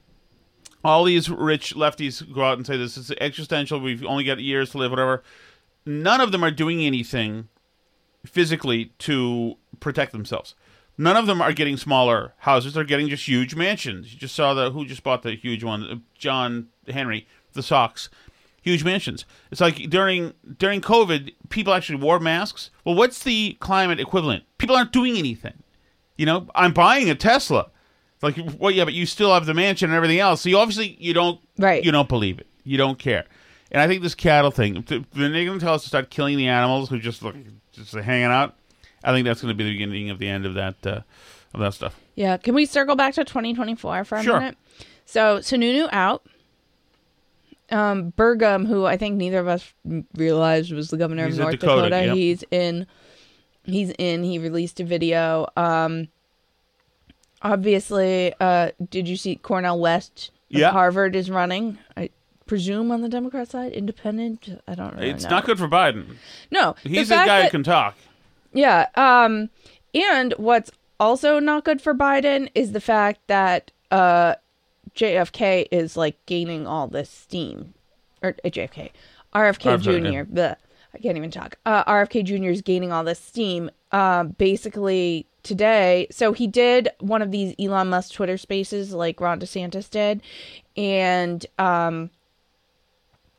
All 0.84 1.04
these 1.04 1.28
rich 1.30 1.74
lefties 1.74 2.22
go 2.32 2.44
out 2.44 2.58
and 2.58 2.66
say 2.66 2.76
this 2.76 2.96
is 2.96 3.10
existential. 3.20 3.80
We've 3.80 4.04
only 4.04 4.24
got 4.24 4.38
years 4.40 4.70
to 4.70 4.78
live, 4.78 4.90
whatever. 4.90 5.22
None 5.86 6.20
of 6.20 6.30
them 6.32 6.44
are 6.44 6.50
doing 6.50 6.80
anything 6.82 7.48
physically 8.24 8.86
to 9.00 9.56
protect 9.80 10.12
themselves. 10.12 10.54
None 10.96 11.16
of 11.16 11.26
them 11.26 11.42
are 11.42 11.52
getting 11.52 11.76
smaller 11.76 12.34
houses. 12.38 12.74
They're 12.74 12.84
getting 12.84 13.08
just 13.08 13.26
huge 13.26 13.54
mansions. 13.54 14.12
You 14.14 14.18
just 14.18 14.34
saw 14.34 14.54
the 14.54 14.70
who 14.70 14.84
just 14.86 15.02
bought 15.02 15.22
the 15.22 15.34
huge 15.34 15.64
one, 15.64 15.82
Uh, 15.84 15.96
John 16.16 16.68
Henry, 16.88 17.26
the 17.52 17.62
Sox, 17.62 18.08
huge 18.64 18.82
mansions. 18.82 19.24
It's 19.52 19.60
like 19.60 19.76
during 19.90 20.32
during 20.58 20.80
COVID, 20.80 21.32
people 21.50 21.72
actually 21.74 22.00
wore 22.00 22.18
masks. 22.18 22.70
Well, 22.84 22.94
what's 22.94 23.22
the 23.22 23.56
climate 23.60 24.00
equivalent? 24.00 24.44
People 24.58 24.74
aren't 24.74 24.92
doing 24.92 25.16
anything. 25.16 25.62
You 26.16 26.26
know, 26.26 26.48
I'm 26.54 26.72
buying 26.72 27.10
a 27.10 27.14
Tesla. 27.14 27.70
It's 28.14 28.22
like, 28.22 28.36
well, 28.58 28.70
yeah, 28.70 28.84
but 28.84 28.94
you 28.94 29.04
still 29.06 29.34
have 29.34 29.46
the 29.46 29.54
mansion 29.54 29.90
and 29.90 29.96
everything 29.96 30.18
else. 30.18 30.40
So 30.40 30.48
you 30.48 30.58
obviously 30.58 30.96
you 30.98 31.12
don't 31.12 31.40
right. 31.58 31.84
You 31.84 31.92
don't 31.92 32.08
believe 32.08 32.38
it. 32.38 32.46
You 32.64 32.78
don't 32.78 32.98
care. 32.98 33.24
And 33.70 33.80
I 33.82 33.86
think 33.88 34.02
this 34.02 34.14
cattle 34.14 34.50
thing, 34.52 34.84
they're 34.86 35.00
going 35.10 35.58
to 35.58 35.58
tell 35.58 35.74
us 35.74 35.82
to 35.82 35.88
start 35.88 36.08
killing 36.10 36.36
the 36.38 36.46
animals 36.48 36.88
who 36.88 36.98
just 36.98 37.22
look 37.22 37.34
just 37.72 37.92
hanging 37.92 38.26
out, 38.26 38.54
I 39.02 39.12
think 39.12 39.24
that's 39.26 39.42
going 39.42 39.52
to 39.52 39.56
be 39.56 39.64
the 39.64 39.72
beginning 39.72 40.10
of 40.10 40.18
the 40.20 40.28
end 40.28 40.46
of 40.46 40.54
that 40.54 40.86
uh, 40.86 41.00
of 41.52 41.60
that 41.60 41.74
stuff. 41.74 41.98
Yeah. 42.14 42.36
Can 42.36 42.54
we 42.54 42.66
circle 42.66 42.94
back 42.96 43.14
to 43.14 43.24
2024 43.24 44.04
for 44.04 44.16
a 44.18 44.22
Sure. 44.22 44.38
minute? 44.38 44.56
So 45.06 45.38
Sununu 45.38 45.88
out. 45.92 46.24
Um, 47.70 48.12
Burgum, 48.12 48.66
who 48.66 48.84
I 48.84 48.96
think 48.96 49.16
neither 49.16 49.38
of 49.38 49.48
us 49.48 49.72
realized 50.14 50.72
was 50.72 50.90
the 50.90 50.96
governor 50.98 51.26
He's 51.26 51.38
of 51.38 51.40
North 51.44 51.58
Dakota, 51.58 51.82
Dakota. 51.88 52.06
yep. 52.06 52.14
He's 52.16 52.44
in. 52.50 52.86
He's 53.64 53.90
in. 53.98 54.22
He 54.22 54.38
released 54.38 54.80
a 54.80 54.84
video. 54.84 55.46
Um, 55.56 56.08
obviously, 57.42 58.34
uh, 58.40 58.70
did 58.90 59.08
you 59.08 59.16
see 59.16 59.36
Cornel 59.36 59.78
West? 59.80 60.30
Yeah. 60.48 60.70
Harvard 60.70 61.16
is 61.16 61.30
running. 61.30 61.78
I 61.96 62.10
presume 62.46 62.90
on 62.90 63.00
the 63.00 63.08
Democrat 63.08 63.50
side, 63.50 63.72
independent. 63.72 64.60
I 64.68 64.74
don't 64.74 64.94
really 64.94 65.10
it's 65.10 65.24
know. 65.24 65.30
not 65.30 65.46
good 65.46 65.58
for 65.58 65.68
Biden. 65.68 66.16
No, 66.50 66.74
He's 66.82 67.10
a 67.10 67.14
guy 67.14 67.26
that- 67.26 67.44
who 67.46 67.50
can 67.50 67.62
talk. 67.64 67.96
Yeah. 68.52 68.86
Um, 68.94 69.50
and 69.94 70.32
what's 70.36 70.70
also 71.00 71.40
not 71.40 71.64
good 71.64 71.80
for 71.82 71.92
Biden 71.94 72.50
is 72.54 72.72
the 72.72 72.80
fact 72.80 73.20
that 73.26 73.72
uh, 73.90 74.34
JFK 74.96 75.66
is 75.70 75.96
like 75.96 76.16
gaining 76.26 76.66
all 76.66 76.86
this 76.86 77.10
steam, 77.10 77.74
or 78.22 78.36
uh, 78.44 78.48
JFK, 78.48 78.90
RFK 79.34 79.78
RFK, 79.78 79.80
Jr. 79.80 80.32
yeah. 80.32 80.54
I 80.94 80.98
can't 80.98 81.16
even 81.16 81.30
talk. 81.30 81.56
Uh, 81.66 81.84
RFK 81.84 82.24
Jr. 82.24 82.50
is 82.50 82.62
gaining 82.62 82.92
all 82.92 83.02
this 83.04 83.18
steam. 83.18 83.70
Uh, 83.90 84.24
basically 84.24 85.26
today, 85.42 86.06
so 86.10 86.32
he 86.32 86.46
did 86.46 86.88
one 87.00 87.22
of 87.22 87.30
these 87.30 87.54
Elon 87.60 87.88
Musk 87.90 88.12
Twitter 88.12 88.36
Spaces 88.36 88.92
like 88.92 89.20
Ron 89.20 89.40
DeSantis 89.40 89.88
did, 89.90 90.20
and 90.76 91.44
um, 91.58 92.10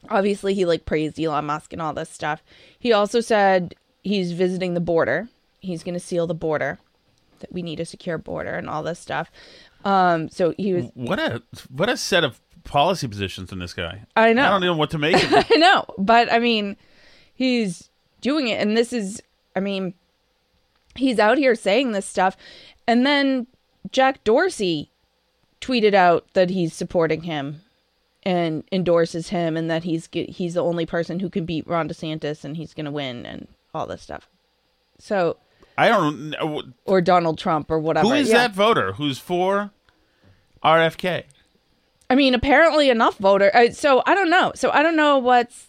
obviously 0.09 0.53
he 0.53 0.65
like 0.65 0.85
praised 0.85 1.19
Elon 1.19 1.45
Musk 1.45 1.73
and 1.73 1.81
all 1.81 1.93
this 1.93 2.09
stuff. 2.09 2.43
He 2.79 2.93
also 2.93 3.21
said 3.21 3.75
he's 4.03 4.31
visiting 4.31 4.73
the 4.73 4.79
border. 4.79 5.29
He's 5.59 5.83
going 5.83 5.93
to 5.93 5.99
seal 5.99 6.27
the 6.27 6.33
border. 6.33 6.79
That 7.39 7.51
we 7.51 7.61
need 7.61 7.81
a 7.81 7.85
secure 7.85 8.17
border 8.17 8.55
and 8.55 8.69
all 8.69 8.81
this 8.81 8.99
stuff. 8.99 9.29
Um, 9.85 10.29
so 10.29 10.53
he 10.57 10.73
was. 10.73 10.85
What 10.95 11.19
a 11.19 11.41
what 11.69 11.89
a 11.89 11.95
set 11.97 12.23
of 12.23 12.41
policy 12.63 13.07
positions 13.07 13.51
in 13.51 13.59
this 13.59 13.73
guy. 13.73 14.03
I 14.15 14.33
know. 14.33 14.43
I 14.45 14.49
don't 14.49 14.61
know 14.61 14.75
what 14.75 14.89
to 14.91 14.97
make 14.97 15.15
of 15.23 15.31
it. 15.33 15.45
I 15.51 15.55
know, 15.57 15.85
but 15.97 16.31
I 16.33 16.39
mean, 16.39 16.75
he's 17.33 17.89
doing 18.21 18.47
it, 18.47 18.59
and 18.59 18.75
this 18.75 18.91
is 18.91 19.21
I 19.55 19.59
mean, 19.59 19.93
he's 20.95 21.19
out 21.19 21.37
here 21.37 21.55
saying 21.55 21.91
this 21.91 22.05
stuff. 22.05 22.35
And 22.87 23.05
then 23.05 23.47
Jack 23.91 24.23
Dorsey 24.23 24.89
tweeted 25.61 25.93
out 25.93 26.25
that 26.33 26.49
he's 26.49 26.73
supporting 26.73 27.21
him 27.23 27.61
and 28.23 28.63
endorses 28.71 29.29
him 29.29 29.55
and 29.55 29.69
that 29.69 29.83
he's 29.83 30.09
he's 30.11 30.55
the 30.55 30.63
only 30.63 30.85
person 30.85 31.19
who 31.19 31.29
can 31.29 31.45
beat 31.45 31.67
Ron 31.67 31.87
DeSantis 31.87 32.43
and 32.43 32.57
he's 32.57 32.73
going 32.73 32.85
to 32.85 32.91
win 32.91 33.25
and 33.25 33.47
all 33.73 33.85
this 33.87 34.01
stuff. 34.01 34.27
So, 34.97 35.37
I 35.77 35.87
don't 35.89 36.29
know. 36.31 36.63
or 36.85 37.01
Donald 37.01 37.37
Trump 37.37 37.69
or 37.69 37.77
whatever. 37.79 38.07
Who 38.07 38.13
is 38.13 38.29
Yeah. 38.29 38.37
that 38.47 38.51
voter 38.53 38.93
who's 38.93 39.19
for 39.19 39.71
RFK? 40.65 41.23
I 42.09 42.15
mean, 42.15 42.33
apparently 42.33 42.89
enough 42.89 43.17
voter. 43.17 43.55
Uh, 43.55 43.71
so 43.71 44.03
I 44.05 44.13
don't 44.15 44.29
know. 44.29 44.51
So 44.55 44.71
I 44.71 44.83
don't 44.83 44.95
know 44.95 45.17
what's 45.17 45.67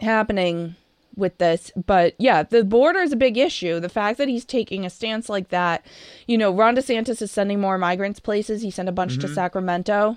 happening 0.00 0.76
with 1.16 1.38
this, 1.38 1.70
but 1.86 2.14
yeah, 2.18 2.42
the 2.42 2.64
border 2.64 2.98
is 3.00 3.12
a 3.12 3.16
big 3.16 3.38
issue. 3.38 3.78
The 3.80 3.88
fact 3.88 4.18
that 4.18 4.28
he's 4.28 4.44
taking 4.44 4.84
a 4.84 4.90
stance 4.90 5.28
like 5.28 5.48
that, 5.50 5.86
you 6.26 6.36
know, 6.36 6.52
Ron 6.52 6.76
DeSantis 6.76 7.22
is 7.22 7.30
sending 7.30 7.60
more 7.60 7.78
migrants 7.78 8.18
places. 8.20 8.62
He 8.62 8.70
sent 8.70 8.88
a 8.88 8.92
bunch 8.92 9.18
to 9.20 9.26
Mhm. 9.28 9.34
Sacramento. 9.34 10.16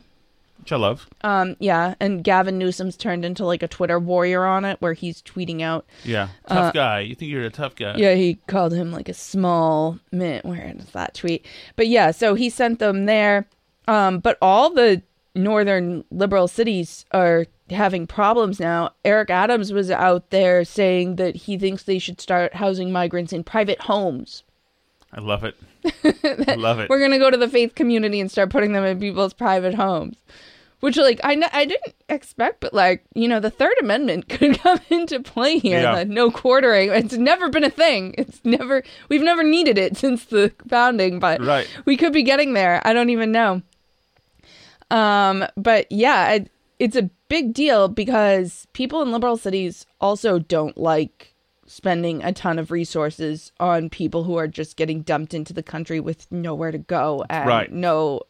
Which 0.60 0.72
I 0.72 0.76
love. 0.78 1.08
Um, 1.22 1.56
yeah, 1.60 1.94
and 2.00 2.24
Gavin 2.24 2.58
Newsom's 2.58 2.98
turned 2.98 3.24
into 3.24 3.46
like 3.46 3.62
a 3.62 3.68
Twitter 3.68 4.00
warrior 4.00 4.44
on 4.44 4.66
it, 4.66 4.78
where 4.82 4.94
he's 4.94 5.22
tweeting 5.22 5.62
out. 5.62 5.86
Yeah, 6.04 6.30
tough 6.48 6.70
Uh, 6.70 6.72
guy. 6.72 7.00
You 7.02 7.14
think 7.14 7.32
you're 7.32 7.44
a 7.44 7.52
tough 7.52 7.76
guy? 7.76 7.96
Yeah, 7.96 8.16
he 8.16 8.40
called 8.48 8.74
him 8.74 8.92
like 8.92 9.08
a 9.08 9.14
small 9.14 10.00
mint. 10.12 10.46
Where 10.46 10.74
is 10.76 10.86
that 10.94 11.14
tweet? 11.14 11.46
But 11.76 11.88
yeah, 11.88 12.10
so 12.10 12.34
he 12.34 12.50
sent 12.50 12.80
them 12.80 13.06
there. 13.06 13.46
Um, 13.88 14.20
but 14.20 14.38
all 14.42 14.70
the 14.74 15.02
northern 15.36 16.04
liberal 16.12 16.48
cities 16.48 17.06
are 17.12 17.46
having 17.70 18.08
problems 18.08 18.60
now. 18.60 18.92
Eric 19.06 19.30
Adams 19.30 19.72
was 19.72 19.92
out 19.92 20.30
there 20.30 20.64
saying 20.66 21.18
that 21.18 21.36
he 21.36 21.58
thinks 21.58 21.84
they 21.84 22.00
should 22.00 22.20
start 22.20 22.56
housing 22.56 22.92
migrants 22.92 23.34
in 23.34 23.44
private 23.44 23.82
homes. 23.82 24.44
I 25.14 25.22
love 25.22 25.44
it. 25.44 25.56
I 26.48 26.56
love 26.56 26.80
it. 26.80 26.90
We're 26.90 27.00
gonna 27.00 27.20
go 27.20 27.30
to 27.32 27.38
the 27.38 27.48
faith 27.48 27.76
community 27.76 28.20
and 28.20 28.30
start 28.32 28.50
putting 28.50 28.74
them 28.74 28.84
in 28.84 29.00
people's 29.00 29.34
private 29.34 29.76
homes. 29.76 30.18
Which, 30.80 30.96
like, 30.96 31.20
I, 31.24 31.42
I 31.54 31.66
didn't 31.66 31.96
expect, 32.08 32.60
but 32.60 32.72
like, 32.72 33.04
you 33.16 33.28
know, 33.28 33.40
the 33.40 33.50
Third 33.50 33.74
Amendment 33.82 34.30
could 34.30 34.60
come 34.60 34.80
into 34.92 35.20
play 35.22 35.58
here. 35.58 35.82
Yeah. 35.82 36.04
no 36.04 36.30
quartering. 36.30 36.92
It's 36.92 37.16
never 37.16 37.50
been 37.50 37.64
a 37.64 37.70
thing. 37.72 38.14
It's 38.18 38.40
never, 38.44 38.84
we've 39.10 39.24
never 39.24 39.44
needed 39.44 39.80
it 39.80 39.98
since 39.98 40.26
the 40.26 40.54
founding, 40.68 41.18
but 41.20 41.42
Right. 41.44 41.68
we 41.86 41.98
could 41.98 42.14
be 42.14 42.22
getting 42.22 42.54
there. 42.54 42.80
I 42.86 42.94
don't 42.94 43.10
even 43.10 43.32
know. 43.32 43.64
Um, 44.92 45.46
but 45.56 45.92
yeah, 45.92 46.32
it, 46.34 46.52
it's 46.80 46.96
a 46.96 47.10
big 47.30 47.54
deal 47.54 47.88
because 47.88 48.68
people 48.74 49.02
in 49.02 49.12
liberal 49.12 49.38
cities 49.38 49.86
also 50.00 50.40
don't 50.40 50.78
like 50.78 51.34
spending 51.66 52.24
a 52.24 52.32
ton 52.32 52.58
of 52.60 52.72
resources 52.72 53.52
on 53.60 53.90
people 53.90 54.24
who 54.24 54.38
are 54.38 54.48
just 54.48 54.78
getting 54.78 55.02
dumped 55.02 55.34
into 55.34 55.52
the 55.54 55.64
country 55.64 56.00
with 56.00 56.32
nowhere 56.32 56.72
to 56.72 56.78
go 56.78 57.26
and 57.30 57.48
Right. 57.48 57.72
no 57.72 58.22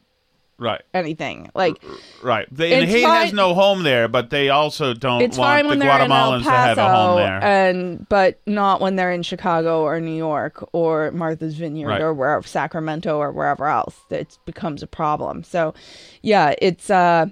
Right. 0.59 0.81
anything. 0.93 1.51
Like 1.53 1.81
Right. 2.23 2.47
They, 2.51 2.73
and 2.73 2.83
It's 2.83 2.91
Haiti 2.91 3.03
has 3.05 3.31
no 3.33 3.53
home 3.53 3.83
there, 3.83 4.07
but 4.07 4.31
they 4.31 4.49
also 4.49 4.93
don't 4.95 5.21
it's 5.21 5.37
want 5.37 5.49
fine 5.49 5.63
the 5.65 5.69
when 5.69 5.79
they're 5.79 5.89
in 6.03 6.11
El 6.11 6.31
Guatemalans 6.31 6.43
to 6.43 6.49
have 6.49 6.77
a 6.79 6.89
home 6.95 7.17
there. 7.17 7.43
and 7.43 8.09
but 8.09 8.39
not 8.47 8.81
when 8.81 8.95
they're 8.95 9.11
in 9.11 9.21
Chicago 9.21 9.81
or 9.83 9.99
New 9.99 10.15
York 10.17 10.67
or 10.73 11.11
Martha's 11.11 11.55
Vineyard 11.55 11.87
Right. 11.89 12.01
or 12.01 12.13
wherever 12.13 12.47
Sacramento 12.47 13.17
or 13.17 13.31
wherever 13.31 13.67
else. 13.67 13.95
It 14.09 14.37
becomes 14.45 14.81
a 14.81 14.87
problem. 14.87 15.43
So, 15.43 15.75
yeah, 16.23 16.55
it's 16.59 16.89
uh, 16.89 17.27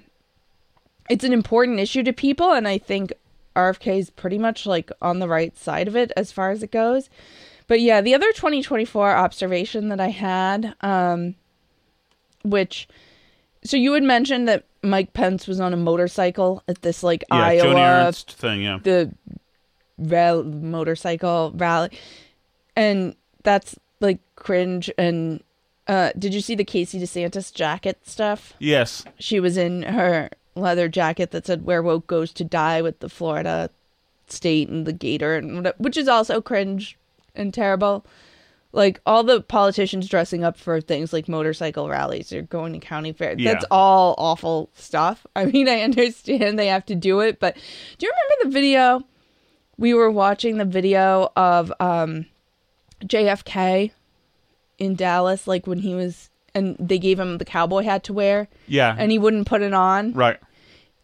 it's 1.10 1.24
an 1.24 1.32
important 1.32 1.80
issue 1.80 2.02
to 2.04 2.12
people, 2.12 2.52
and 2.52 2.68
I 2.68 2.78
think 2.78 3.12
RFK 3.56 3.98
is 3.98 4.10
pretty 4.10 4.38
much 4.38 4.66
like 4.66 4.90
on 5.02 5.18
the 5.18 5.28
right 5.28 5.56
side 5.56 5.88
of 5.88 5.96
it 5.96 6.12
as 6.16 6.30
far 6.30 6.50
as 6.50 6.62
it 6.62 6.70
goes. 6.70 7.08
But 7.68 7.80
yeah, 7.80 8.00
the 8.00 8.14
other 8.14 8.30
2024 8.32 9.10
observation 9.16 9.88
that 9.88 9.98
I 9.98 10.10
had, 10.10 10.74
um, 10.82 11.34
which 12.44 12.86
so 13.66 13.76
you 13.76 13.92
had 13.92 14.02
mentioned 14.02 14.48
that 14.48 14.64
Mike 14.82 15.12
Pence 15.12 15.46
was 15.46 15.60
on 15.60 15.72
a 15.72 15.76
motorcycle 15.76 16.62
at 16.68 16.82
this 16.82 17.02
like 17.02 17.24
yeah, 17.30 17.36
Iowa 17.36 17.74
Joni 17.74 18.06
Ernst 18.06 18.32
thing. 18.32 18.62
Yeah. 18.62 18.78
the 18.82 19.12
ral- 19.98 20.44
motorcycle 20.44 21.52
rally 21.56 21.90
and 22.74 23.14
that's 23.42 23.76
like 24.00 24.20
cringe 24.36 24.90
and 24.98 25.42
uh 25.88 26.10
did 26.18 26.34
you 26.34 26.40
see 26.40 26.54
the 26.54 26.64
Casey 26.64 27.00
DeSantis 27.00 27.52
jacket 27.52 27.98
stuff? 28.06 28.54
Yes. 28.58 29.04
She 29.18 29.40
was 29.40 29.56
in 29.56 29.82
her 29.82 30.30
leather 30.54 30.88
jacket 30.88 31.30
that 31.32 31.46
said 31.46 31.64
where 31.64 31.82
woke 31.82 32.06
goes 32.06 32.32
to 32.32 32.44
die 32.44 32.80
with 32.82 33.00
the 33.00 33.08
Florida 33.08 33.70
state 34.28 34.68
and 34.68 34.86
the 34.86 34.92
gator 34.92 35.36
and 35.36 35.72
which 35.78 35.96
is 35.96 36.08
also 36.08 36.40
cringe 36.40 36.96
and 37.34 37.52
terrible. 37.52 38.04
Like 38.76 39.00
all 39.06 39.24
the 39.24 39.40
politicians 39.40 40.06
dressing 40.08 40.44
up 40.44 40.56
for 40.58 40.80
things 40.80 41.12
like 41.12 41.28
motorcycle 41.28 41.88
rallies 41.88 42.32
or 42.32 42.42
going 42.42 42.74
to 42.74 42.78
county 42.78 43.12
fair. 43.12 43.34
Yeah. 43.38 43.54
That's 43.54 43.64
all 43.70 44.14
awful 44.18 44.68
stuff. 44.74 45.26
I 45.34 45.46
mean, 45.46 45.68
I 45.68 45.80
understand 45.80 46.58
they 46.58 46.66
have 46.68 46.84
to 46.86 46.94
do 46.94 47.20
it, 47.20 47.40
but 47.40 47.56
do 47.98 48.06
you 48.06 48.12
remember 48.12 48.44
the 48.44 48.50
video? 48.60 49.02
We 49.78 49.94
were 49.94 50.10
watching 50.10 50.58
the 50.58 50.64
video 50.64 51.32
of 51.36 51.72
um, 51.80 52.26
JFK 53.04 53.90
in 54.78 54.94
Dallas, 54.94 55.46
like 55.46 55.66
when 55.66 55.78
he 55.78 55.94
was, 55.94 56.30
and 56.54 56.76
they 56.78 56.98
gave 56.98 57.18
him 57.18 57.38
the 57.38 57.44
cowboy 57.44 57.82
hat 57.82 58.04
to 58.04 58.12
wear, 58.12 58.48
Yeah. 58.66 58.94
and 58.98 59.10
he 59.10 59.18
wouldn't 59.18 59.46
put 59.46 59.62
it 59.62 59.72
on 59.74 60.12
right. 60.12 60.38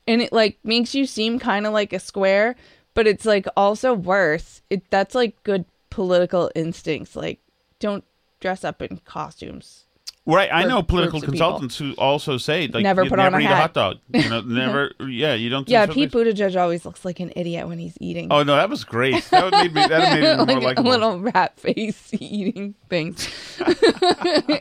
and 0.06 0.20
it 0.22 0.32
like 0.32 0.58
makes 0.64 0.94
you 0.94 1.06
seem 1.06 1.38
kind 1.38 1.66
of 1.66 1.72
like 1.72 1.92
a 1.92 2.00
square 2.00 2.56
but 2.94 3.06
it's 3.06 3.24
like 3.24 3.46
also 3.56 3.92
worse 3.94 4.60
it 4.70 4.82
that's 4.90 5.14
like 5.14 5.42
good 5.44 5.64
political 5.90 6.50
instincts 6.54 7.14
like 7.16 7.38
don't 7.82 8.04
dress 8.40 8.64
up 8.64 8.80
in 8.80 8.98
costumes 9.04 9.84
Right, 10.24 10.48
I 10.52 10.62
know 10.66 10.84
political 10.84 11.16
of 11.16 11.22
people. 11.22 11.32
consultants 11.32 11.76
who 11.78 11.94
also 11.94 12.36
say 12.38 12.68
like 12.68 12.84
Never 12.84 13.06
put 13.06 13.18
on 13.18 13.32
never 13.32 13.38
a 13.38 13.40
eat 13.40 13.46
hat. 13.46 13.52
a 13.54 13.56
hot 13.56 13.74
dog. 13.74 13.96
You 14.14 14.28
know, 14.30 14.40
never. 14.46 14.92
yeah, 15.00 15.34
you 15.34 15.48
don't. 15.50 15.66
do 15.66 15.72
yeah 15.72 15.86
pete 15.86 16.14
like- 16.14 16.26
buttigieg 16.28 16.54
always 16.60 16.84
looks 16.84 17.04
like 17.04 17.18
an 17.18 17.32
idiot 17.34 17.66
when 17.66 17.80
he's 17.80 17.98
eating 18.00 18.28
Oh 18.30 18.44
no, 18.44 18.54
that 18.54 18.70
was 18.70 18.84
great. 18.84 19.24
That 19.32 19.50
made 19.50 19.74
me. 19.74 19.84
That 19.84 20.20
made 20.20 20.38
me 20.38 20.44
more 20.54 20.60
like 20.62 20.78
a 20.78 20.82
little 20.82 21.18
rat 21.20 21.58
face 21.58 22.10
eating 22.20 22.76
things 22.88 23.28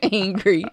angry 0.01 0.63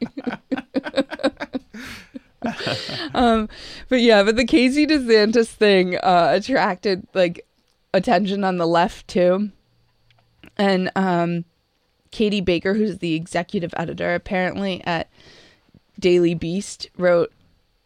um 3.15 3.49
but 3.89 4.01
yeah 4.01 4.23
but 4.23 4.37
the 4.37 4.45
casey 4.47 4.87
desantis 4.87 5.49
thing 5.49 5.97
uh 5.97 6.31
attracted 6.33 7.07
like 7.13 7.45
attention 7.93 8.43
on 8.45 8.57
the 8.59 8.67
left 8.67 9.07
too 9.09 9.51
and 10.57 10.91
um 10.97 11.45
katie 12.11 12.41
baker 12.41 12.75
who's 12.75 12.99
the 12.99 13.15
executive 13.15 13.73
editor 13.77 14.15
apparently 14.15 14.83
at 14.85 15.09
daily 15.99 16.35
beast 16.35 16.89
wrote 16.97 17.33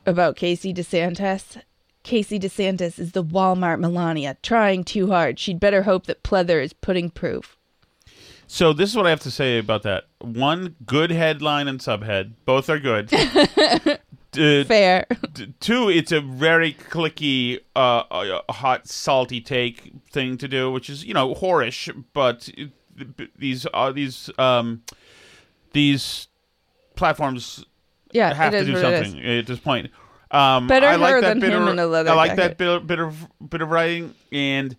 about 0.06 0.36
casey 0.36 0.72
desantis 0.72 1.60
casey 2.02 2.38
desantis 2.38 2.98
is 2.98 3.12
the 3.12 3.22
walmart 3.24 3.78
melania 3.80 4.36
trying 4.42 4.82
too 4.84 5.08
hard 5.10 5.38
she'd 5.38 5.60
better 5.60 5.82
hope 5.82 6.06
that 6.06 6.22
pleather 6.22 6.62
is 6.62 6.72
pudding 6.72 7.10
proof 7.10 7.56
So 8.48 8.72
this 8.74 8.90
is 8.90 8.96
what 8.96 9.06
I 9.06 9.10
have 9.10 9.20
to 9.20 9.30
say 9.30 9.56
about 9.58 9.82
that. 9.84 10.04
One, 10.20 10.76
good 10.84 11.10
headline 11.10 11.68
and 11.68 11.80
subhead. 11.80 12.32
Both 12.44 12.68
are 12.68 12.78
good. 12.78 13.06
D- 14.32 14.64
Fair. 14.64 15.06
d- 15.32 15.54
two, 15.60 15.88
it's 15.88 16.12
a 16.12 16.20
very 16.20 16.74
clicky, 16.74 17.60
uh, 17.74 18.02
uh, 18.10 18.52
hot, 18.52 18.88
salty 18.88 19.40
take 19.40 19.92
thing 20.10 20.36
to 20.36 20.48
do, 20.48 20.70
which 20.70 20.90
is 20.90 21.02
you 21.02 21.14
know 21.14 21.34
whorish, 21.34 21.88
but 22.12 22.50
these 23.38 23.66
uh, 23.72 23.92
these 23.92 24.30
um 24.38 24.82
these 25.72 26.28
platforms 26.96 27.64
Yeah, 28.12 28.32
have 28.34 28.52
to 28.52 28.64
do 28.64 28.72
what 28.74 28.84
it 28.84 28.92
is. 28.94 29.10
something 29.12 29.24
at 29.26 29.46
this 29.46 29.58
point. 29.58 29.90
Um, 30.30 30.66
Better 30.66 30.86
I 30.86 30.96
like 30.96 31.12
her 31.14 31.20
that 31.20 31.28
than 31.28 31.40
bit 31.40 31.52
him 31.52 31.62
of, 31.62 31.68
in 31.68 31.78
a 31.78 31.86
leather 31.86 32.10
I 32.10 32.14
like 32.14 32.36
jacket. 32.36 32.58
that 32.58 32.58
bit, 32.58 32.86
bit 32.86 32.98
of 32.98 33.26
bit 33.50 33.60
of 33.62 33.70
writing, 33.70 34.14
and 34.32 34.76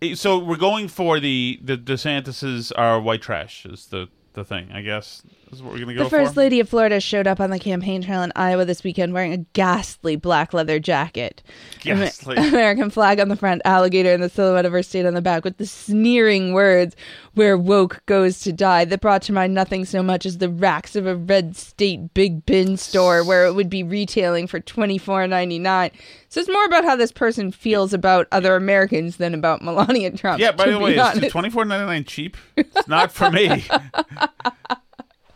it- 0.00 0.18
so 0.18 0.38
we're 0.38 0.56
going 0.56 0.88
for 0.88 1.20
the 1.20 1.58
the 1.62 1.76
DeSantis's 1.76 2.72
are 2.72 3.00
white 3.00 3.22
trash 3.22 3.64
is 3.66 3.86
the 3.86 4.08
the 4.32 4.44
thing. 4.44 4.70
I 4.72 4.82
guess 4.82 5.22
is 5.52 5.62
what 5.62 5.72
we're 5.72 5.80
gonna 5.80 5.94
go 5.94 6.04
The 6.04 6.10
first 6.10 6.34
for. 6.34 6.40
lady 6.40 6.60
of 6.60 6.68
Florida 6.68 7.00
showed 7.00 7.26
up 7.26 7.40
on 7.40 7.50
the 7.50 7.58
campaign 7.58 8.02
trail 8.02 8.22
in 8.22 8.32
Iowa 8.36 8.64
this 8.64 8.82
weekend 8.84 9.12
wearing 9.12 9.32
a 9.32 9.38
ghastly 9.54 10.16
black 10.16 10.52
leather 10.52 10.78
jacket. 10.78 11.42
Amer- 11.86 12.04
Ghastly. 12.04 12.36
American 12.48 12.90
flag 12.90 13.20
on 13.20 13.28
the 13.28 13.36
front, 13.36 13.62
alligator 13.64 14.12
in 14.12 14.20
the 14.20 14.28
silhouette 14.28 14.66
of 14.66 14.72
her 14.72 14.82
state 14.82 15.06
on 15.06 15.14
the 15.14 15.22
back, 15.22 15.44
with 15.44 15.56
the 15.58 15.66
sneering 15.66 16.52
words, 16.52 16.96
where 17.34 17.56
woke 17.56 18.02
goes 18.06 18.40
to 18.40 18.52
die, 18.52 18.84
that 18.84 19.00
brought 19.00 19.22
to 19.22 19.32
mind 19.32 19.54
nothing 19.54 19.84
so 19.84 20.02
much 20.02 20.26
as 20.26 20.38
the 20.38 20.48
racks 20.48 20.96
of 20.96 21.06
a 21.06 21.16
red 21.16 21.56
state 21.56 22.12
big 22.14 22.44
bin 22.44 22.76
store 22.76 23.24
where 23.24 23.46
it 23.46 23.52
would 23.54 23.70
be 23.70 23.82
retailing 23.82 24.46
for 24.46 24.60
twenty 24.60 24.98
four 24.98 25.26
ninety 25.26 25.58
nine. 25.58 25.90
So 26.30 26.40
it's 26.40 26.48
more 26.50 26.64
about 26.66 26.84
how 26.84 26.94
this 26.96 27.10
person 27.12 27.50
feels 27.52 27.94
about 27.94 28.26
other 28.32 28.54
Americans 28.54 29.16
than 29.16 29.32
about 29.32 29.62
Melania 29.62 30.10
Trump. 30.10 30.40
Yeah. 30.40 30.52
By 30.52 30.68
the 30.70 30.78
way, 30.78 30.94
is 30.94 30.98
honest. 31.00 31.30
twenty 31.30 31.48
four 31.50 31.64
ninety 31.64 31.86
nine 31.86 32.04
cheap? 32.04 32.36
It's 32.56 32.86
not 32.88 33.12
for 33.12 33.30
me. 33.30 33.64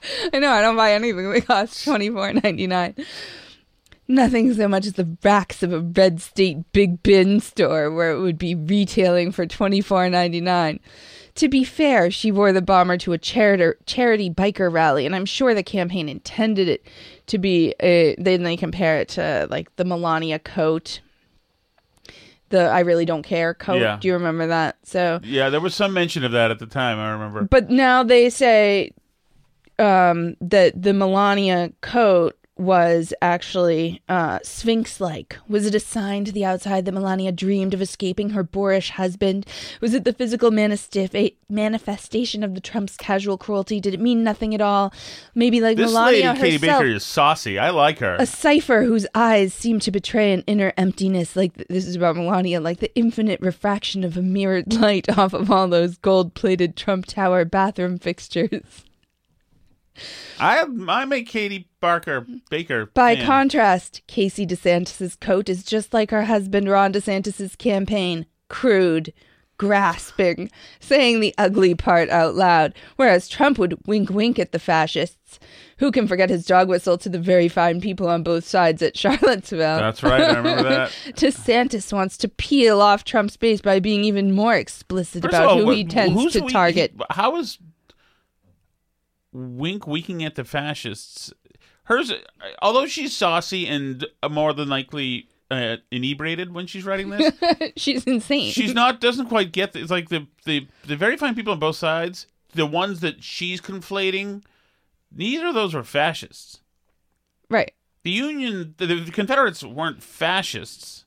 I 0.33 0.39
know 0.39 0.51
I 0.51 0.61
don't 0.61 0.77
buy 0.77 0.93
anything 0.93 1.31
that 1.31 1.47
costs 1.47 1.85
twenty 1.85 2.11
four 2.11 2.33
ninety 2.33 2.67
nine. 2.67 2.95
Nothing 4.09 4.53
so 4.53 4.67
much 4.69 4.87
as 4.87 4.95
the 4.95 5.17
racks 5.23 5.63
of 5.63 5.73
a 5.73 5.81
red 5.81 6.21
state 6.21 6.59
big 6.73 7.03
bin 7.03 7.41
store 7.41 7.91
where 7.91 8.11
it 8.11 8.21
would 8.21 8.37
be 8.37 8.55
retailing 8.55 9.33
for 9.33 9.47
twenty 9.47 9.81
four 9.81 10.09
ninety 10.11 10.41
nine. 10.41 10.81
To 11.37 11.49
be 11.49 11.65
fair, 11.65 12.11
she 12.11 12.31
wore 12.31 12.53
the 12.53 12.61
bomber 12.61 12.99
to 12.99 13.13
a 13.15 13.19
charity 13.19 13.79
charity 13.87 14.29
biker 14.29 14.71
rally, 14.71 15.07
and 15.07 15.17
I'm 15.17 15.25
sure 15.25 15.55
the 15.55 15.63
campaign 15.63 16.09
intended 16.09 16.69
it 16.69 16.85
to 17.29 17.39
be. 17.39 17.75
A, 17.81 18.15
then 18.19 18.43
they 18.43 18.57
compare 18.57 18.99
it 18.99 19.09
to 19.11 19.47
like 19.51 19.75
the 19.77 19.85
Melania 19.87 20.39
coat, 20.39 21.01
the 22.51 22.65
"I 22.65 22.81
really 22.81 23.07
don't 23.07 23.23
care" 23.23 23.55
coat. 23.55 23.81
Yeah. 23.81 23.97
Do 23.99 24.09
you 24.09 24.15
remember 24.15 24.49
that? 24.49 24.77
So 24.83 25.21
Yeah, 25.23 25.49
there 25.49 25.61
was 25.61 25.75
some 25.75 25.95
mention 25.95 26.23
of 26.23 26.33
that 26.33 26.51
at 26.51 26.59
the 26.59 26.67
time. 26.67 26.99
I 26.99 27.13
remember. 27.13 27.45
but 27.45 27.71
now 27.71 28.03
they 28.03 28.29
say 28.29 28.93
um, 29.79 30.37
that 30.41 30.81
the 30.81 30.93
Melania 30.93 31.73
coat 31.81 32.37
was 32.63 33.15
actually 33.23 34.03
uh, 34.09 34.39
sphinx 34.43 35.01
like. 35.01 35.39
Was 35.49 35.67
it 35.67 35.75
a 35.75 35.81
sign 35.81 36.25
to 36.27 36.33
the 36.33 36.45
outside 36.45 36.85
that 36.85 36.93
Melania 36.93 37.33
dreamed 37.33 37.73
of 37.73 37.81
escaping 37.81 38.31
her 38.31 38.43
boorish 38.43 38.91
husband? 38.91 39.47
Was 39.81 39.95
it 39.95 40.05
the 40.05 40.13
physical 40.13 40.51
manistif- 40.51 41.35
manifestation 41.49 42.45
of 42.45 42.55
the 42.55 42.61
Trump's 42.61 42.97
casual 42.97 43.39
cruelty? 43.39 43.81
Did 43.81 43.95
it 43.95 44.01
mean 44.01 44.23
nothing 44.23 44.55
at 44.55 44.61
all? 44.61 44.93
Maybe 45.35 45.61
like 45.61 45.77
this 45.77 45.93
Melania 45.93 46.33
lady, 46.33 46.41
Katie. 46.41 46.59
Baker, 46.59 46.85
is 46.85 47.05
saucy. 47.05 47.59
I 47.59 47.71
like 47.71 47.99
her. 48.01 48.17
A 48.19 48.27
cipher 48.27 48.83
whose 48.83 49.07
eyes 49.15 49.55
seem 49.55 49.81
to 49.81 49.91
betray 49.91 50.33
an 50.33 50.45
inner 50.47 50.73
emptiness, 50.77 51.35
like 51.35 51.55
th- 51.55 51.69
this 51.69 51.87
is 51.87 51.97
about 51.97 52.17
Melania, 52.17 52.61
like 52.61 52.81
the 52.81 52.95
infinite 52.95 53.41
refraction 53.41 54.05
of 54.05 54.17
a 54.17 54.23
mirrored 54.23 54.73
light 54.75 55.09
off 55.19 55.33
of 55.33 55.51
all 55.51 55.69
those 55.69 55.97
gold 55.97 56.35
plated 56.35 56.77
Trump 56.77 57.07
Tower 57.07 57.45
bathroom 57.45 57.99
fixtures. 57.99 58.85
I 60.41 60.65
I 60.89 61.05
make 61.05 61.29
Katie 61.29 61.69
Barker 61.81 62.27
Baker. 62.51 62.87
By 62.87 63.17
fan. 63.17 63.27
contrast, 63.27 64.03
Casey 64.07 64.47
DeSantis' 64.47 65.19
coat 65.21 65.49
is 65.49 65.65
just 65.65 65.93
like 65.93 66.11
her 66.11 66.25
husband 66.25 66.69
Ron 66.69 66.93
DeSantis' 66.93 67.57
campaign 67.59 68.27
crude, 68.49 69.13
grasping, 69.59 70.51
saying 70.81 71.21
the 71.21 71.35
ugly 71.39 71.75
part 71.75 72.09
out 72.11 72.35
loud, 72.35 72.75
whereas 72.97 73.29
Trump 73.29 73.59
would 73.59 73.79
wink 73.87 74.11
wink 74.11 74.39
at 74.39 74.53
the 74.53 74.59
fascists. 74.59 75.39
Who 75.79 75.91
can 75.91 76.07
forget 76.07 76.31
his 76.31 76.45
dog 76.47 76.69
whistle 76.69 76.97
to 76.99 77.09
the 77.09 77.19
very 77.19 77.49
fine 77.49 77.81
people 77.81 78.07
on 78.09 78.23
both 78.23 78.47
sides 78.47 78.83
at 78.83 78.97
Charlottesville? 79.03 79.79
That's 79.79 80.03
right. 80.03 80.21
I 80.21 80.37
remember 80.37 80.63
that. 80.63 80.91
DeSantis 81.17 81.93
wants 81.93 82.17
to 82.19 82.29
peel 82.29 82.81
off 82.81 83.05
Trump's 83.05 83.37
base 83.37 83.61
by 83.61 83.81
being 83.81 84.05
even 84.05 84.33
more 84.33 84.55
explicit 84.55 85.23
First 85.23 85.35
about 85.35 85.49
all, 85.49 85.59
who 85.59 85.71
he 85.71 85.85
tends 85.85 86.33
to 86.35 86.41
we- 86.41 86.53
target. 86.53 86.95
How 87.11 87.37
is 87.37 87.59
Wink 89.33 89.87
winking 89.87 90.23
at 90.25 90.35
the 90.35 90.45
fascists? 90.45 91.33
Hers, 91.85 92.13
although 92.61 92.87
she's 92.87 93.17
saucy 93.17 93.67
and 93.67 94.07
more 94.31 94.53
than 94.53 94.69
likely 94.69 95.29
uh, 95.51 95.79
inebriated 95.91 96.55
when 96.55 96.67
she's 96.67 96.85
writing 96.85 97.11
this, 97.11 97.33
She's 97.77 98.05
insane. 98.05 98.53
she's 98.53 98.73
not 98.73 99.01
doesn't 99.01 99.27
quite 99.27 99.53
get. 99.53 99.73
The, 99.73 99.81
it's 99.81 99.91
like 99.91 100.09
the 100.09 100.27
the 100.45 100.69
the 100.87 100.97
very 100.97 101.17
fine 101.17 101.35
people 101.35 101.53
on 101.53 101.59
both 101.59 101.77
sides. 101.77 102.27
The 102.55 102.67
ones 102.67 103.01
that 103.01 103.25
she's 103.25 103.61
conflating, 103.61 104.45
neither 105.11 105.49
of 105.49 105.55
those 105.55 105.75
were 105.75 105.83
fascists. 105.83 106.61
right. 107.51 107.73
The 108.05 108.11
Union, 108.11 108.75
the, 108.79 108.87
the 108.87 109.13
Confederates 109.13 109.63
weren't 109.63 110.03
fascists. 110.03 111.05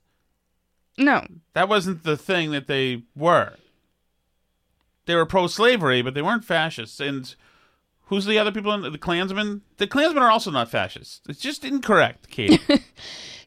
No. 0.97 1.25
That 1.53 1.67
wasn't 1.67 2.03
the 2.03 2.15
thing 2.15 2.51
that 2.51 2.67
they 2.67 3.03
were. 3.15 3.55
They 5.05 5.15
were 5.15 5.25
pro-slavery, 5.25 6.01
but 6.01 6.13
they 6.13 6.21
weren't 6.21 6.45
fascists. 6.45 7.01
And 7.01 7.35
who's 8.05 8.25
the 8.25 8.39
other 8.39 8.51
people? 8.51 8.73
In, 8.73 8.91
the 8.91 8.97
Klansmen. 8.97 9.61
The 9.77 9.87
Klansmen 9.87 10.23
are 10.23 10.31
also 10.31 10.51
not 10.51 10.69
fascists. 10.69 11.21
It's 11.27 11.39
just 11.39 11.63
incorrect, 11.63 12.29
Katie. 12.29 12.59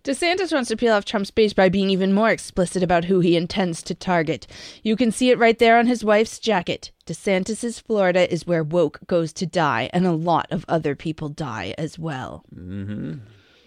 DeSantis 0.05 0.53
wants 0.53 0.69
to 0.69 0.77
peel 0.77 0.95
off 0.95 1.05
Trump's 1.05 1.31
base 1.31 1.53
by 1.53 1.69
being 1.69 1.91
even 1.91 2.13
more 2.15 2.31
explicit 2.31 2.83
about 2.83 3.05
who 3.05 3.21
he 3.21 3.37
intends 3.37 3.83
to 3.83 3.95
target. 3.95 4.47
You 4.83 4.97
can 4.97 5.11
see 5.11 5.31
it 5.31 5.39
right 5.39 5.59
there 5.59 5.79
on 5.79 5.87
his 5.87 6.05
wife's 6.05 6.39
jacket. 6.39 6.93
DeSantis's 7.05 7.81
Florida 7.81 8.33
is 8.33 8.47
where 8.47 8.63
woke 8.63 9.01
goes 9.07 9.33
to 9.35 9.47
die, 9.47 9.91
and 9.93 10.07
a 10.07 10.13
lot 10.13 10.47
of 10.51 10.65
other 10.69 10.95
people 10.95 11.29
die 11.29 11.75
as 11.77 11.99
well. 11.99 12.45
mm-hmm. 12.55 13.15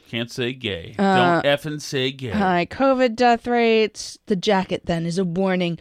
Can't 0.09 0.29
say 0.29 0.51
gay. 0.51 0.93
Uh, 0.99 1.41
Don't 1.41 1.45
effing 1.45 1.79
say 1.79 2.11
gay. 2.11 2.31
High 2.31 2.65
COVID 2.65 3.15
death 3.15 3.47
rates. 3.47 4.17
The 4.25 4.35
jacket 4.35 4.85
then 4.85 5.05
is 5.05 5.17
a 5.17 5.23
warning. 5.23 5.79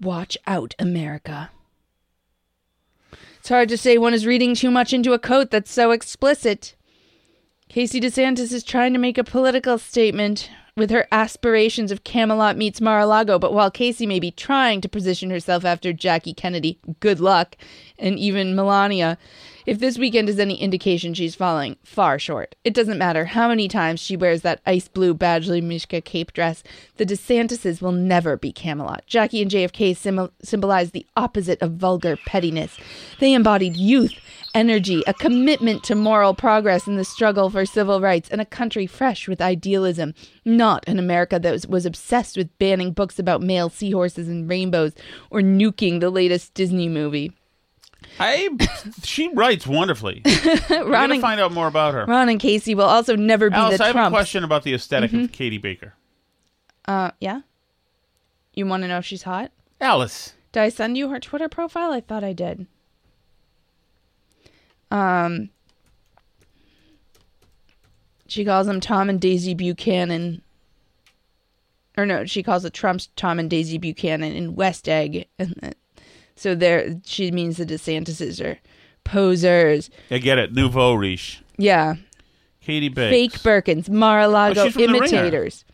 Watch 0.00 0.38
out, 0.46 0.74
America. 0.78 1.50
It's 3.42 3.48
hard 3.48 3.70
to 3.70 3.76
say 3.76 3.98
one 3.98 4.14
is 4.14 4.24
reading 4.24 4.54
too 4.54 4.70
much 4.70 4.92
into 4.92 5.14
a 5.14 5.18
coat 5.18 5.50
that's 5.50 5.72
so 5.72 5.90
explicit. 5.90 6.76
Casey 7.68 8.00
DeSantis 8.00 8.52
is 8.52 8.62
trying 8.62 8.92
to 8.92 9.00
make 9.00 9.18
a 9.18 9.24
political 9.24 9.78
statement 9.78 10.48
with 10.76 10.90
her 10.90 11.08
aspirations 11.10 11.90
of 11.90 12.04
Camelot 12.04 12.56
meets 12.56 12.80
Mar-a-Lago, 12.80 13.40
but 13.40 13.52
while 13.52 13.68
Casey 13.68 14.06
may 14.06 14.20
be 14.20 14.30
trying 14.30 14.80
to 14.80 14.88
position 14.88 15.30
herself 15.30 15.64
after 15.64 15.92
Jackie 15.92 16.34
Kennedy, 16.34 16.78
good 17.00 17.18
luck, 17.18 17.56
and 17.98 18.16
even 18.16 18.54
Melania, 18.54 19.18
if 19.66 19.78
this 19.78 19.98
weekend 19.98 20.28
is 20.28 20.38
any 20.38 20.56
indication, 20.56 21.14
she's 21.14 21.34
falling 21.34 21.76
far 21.84 22.18
short. 22.18 22.54
It 22.64 22.74
doesn't 22.74 22.98
matter 22.98 23.26
how 23.26 23.48
many 23.48 23.68
times 23.68 24.00
she 24.00 24.16
wears 24.16 24.42
that 24.42 24.60
ice 24.66 24.88
blue 24.88 25.14
Badgley 25.14 25.62
Mischka 25.62 26.04
cape 26.04 26.32
dress, 26.32 26.62
the 26.96 27.06
DeSantises 27.06 27.80
will 27.80 27.92
never 27.92 28.36
be 28.36 28.52
Camelot. 28.52 29.06
Jackie 29.06 29.42
and 29.42 29.50
JFK 29.50 29.96
symbol- 29.96 30.32
symbolize 30.42 30.90
the 30.90 31.06
opposite 31.16 31.60
of 31.62 31.72
vulgar 31.72 32.16
pettiness. 32.16 32.76
They 33.20 33.34
embodied 33.34 33.76
youth, 33.76 34.14
energy, 34.54 35.02
a 35.06 35.14
commitment 35.14 35.84
to 35.84 35.94
moral 35.94 36.34
progress 36.34 36.86
in 36.86 36.96
the 36.96 37.04
struggle 37.04 37.50
for 37.50 37.64
civil 37.64 38.00
rights, 38.00 38.28
and 38.30 38.40
a 38.40 38.46
country 38.46 38.86
fresh 38.86 39.28
with 39.28 39.40
idealism. 39.40 40.14
Not 40.44 40.84
an 40.86 40.98
America 40.98 41.38
that 41.38 41.52
was, 41.52 41.66
was 41.66 41.86
obsessed 41.86 42.36
with 42.36 42.56
banning 42.58 42.92
books 42.92 43.18
about 43.18 43.42
male 43.42 43.68
seahorses 43.68 44.28
and 44.28 44.48
rainbows 44.48 44.92
or 45.30 45.40
nuking 45.40 46.00
the 46.00 46.10
latest 46.10 46.54
Disney 46.54 46.88
movie. 46.88 47.32
I. 48.18 48.48
She 49.02 49.28
writes 49.34 49.66
wonderfully. 49.66 50.22
We're 50.70 50.84
Ron 50.84 50.90
gonna 50.90 51.12
and, 51.14 51.20
find 51.22 51.40
out 51.40 51.52
more 51.52 51.66
about 51.66 51.94
her. 51.94 52.04
Ron 52.06 52.28
and 52.28 52.38
Casey 52.40 52.74
will 52.74 52.84
also 52.84 53.16
never 53.16 53.50
be 53.50 53.56
Alice, 53.56 53.78
the 53.78 53.84
I 53.84 53.86
have 53.88 53.94
Trumps. 53.94 54.14
a 54.14 54.16
question 54.16 54.44
about 54.44 54.62
the 54.64 54.74
esthetic 54.74 55.10
Mhm. 55.10 55.24
of 55.24 55.32
Katie 55.32 55.58
Baker. 55.58 55.94
Uh, 56.86 57.10
yeah. 57.20 57.40
You 58.54 58.66
want 58.66 58.82
to 58.82 58.88
know 58.88 58.98
if 58.98 59.04
she's 59.04 59.22
hot? 59.22 59.50
Alice. 59.80 60.34
Did 60.52 60.60
I 60.62 60.68
send 60.68 60.98
you 60.98 61.08
her 61.08 61.18
Twitter 61.20 61.48
profile? 61.48 61.92
I 61.92 62.00
thought 62.00 62.22
I 62.24 62.32
did. 62.32 62.66
Um, 64.90 65.48
she 68.26 68.44
calls 68.44 68.66
them 68.66 68.80
Tom 68.80 69.08
and 69.08 69.20
Daisy 69.20 69.54
Buchanan. 69.54 70.42
Or 71.96 72.06
no, 72.06 72.24
she 72.24 72.42
calls 72.42 72.62
the 72.62 72.70
Trump's 72.70 73.08
Tom 73.16 73.38
and 73.38 73.48
Daisy 73.50 73.78
Buchanan 73.78 74.32
in 74.32 74.54
West 74.54 74.88
Egg, 74.88 75.26
and 75.38 75.54
that- 75.60 75.76
so 76.36 76.54
there 76.54 76.96
she 77.04 77.30
means 77.30 77.56
the 77.56 77.66
DeSantises 77.66 78.44
are 78.44 78.58
posers. 79.04 79.90
I 80.10 80.18
get 80.18 80.38
it. 80.38 80.52
Nouveau 80.52 80.94
riche. 80.94 81.42
Yeah, 81.58 81.96
Katie 82.60 82.88
Baker. 82.88 83.10
fake 83.10 83.32
Birkins, 83.42 83.88
Mar-a-Lago 83.88 84.64
Oh, 84.64 84.70
from 84.70 84.82
The 84.82 84.88
imitators. 84.88 85.64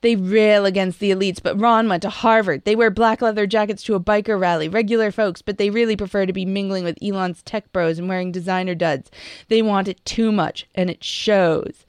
They 0.00 0.16
rail 0.16 0.66
against 0.66 0.98
the 1.00 1.10
elites, 1.12 1.42
but 1.42 1.58
Ron 1.58 1.88
went 1.88 2.02
to 2.02 2.10
Harvard. 2.10 2.66
They 2.66 2.76
wear 2.76 2.90
black 2.90 3.22
leather 3.22 3.46
jackets 3.46 3.82
to 3.84 3.94
a 3.94 4.00
biker 4.00 4.38
rally, 4.38 4.68
regular 4.68 5.10
folks, 5.10 5.40
but 5.40 5.56
they 5.56 5.70
really 5.70 5.96
prefer 5.96 6.26
to 6.26 6.32
be 6.34 6.44
mingling 6.44 6.84
with 6.84 6.98
Elon's 7.02 7.42
tech 7.42 7.72
bros 7.72 7.98
and 7.98 8.06
wearing 8.06 8.30
designer 8.30 8.74
duds. 8.74 9.10
They 9.48 9.62
want 9.62 9.88
it 9.88 10.04
too 10.04 10.30
much, 10.30 10.66
and 10.74 10.90
it 10.90 11.02
shows. 11.02 11.83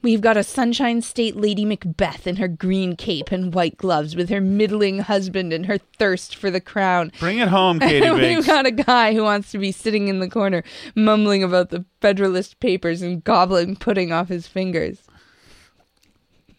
We've 0.00 0.20
got 0.20 0.36
a 0.36 0.44
Sunshine 0.44 1.02
State 1.02 1.34
Lady 1.34 1.64
Macbeth 1.64 2.26
in 2.26 2.36
her 2.36 2.46
green 2.46 2.94
cape 2.94 3.32
and 3.32 3.52
white 3.52 3.76
gloves 3.76 4.14
with 4.14 4.28
her 4.28 4.40
middling 4.40 5.00
husband 5.00 5.52
and 5.52 5.66
her 5.66 5.78
thirst 5.78 6.36
for 6.36 6.50
the 6.50 6.60
crown. 6.60 7.10
Bring 7.18 7.38
it 7.38 7.48
home, 7.48 7.80
Katie 7.80 8.08
we've 8.10 8.46
got 8.46 8.64
a 8.64 8.70
guy 8.70 9.12
who 9.12 9.24
wants 9.24 9.50
to 9.50 9.58
be 9.58 9.72
sitting 9.72 10.06
in 10.06 10.20
the 10.20 10.30
corner, 10.30 10.62
mumbling 10.94 11.42
about 11.42 11.70
the 11.70 11.84
Federalist 12.00 12.60
Papers 12.60 13.02
and 13.02 13.24
gobbling 13.24 13.74
pudding 13.74 14.12
off 14.12 14.28
his 14.28 14.46
fingers. 14.46 15.02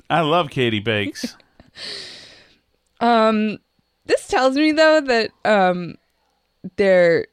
I 0.10 0.22
love 0.22 0.50
Katie 0.50 0.80
Bakes. 0.80 1.36
Um, 3.02 3.60
this 4.08 4.28
tells 4.28 4.56
me 4.56 4.74
though 4.74 5.00
that 5.00 5.32
um, 5.46 5.96
they're 6.76 7.28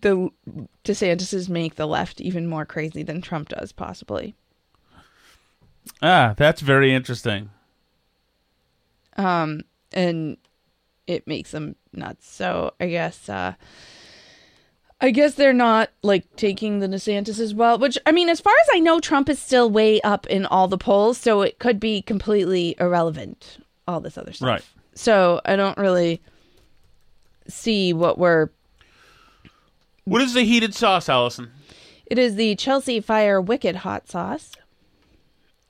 the 0.00 0.28
DeSantis's 0.84 1.48
make 1.48 1.76
the 1.76 1.86
left 1.86 2.20
even 2.20 2.46
more 2.46 2.64
crazy 2.64 3.02
than 3.02 3.20
Trump 3.20 3.48
does, 3.48 3.72
possibly. 3.72 4.34
Ah, 6.02 6.34
that's 6.36 6.60
very 6.60 6.94
interesting. 6.94 7.50
Um, 9.16 9.62
and 9.92 10.36
it 11.06 11.26
makes 11.26 11.50
them 11.52 11.76
nuts. 11.92 12.28
So 12.28 12.72
I 12.80 12.88
guess 12.88 13.28
uh 13.28 13.54
I 15.00 15.10
guess 15.10 15.34
they're 15.34 15.52
not 15.52 15.90
like 16.02 16.24
taking 16.36 16.78
the 16.78 16.86
DeSantis 16.86 17.38
as 17.38 17.52
well, 17.52 17.78
which 17.78 17.98
I 18.06 18.12
mean, 18.12 18.28
as 18.28 18.40
far 18.40 18.54
as 18.62 18.68
I 18.72 18.80
know, 18.80 19.00
Trump 19.00 19.28
is 19.28 19.38
still 19.38 19.68
way 19.68 20.00
up 20.00 20.26
in 20.28 20.46
all 20.46 20.66
the 20.66 20.78
polls, 20.78 21.18
so 21.18 21.42
it 21.42 21.58
could 21.58 21.78
be 21.78 22.00
completely 22.00 22.74
irrelevant, 22.80 23.58
all 23.86 24.00
this 24.00 24.16
other 24.16 24.32
stuff. 24.32 24.48
Right. 24.48 24.64
So 24.94 25.40
I 25.44 25.56
don't 25.56 25.76
really 25.76 26.22
see 27.48 27.92
what 27.92 28.16
we're 28.18 28.48
What 30.04 30.22
is 30.22 30.32
the 30.32 30.44
heated 30.44 30.74
sauce, 30.74 31.08
Allison? 31.08 31.50
It 32.06 32.18
is 32.18 32.36
the 32.36 32.54
Chelsea 32.54 33.00
Fire 33.00 33.40
Wicked 33.40 33.76
Hot 33.76 34.08
Sauce. 34.08 34.52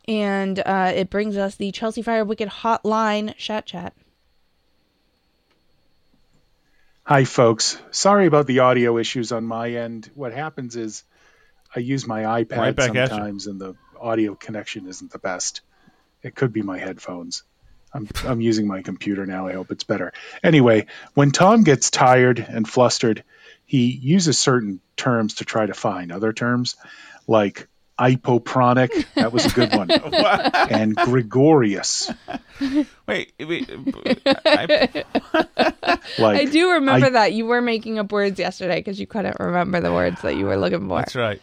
And 0.06 0.58
uh, 0.58 0.92
it 0.94 1.10
brings 1.10 1.36
us 1.36 1.56
the 1.56 1.72
Chelsea 1.72 2.02
Fire 2.02 2.24
Wicked 2.24 2.48
Hotline 2.48 3.34
Chat 3.36 3.66
Chat. 3.66 3.94
Hi, 7.04 7.24
folks. 7.24 7.78
Sorry 7.90 8.26
about 8.26 8.46
the 8.46 8.60
audio 8.60 8.96
issues 8.98 9.30
on 9.32 9.44
my 9.44 9.70
end. 9.72 10.10
What 10.14 10.32
happens 10.32 10.74
is 10.76 11.04
I 11.74 11.80
use 11.80 12.06
my 12.06 12.22
iPad 12.22 12.56
Right 12.56 12.76
back 12.76 12.94
at 12.94 12.94
you. 12.94 13.06
sometimes, 13.08 13.46
and 13.46 13.60
the 13.60 13.74
audio 14.00 14.34
connection 14.34 14.86
isn't 14.86 15.10
the 15.10 15.18
best. 15.18 15.60
It 16.22 16.34
could 16.34 16.52
be 16.52 16.62
my 16.62 16.78
headphones. 16.78 17.42
I'm 17.92 18.08
I'm 18.24 18.40
using 18.40 18.66
my 18.66 18.82
computer 18.82 19.26
now. 19.26 19.46
I 19.46 19.52
hope 19.52 19.70
it's 19.70 19.84
better. 19.84 20.12
Anyway, 20.42 20.86
when 21.14 21.30
Tom 21.30 21.62
gets 21.62 21.90
tired 21.90 22.38
and 22.38 22.68
flustered, 22.68 23.22
he 23.66 23.90
uses 23.90 24.38
certain 24.38 24.80
terms 24.96 25.34
to 25.36 25.44
try 25.44 25.66
to 25.66 25.74
find 25.74 26.10
other 26.10 26.32
terms, 26.32 26.76
like 27.26 27.68
hypopronic. 27.98 29.06
That 29.14 29.32
was 29.32 29.46
a 29.46 29.50
good 29.50 29.74
one. 29.74 29.90
and 30.70 30.96
gregorious. 30.96 32.10
Wait, 33.06 33.32
wait. 33.38 33.70
I, 34.46 35.04
Like 36.18 36.40
I 36.40 36.44
do 36.44 36.72
remember 36.72 37.06
I- 37.06 37.10
that 37.10 37.32
you 37.32 37.46
were 37.46 37.60
making 37.62 37.98
up 37.98 38.12
words 38.12 38.38
yesterday 38.38 38.76
because 38.76 39.00
you 39.00 39.06
couldn't 39.06 39.36
remember 39.40 39.80
the 39.80 39.92
words 39.92 40.22
that 40.22 40.36
you 40.36 40.44
were 40.46 40.56
looking 40.56 40.88
for. 40.88 40.98
that's 40.98 41.16
right. 41.16 41.40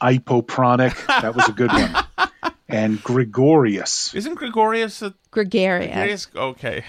hypopronic. 0.00 0.94
That 1.06 1.34
was 1.34 1.48
a 1.48 1.52
good 1.52 1.70
one. 1.72 1.94
And 2.70 3.02
gregorious. 3.02 4.12
Isn't 4.14 4.34
Gregorius 4.34 5.00
a 5.00 5.14
Gregarious. 5.30 6.26
Gregorius? 6.26 6.28
Okay. 6.36 6.84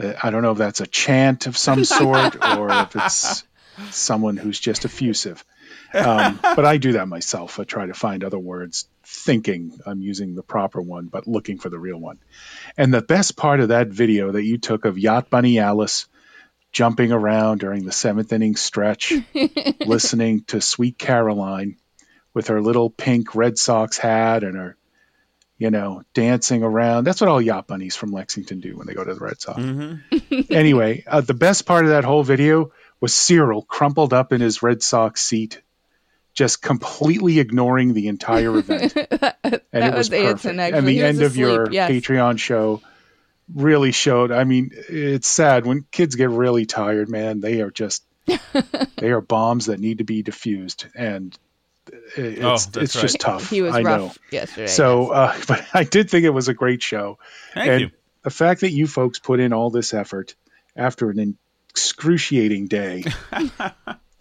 Uh, 0.00 0.14
I 0.20 0.30
don't 0.30 0.42
know 0.42 0.50
if 0.50 0.58
that's 0.58 0.80
a 0.80 0.86
chant 0.88 1.46
of 1.46 1.56
some 1.56 1.84
sort 1.84 2.44
or 2.58 2.68
if 2.72 2.96
it's 2.96 3.44
someone 3.92 4.36
who's 4.36 4.58
just 4.58 4.84
effusive. 4.84 5.44
Um, 5.94 6.40
but 6.42 6.64
I 6.64 6.78
do 6.78 6.92
that 6.92 7.08
myself. 7.08 7.58
I 7.58 7.64
try 7.64 7.86
to 7.86 7.94
find 7.94 8.24
other 8.24 8.38
words, 8.38 8.88
thinking 9.04 9.78
I'm 9.84 10.00
using 10.00 10.34
the 10.34 10.42
proper 10.42 10.80
one, 10.80 11.06
but 11.06 11.26
looking 11.26 11.58
for 11.58 11.68
the 11.68 11.78
real 11.78 11.98
one. 11.98 12.18
And 12.76 12.92
the 12.92 13.02
best 13.02 13.36
part 13.36 13.60
of 13.60 13.68
that 13.68 13.88
video 13.88 14.32
that 14.32 14.44
you 14.44 14.58
took 14.58 14.84
of 14.84 14.98
Yacht 14.98 15.30
Bunny 15.30 15.58
Alice 15.58 16.06
jumping 16.72 17.12
around 17.12 17.60
during 17.60 17.84
the 17.84 17.92
seventh 17.92 18.32
inning 18.32 18.56
stretch, 18.56 19.12
listening 19.86 20.44
to 20.44 20.60
Sweet 20.60 20.98
Caroline 20.98 21.76
with 22.34 22.48
her 22.48 22.62
little 22.62 22.88
pink 22.88 23.34
Red 23.34 23.58
Sox 23.58 23.98
hat 23.98 24.42
and 24.42 24.56
her, 24.56 24.76
you 25.58 25.70
know, 25.70 26.02
dancing 26.14 26.62
around. 26.62 27.04
That's 27.04 27.20
what 27.20 27.28
all 27.28 27.42
yacht 27.42 27.66
bunnies 27.66 27.94
from 27.94 28.10
Lexington 28.10 28.60
do 28.60 28.76
when 28.76 28.86
they 28.86 28.94
go 28.94 29.04
to 29.04 29.14
the 29.14 29.20
Red 29.20 29.40
Sox. 29.40 29.60
anyway, 30.50 31.04
uh, 31.06 31.20
the 31.20 31.34
best 31.34 31.66
part 31.66 31.84
of 31.84 31.90
that 31.90 32.04
whole 32.04 32.24
video 32.24 32.72
was 33.00 33.14
Cyril 33.14 33.62
crumpled 33.62 34.14
up 34.14 34.32
in 34.32 34.40
his 34.40 34.62
Red 34.62 34.82
Sox 34.82 35.22
seat, 35.22 35.60
just 36.34 36.62
completely 36.62 37.38
ignoring 37.40 37.94
the 37.94 38.08
entire 38.08 38.56
event. 38.58 38.96
and 38.96 39.10
that 39.42 39.62
it 39.72 39.94
was, 39.94 40.08
was 40.08 40.08
perfect. 40.08 40.58
actually. 40.58 40.78
And 40.78 40.86
the 40.86 40.92
He 40.92 41.02
was 41.02 41.08
end 41.08 41.22
of 41.22 41.36
your 41.36 41.70
yes. 41.70 41.90
Patreon 41.90 42.38
show 42.38 42.80
really 43.54 43.92
showed. 43.92 44.32
I 44.32 44.44
mean, 44.44 44.70
it's 44.72 45.28
sad 45.28 45.66
when 45.66 45.84
kids 45.90 46.14
get 46.14 46.30
really 46.30 46.64
tired, 46.66 47.08
man. 47.10 47.40
They 47.40 47.60
are 47.60 47.70
just 47.70 48.04
they 48.96 49.10
are 49.10 49.20
bombs 49.20 49.66
that 49.66 49.80
need 49.80 49.98
to 49.98 50.04
be 50.04 50.22
diffused, 50.22 50.86
and 50.94 51.36
it- 52.16 52.42
Oh, 52.42 52.54
it's 52.54 52.66
that's 52.66 52.94
it's 52.94 53.00
just 53.00 53.20
tough. 53.20 53.50
He 53.50 53.60
was 53.60 53.74
I 53.74 53.82
rough 53.82 54.00
know. 54.00 54.12
yesterday. 54.30 54.68
So, 54.68 55.08
uh, 55.08 55.36
but 55.48 55.66
I 55.74 55.84
did 55.84 56.08
think 56.08 56.24
it 56.24 56.30
was 56.30 56.48
a 56.48 56.54
great 56.54 56.82
show. 56.82 57.18
Thank 57.54 57.68
and 57.68 57.80
you. 57.82 57.90
the 58.22 58.30
fact 58.30 58.60
that 58.60 58.70
you 58.70 58.86
folks 58.86 59.18
put 59.18 59.40
in 59.40 59.52
all 59.52 59.70
this 59.70 59.92
effort 59.92 60.34
after 60.76 61.10
an 61.10 61.36
excruciating 61.70 62.68
day 62.68 63.04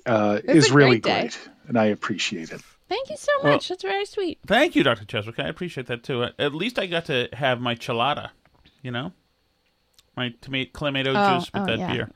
uh, 0.05 0.39
is 0.43 0.71
really 0.71 0.99
great 0.99 1.37
great, 1.37 1.49
and 1.71 1.79
I 1.79 1.85
appreciate 1.85 2.51
it. 2.51 2.59
Thank 2.89 3.09
you 3.09 3.15
so 3.15 3.31
Well- 3.41 3.53
much. 3.53 3.69
That's 3.69 3.81
very 3.83 4.03
sweet. 4.05 4.39
Thank 4.45 4.75
you, 4.75 4.83
Dr. 4.83 5.05
Cheswick. 5.05 5.39
I 5.39 5.47
appreciate 5.47 5.87
that 5.87 6.03
too. 6.03 6.25
At 6.37 6.53
least 6.53 6.77
I 6.77 6.85
got 6.85 7.05
to 7.05 7.29
have 7.31 7.61
my 7.61 7.75
chelada, 7.75 8.31
you 8.83 8.91
know? 8.91 9.13
My 10.17 10.33
tomato 10.41 10.69
clamato 10.73 11.13
Oh, 11.15 11.39
juice 11.39 11.49
with 11.53 11.63
oh, 11.63 11.65
that 11.67 11.79
yeah. 11.79 11.93
beer. 11.93 12.09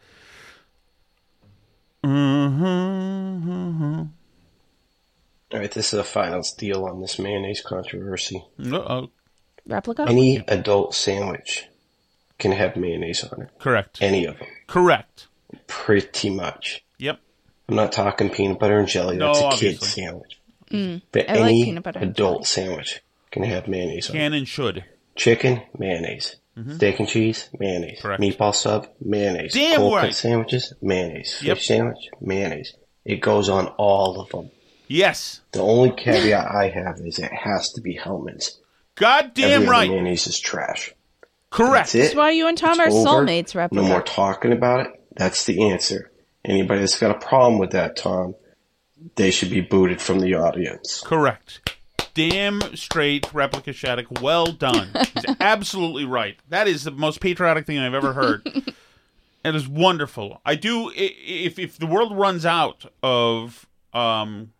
Mm-hmm. 2.03 4.01
All 5.53 5.59
right, 5.59 5.71
this 5.71 5.93
is 5.93 5.99
a 5.99 6.03
final 6.03 6.43
deal 6.57 6.83
on 6.83 6.99
this 6.99 7.17
mayonnaise 7.17 7.61
controversy. 7.61 8.43
Uh-oh. 8.61 9.09
Replica? 9.65 10.05
Any 10.05 10.43
adult 10.49 10.93
sandwich 10.93 11.67
can 12.39 12.51
have 12.51 12.75
mayonnaise 12.75 13.23
on 13.23 13.43
it. 13.43 13.49
Correct. 13.59 13.99
Any 14.01 14.25
of 14.25 14.37
them. 14.39 14.49
Correct. 14.67 15.27
Pretty 15.67 16.29
much. 16.29 16.83
Yep. 16.97 17.19
I'm 17.67 17.75
not 17.75 17.91
talking 17.91 18.29
peanut 18.29 18.59
butter 18.59 18.77
and 18.77 18.87
jelly. 18.87 19.17
No, 19.17 19.27
That's 19.27 19.39
a 19.39 19.45
obviously. 19.45 19.69
kid's 19.69 19.93
sandwich. 19.93 20.39
Mm, 20.71 21.01
But 21.11 21.29
I 21.29 21.33
like 21.33 21.41
any 21.41 21.65
peanut 21.65 21.83
butter 21.83 21.99
and 21.99 22.11
adult 22.11 22.45
sandwich 22.47 23.01
can 23.31 23.43
have 23.43 23.67
mayonnaise 23.67 24.09
on 24.09 24.15
it. 24.15 24.19
Can 24.19 24.33
and 24.33 24.47
should. 24.47 24.83
Chicken, 25.15 25.61
mayonnaise. 25.77 26.35
Steak 26.75 26.99
and 26.99 27.07
cheese, 27.09 27.49
mayonnaise. 27.59 27.99
Correct. 28.01 28.21
Meatball 28.21 28.55
sub, 28.55 28.87
mayonnaise. 29.01 29.53
Damn 29.53 29.75
Cold 29.77 29.93
cut 29.95 30.03
right. 30.03 30.15
sandwiches, 30.15 30.73
mayonnaise. 30.81 31.37
Fish 31.39 31.67
sandwich, 31.67 32.09
mayonnaise. 32.21 32.73
It 33.03 33.17
goes 33.17 33.49
on 33.49 33.67
all 33.77 34.21
of 34.21 34.29
them. 34.29 34.51
Yes. 34.87 35.41
The 35.51 35.59
only 35.61 35.91
caveat 35.91 36.47
I 36.49 36.69
have 36.69 36.99
is 37.01 37.19
it 37.19 37.31
has 37.33 37.71
to 37.73 37.81
be 37.81 37.95
Hellmann's. 37.95 38.57
God 38.95 39.33
damn 39.33 39.51
Every 39.51 39.65
other 39.67 39.71
right. 39.71 39.89
mayonnaise 39.89 40.27
is 40.27 40.39
trash. 40.39 40.93
Correct. 41.49 41.73
That's 41.91 41.95
it. 41.95 41.99
That's 41.99 42.15
why 42.15 42.31
you 42.31 42.47
and 42.47 42.57
Tom 42.57 42.79
It's 42.79 42.93
are 42.95 42.97
over. 42.97 43.09
soulmates, 43.27 43.71
No 43.73 43.83
more 43.83 44.01
talking 44.01 44.53
about 44.53 44.85
it. 44.87 45.01
That's 45.17 45.43
the 45.45 45.69
answer. 45.71 46.09
Anybody 46.47 46.81
that's 46.81 46.99
got 46.99 47.15
a 47.15 47.19
problem 47.19 47.59
with 47.59 47.71
that, 47.71 47.95
Tom, 47.95 48.35
they 49.15 49.31
should 49.31 49.49
be 49.49 49.61
booted 49.61 50.01
from 50.01 50.19
the 50.19 50.35
audience. 50.35 51.01
Correct. 51.05 51.77
Damn 52.13 52.61
straight, 52.77 53.33
Replica 53.33 53.73
Shattuck. 53.73 54.21
Well 54.21 54.45
done. 54.53 54.89
He's 55.13 55.25
absolutely 55.39 56.05
right. 56.05 56.37
That 56.49 56.67
is 56.67 56.83
the 56.85 56.91
most 56.91 57.19
patriotic 57.19 57.65
thing 57.65 57.77
I've 57.79 57.93
ever 57.93 58.13
heard. 58.13 58.41
it 59.43 59.55
is 59.55 59.67
wonderful. 59.67 60.39
I 60.45 60.55
do. 60.55 60.91
If 60.95 61.59
if 61.59 61.77
the 61.77 61.87
world 61.87 62.17
runs 62.17 62.45
out 62.45 62.85
of 63.03 63.65
um, 63.91 64.53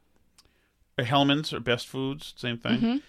Hellmann's 0.99 1.53
or 1.53 1.59
Best 1.61 1.87
Foods, 1.87 2.33
same 2.35 2.57
thing. 2.57 2.79
Mhm. 2.79 3.01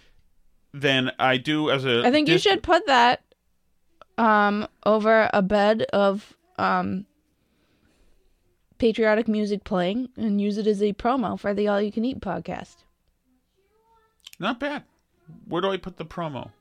Then 0.73 1.11
I 1.19 1.37
do 1.37 1.69
as 1.69 1.83
a. 1.83 2.05
I 2.05 2.11
think 2.11 2.29
you 2.29 2.37
should 2.37 2.61
put 2.63 2.85
that 2.87 3.23
um 4.17 4.67
over 4.85 5.29
a 5.33 5.41
bed 5.41 5.83
of 5.93 6.35
um 6.57 7.05
patriotic 8.77 9.27
music 9.27 9.63
playing 9.63 10.09
and 10.17 10.39
use 10.41 10.57
it 10.57 10.67
as 10.67 10.81
a 10.81 10.93
promo 10.93 11.39
for 11.39 11.53
the 11.53 11.67
All 11.67 11.81
You 11.81 11.91
Can 11.91 12.05
Eat 12.05 12.19
podcast. 12.19 12.77
Not 14.39 14.59
bad. 14.59 14.83
Where 15.47 15.61
do 15.61 15.71
I 15.71 15.77
put 15.77 15.97
the 15.97 16.05
promo? 16.05 16.51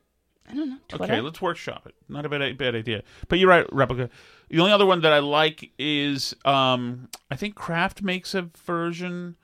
I 0.48 0.54
don't 0.54 0.70
know. 0.70 0.78
Twitter? 0.88 1.04
Okay, 1.04 1.20
let's 1.20 1.42
workshop 1.42 1.86
it. 1.86 1.94
Not 2.08 2.24
a 2.24 2.28
bad 2.28 2.56
bad 2.56 2.74
idea. 2.74 3.02
But 3.28 3.38
you're 3.38 3.48
right, 3.48 3.66
replica. 3.72 4.10
The 4.48 4.60
only 4.60 4.72
other 4.72 4.86
one 4.86 5.00
that 5.00 5.12
I 5.12 5.18
like 5.18 5.72
is 5.78 6.34
um 6.44 7.08
I 7.30 7.36
think 7.36 7.54
Kraft 7.54 8.02
makes 8.02 8.34
a 8.34 8.42
version 8.42 9.36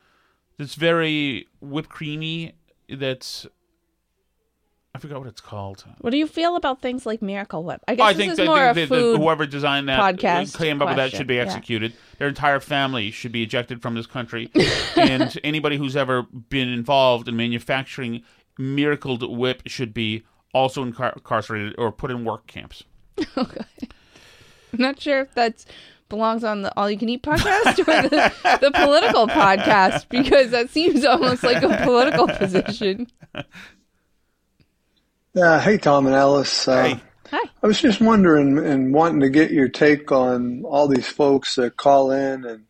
that's 0.59 0.75
very 0.75 1.49
whipped 1.61 1.89
creamy. 1.89 2.55
That's 2.89 3.47
I 4.95 4.99
forgot 4.99 5.21
what 5.21 5.29
it's 5.29 5.41
called. 5.41 5.85
What 6.03 6.11
do 6.11 6.19
you 6.19 6.27
feel 6.27 6.55
about 6.55 6.83
things 6.83 7.07
like 7.07 7.23
Miracle 7.23 7.65
Whip? 7.65 7.81
I 7.89 7.95
guess 7.95 8.05
I 8.07 8.13
this 8.13 8.39
is 8.39 8.47
more 8.47 8.75
the- 8.75 8.83
a 8.83 8.87
food 8.87 9.19
whoever 9.21 9.47
designed 9.47 9.89
that 9.89 9.99
uh, 9.99 10.13
podcast 10.13 10.59
came 10.59 10.83
up 10.83 10.89
with 10.89 10.97
that 10.97 11.05
question. 11.05 11.19
should 11.19 11.27
be 11.27 11.37
Yeah. 11.37 11.43
executed. 11.43 11.95
Their 12.19 12.29
entire 12.29 12.61
family 12.61 13.11
should 13.11 13.33
be 13.33 13.43
ejected 13.43 13.81
from 13.81 13.95
this 13.95 14.07
country, 14.07 14.51
and 14.97 15.39
anybody 15.43 15.79
who's 15.79 15.97
ever 15.97 16.25
been 16.25 16.69
involved 16.69 17.27
in 17.27 17.37
manufacturing 17.37 18.23
Miracle 18.59 19.17
Whip 19.19 19.63
should 19.67 19.95
be 19.95 20.25
also 20.53 20.85
incar- 20.85 21.17
incarcerated 21.17 21.75
or 21.79 21.91
put 21.91 22.11
in 22.11 22.25
work 22.27 22.47
camps. 22.47 22.85
I'm 23.37 23.49
not 24.75 25.01
sure 25.01 25.21
if 25.23 25.35
that 25.35 25.65
belongs 26.11 26.45
on 26.45 26.61
the 26.61 26.73
All 26.79 26.91
You 26.91 26.99
Can 26.99 27.09
Eat 27.09 27.23
podcast 27.23 27.79
or 27.79 28.09
the, 28.09 28.59
the 28.61 28.71
political 28.73 29.27
podcast 29.29 30.11
because 30.11 30.51
that 30.51 30.69
seems 30.69 31.03
almost 31.07 31.43
like 31.43 31.63
a 31.63 31.83
political 31.83 32.29
position. 32.29 33.07
Uh, 35.35 35.61
hey, 35.61 35.79
Tom 35.79 36.07
and 36.07 36.15
Alice. 36.15 36.69
Uh, 36.69 36.99
Hi. 37.31 37.41
I 37.63 37.67
was 37.67 37.81
just 37.81 38.01
wondering 38.01 38.59
and 38.59 38.93
wanting 38.93 39.21
to 39.21 39.31
get 39.31 39.51
your 39.51 39.69
take 39.69 40.13
on 40.13 40.65
all 40.65 40.89
these 40.89 41.09
folks 41.09 41.55
that 41.55 41.77
call 41.77 42.11
in 42.11 42.45
and 42.45 42.65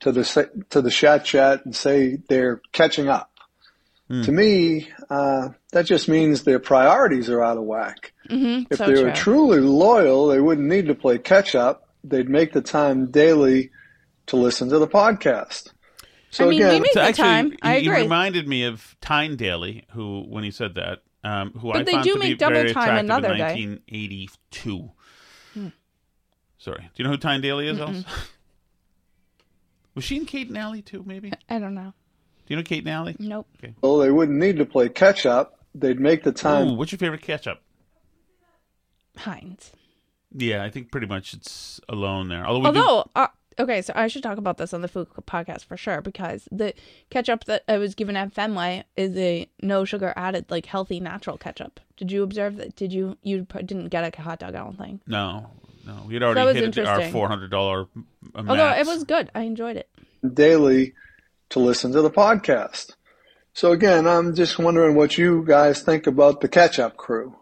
to 0.00 0.10
the 0.10 0.50
to 0.70 0.82
the 0.82 0.90
chat 0.90 1.24
chat 1.24 1.64
and 1.64 1.74
say 1.74 2.18
they're 2.28 2.60
catching 2.72 3.08
up. 3.08 3.30
Hmm. 4.08 4.22
To 4.22 4.32
me, 4.32 4.88
uh, 5.10 5.50
that 5.72 5.86
just 5.86 6.08
means 6.08 6.42
their 6.42 6.58
priorities 6.58 7.30
are 7.30 7.42
out 7.42 7.58
of 7.58 7.64
whack. 7.64 8.12
Mm-hmm. 8.28 8.64
If 8.72 8.78
so 8.78 8.86
they 8.86 8.94
true. 8.94 9.04
were 9.04 9.12
truly 9.12 9.60
loyal, 9.60 10.26
they 10.26 10.40
wouldn't 10.40 10.66
need 10.66 10.86
to 10.86 10.94
play 10.94 11.18
catch 11.18 11.54
up. 11.54 11.88
They'd 12.02 12.28
make 12.28 12.52
the 12.52 12.62
time 12.62 13.10
daily 13.12 13.70
to 14.26 14.36
listen 14.36 14.70
to 14.70 14.78
the 14.78 14.88
podcast. 14.88 15.70
So 16.30 16.46
I 16.46 16.50
mean, 16.50 16.58
we 16.58 16.64
again, 16.64 16.82
make 16.82 16.92
So 16.92 17.00
the 17.00 17.06
actually, 17.06 17.22
time. 17.22 17.56
I 17.62 17.78
he 17.78 17.88
agree. 17.88 18.02
reminded 18.02 18.48
me 18.48 18.64
of 18.64 18.96
Tyne 19.00 19.36
Daly, 19.36 19.86
who, 19.92 20.24
when 20.28 20.42
he 20.42 20.50
said 20.50 20.74
that, 20.74 21.00
um, 21.24 21.52
who 21.52 21.72
But 21.72 21.76
I 21.80 21.82
they 21.84 21.92
found 21.92 22.04
do 22.04 22.14
to 22.14 22.20
be 22.20 22.28
make 22.30 22.38
double 22.38 22.54
very 22.54 22.72
time 22.72 22.82
attractive 22.82 23.04
another 23.04 23.32
in 23.32 23.38
day. 23.38 23.44
1982. 23.92 24.90
Hmm. 25.54 25.68
Sorry, 26.58 26.80
do 26.82 26.88
you 26.96 27.04
know 27.04 27.10
who 27.10 27.16
Tyne 27.16 27.40
Daly 27.40 27.68
is? 27.68 27.78
Mm-mm. 27.78 27.96
Else? 27.96 28.04
Was 29.94 30.04
she 30.04 30.16
in 30.16 30.26
Kate 30.26 30.48
and 30.48 30.56
Allie 30.58 30.82
too? 30.82 31.02
Maybe. 31.06 31.32
I 31.48 31.58
don't 31.58 31.74
know. 31.74 31.92
Do 32.46 32.54
you 32.54 32.56
know 32.56 32.62
Kate 32.62 32.80
and 32.84 32.88
Allie? 32.90 33.16
Nope. 33.18 33.46
Okay. 33.62 33.74
Well, 33.82 33.98
they 33.98 34.10
wouldn't 34.10 34.38
need 34.38 34.56
to 34.58 34.64
play 34.64 34.88
catch 34.88 35.26
up. 35.26 35.58
They'd 35.74 36.00
make 36.00 36.22
the 36.22 36.32
time. 36.32 36.68
Ooh, 36.68 36.74
what's 36.74 36.92
your 36.92 36.98
favorite 36.98 37.22
catch 37.22 37.46
up? 37.46 37.62
Heinz. 39.16 39.72
Yeah, 40.32 40.62
I 40.64 40.70
think 40.70 40.90
pretty 40.90 41.06
much 41.06 41.34
it's 41.34 41.80
alone 41.88 42.28
there. 42.28 42.46
Although, 42.46 42.68
we 42.68 42.74
do- 42.74 42.80
Although, 42.80 43.10
uh, 43.16 43.26
okay, 43.58 43.82
so 43.82 43.92
I 43.96 44.08
should 44.08 44.22
talk 44.22 44.38
about 44.38 44.58
this 44.58 44.72
on 44.72 44.80
the 44.82 44.88
food 44.88 45.08
podcast 45.26 45.64
for 45.64 45.76
sure 45.76 46.00
because 46.00 46.48
the 46.50 46.74
ketchup 47.10 47.44
that 47.44 47.64
I 47.68 47.78
was 47.78 47.94
given 47.94 48.16
at 48.16 48.32
Fenway 48.32 48.84
is 48.96 49.16
a 49.16 49.48
no 49.62 49.84
sugar 49.84 50.12
added, 50.16 50.46
like 50.50 50.66
healthy, 50.66 51.00
natural 51.00 51.36
ketchup. 51.38 51.80
Did 51.96 52.12
you 52.12 52.22
observe 52.22 52.56
that? 52.56 52.76
Did 52.76 52.92
you 52.92 53.16
you 53.22 53.46
didn't 53.64 53.88
get 53.88 54.18
a 54.18 54.22
hot 54.22 54.38
dog? 54.40 54.54
I 54.54 54.58
don't 54.58 54.78
think. 54.78 55.02
no, 55.06 55.50
no, 55.86 56.04
we 56.06 56.14
had 56.14 56.22
that 56.22 56.44
was 56.44 56.56
already 56.56 56.72
hit 56.72 56.86
our 56.86 57.08
four 57.10 57.28
hundred 57.28 57.50
dollar. 57.50 57.86
Although 58.34 58.70
it 58.70 58.86
was 58.86 59.04
good, 59.04 59.30
I 59.34 59.42
enjoyed 59.42 59.76
it. 59.76 59.88
daily 60.34 60.94
to 61.50 61.60
listen 61.60 61.92
to 61.92 62.02
the 62.02 62.10
podcast. 62.10 62.92
So 63.54 63.72
again, 63.72 64.06
I'm 64.06 64.34
just 64.34 64.58
wondering 64.58 64.94
what 64.94 65.18
you 65.18 65.44
guys 65.46 65.80
think 65.82 66.06
about 66.06 66.40
the 66.40 66.48
catch 66.48 66.78
up 66.78 66.96
crew. 66.96 67.34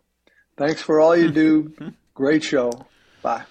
Thanks 0.57 0.81
for 0.81 1.01
all 1.01 1.17
you 1.17 1.31
do. 1.31 1.75
Great 2.15 2.43
show. 2.43 2.71
Bye. 3.21 3.45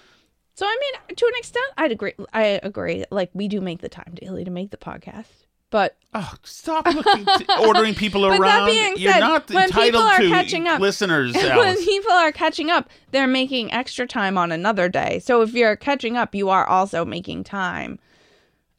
So 0.56 0.64
I 0.64 0.76
mean, 0.80 1.16
to 1.16 1.26
an 1.26 1.32
extent, 1.36 1.66
I'd 1.76 1.92
agree. 1.92 2.14
I 2.32 2.60
agree. 2.62 3.04
Like 3.10 3.30
we 3.34 3.46
do 3.46 3.60
make 3.60 3.82
the 3.82 3.90
time 3.90 4.14
daily 4.14 4.42
to 4.42 4.50
make 4.50 4.70
the 4.70 4.78
podcast, 4.78 5.44
but 5.68 5.98
oh, 6.14 6.32
stop 6.44 6.86
looking, 6.86 7.26
ordering 7.60 7.94
people 7.94 8.22
But 8.28 8.30
that 8.30 8.40
around. 8.40 8.66
being 8.68 8.94
You're 8.96 9.12
said, 9.12 9.20
not 9.20 9.50
when 9.50 9.70
people 9.70 10.00
are 10.00 10.18
to 10.18 10.28
catching 10.30 10.66
up, 10.66 10.80
listeners. 10.80 11.34
when 11.34 11.76
people 11.84 12.12
are 12.12 12.32
catching 12.32 12.70
up, 12.70 12.88
they're 13.10 13.26
making 13.26 13.70
extra 13.70 14.06
time 14.06 14.38
on 14.38 14.50
another 14.50 14.88
day. 14.88 15.18
So 15.18 15.42
if 15.42 15.52
you're 15.52 15.76
catching 15.76 16.16
up, 16.16 16.34
you 16.34 16.48
are 16.48 16.66
also 16.66 17.04
making 17.04 17.44
time. 17.44 17.98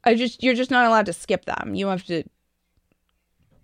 I 0.02 0.16
just 0.16 0.42
you're 0.42 0.54
just 0.54 0.72
not 0.72 0.84
allowed 0.84 1.06
to 1.06 1.12
skip 1.12 1.44
them. 1.44 1.76
You 1.76 1.86
have 1.86 2.04
to 2.06 2.24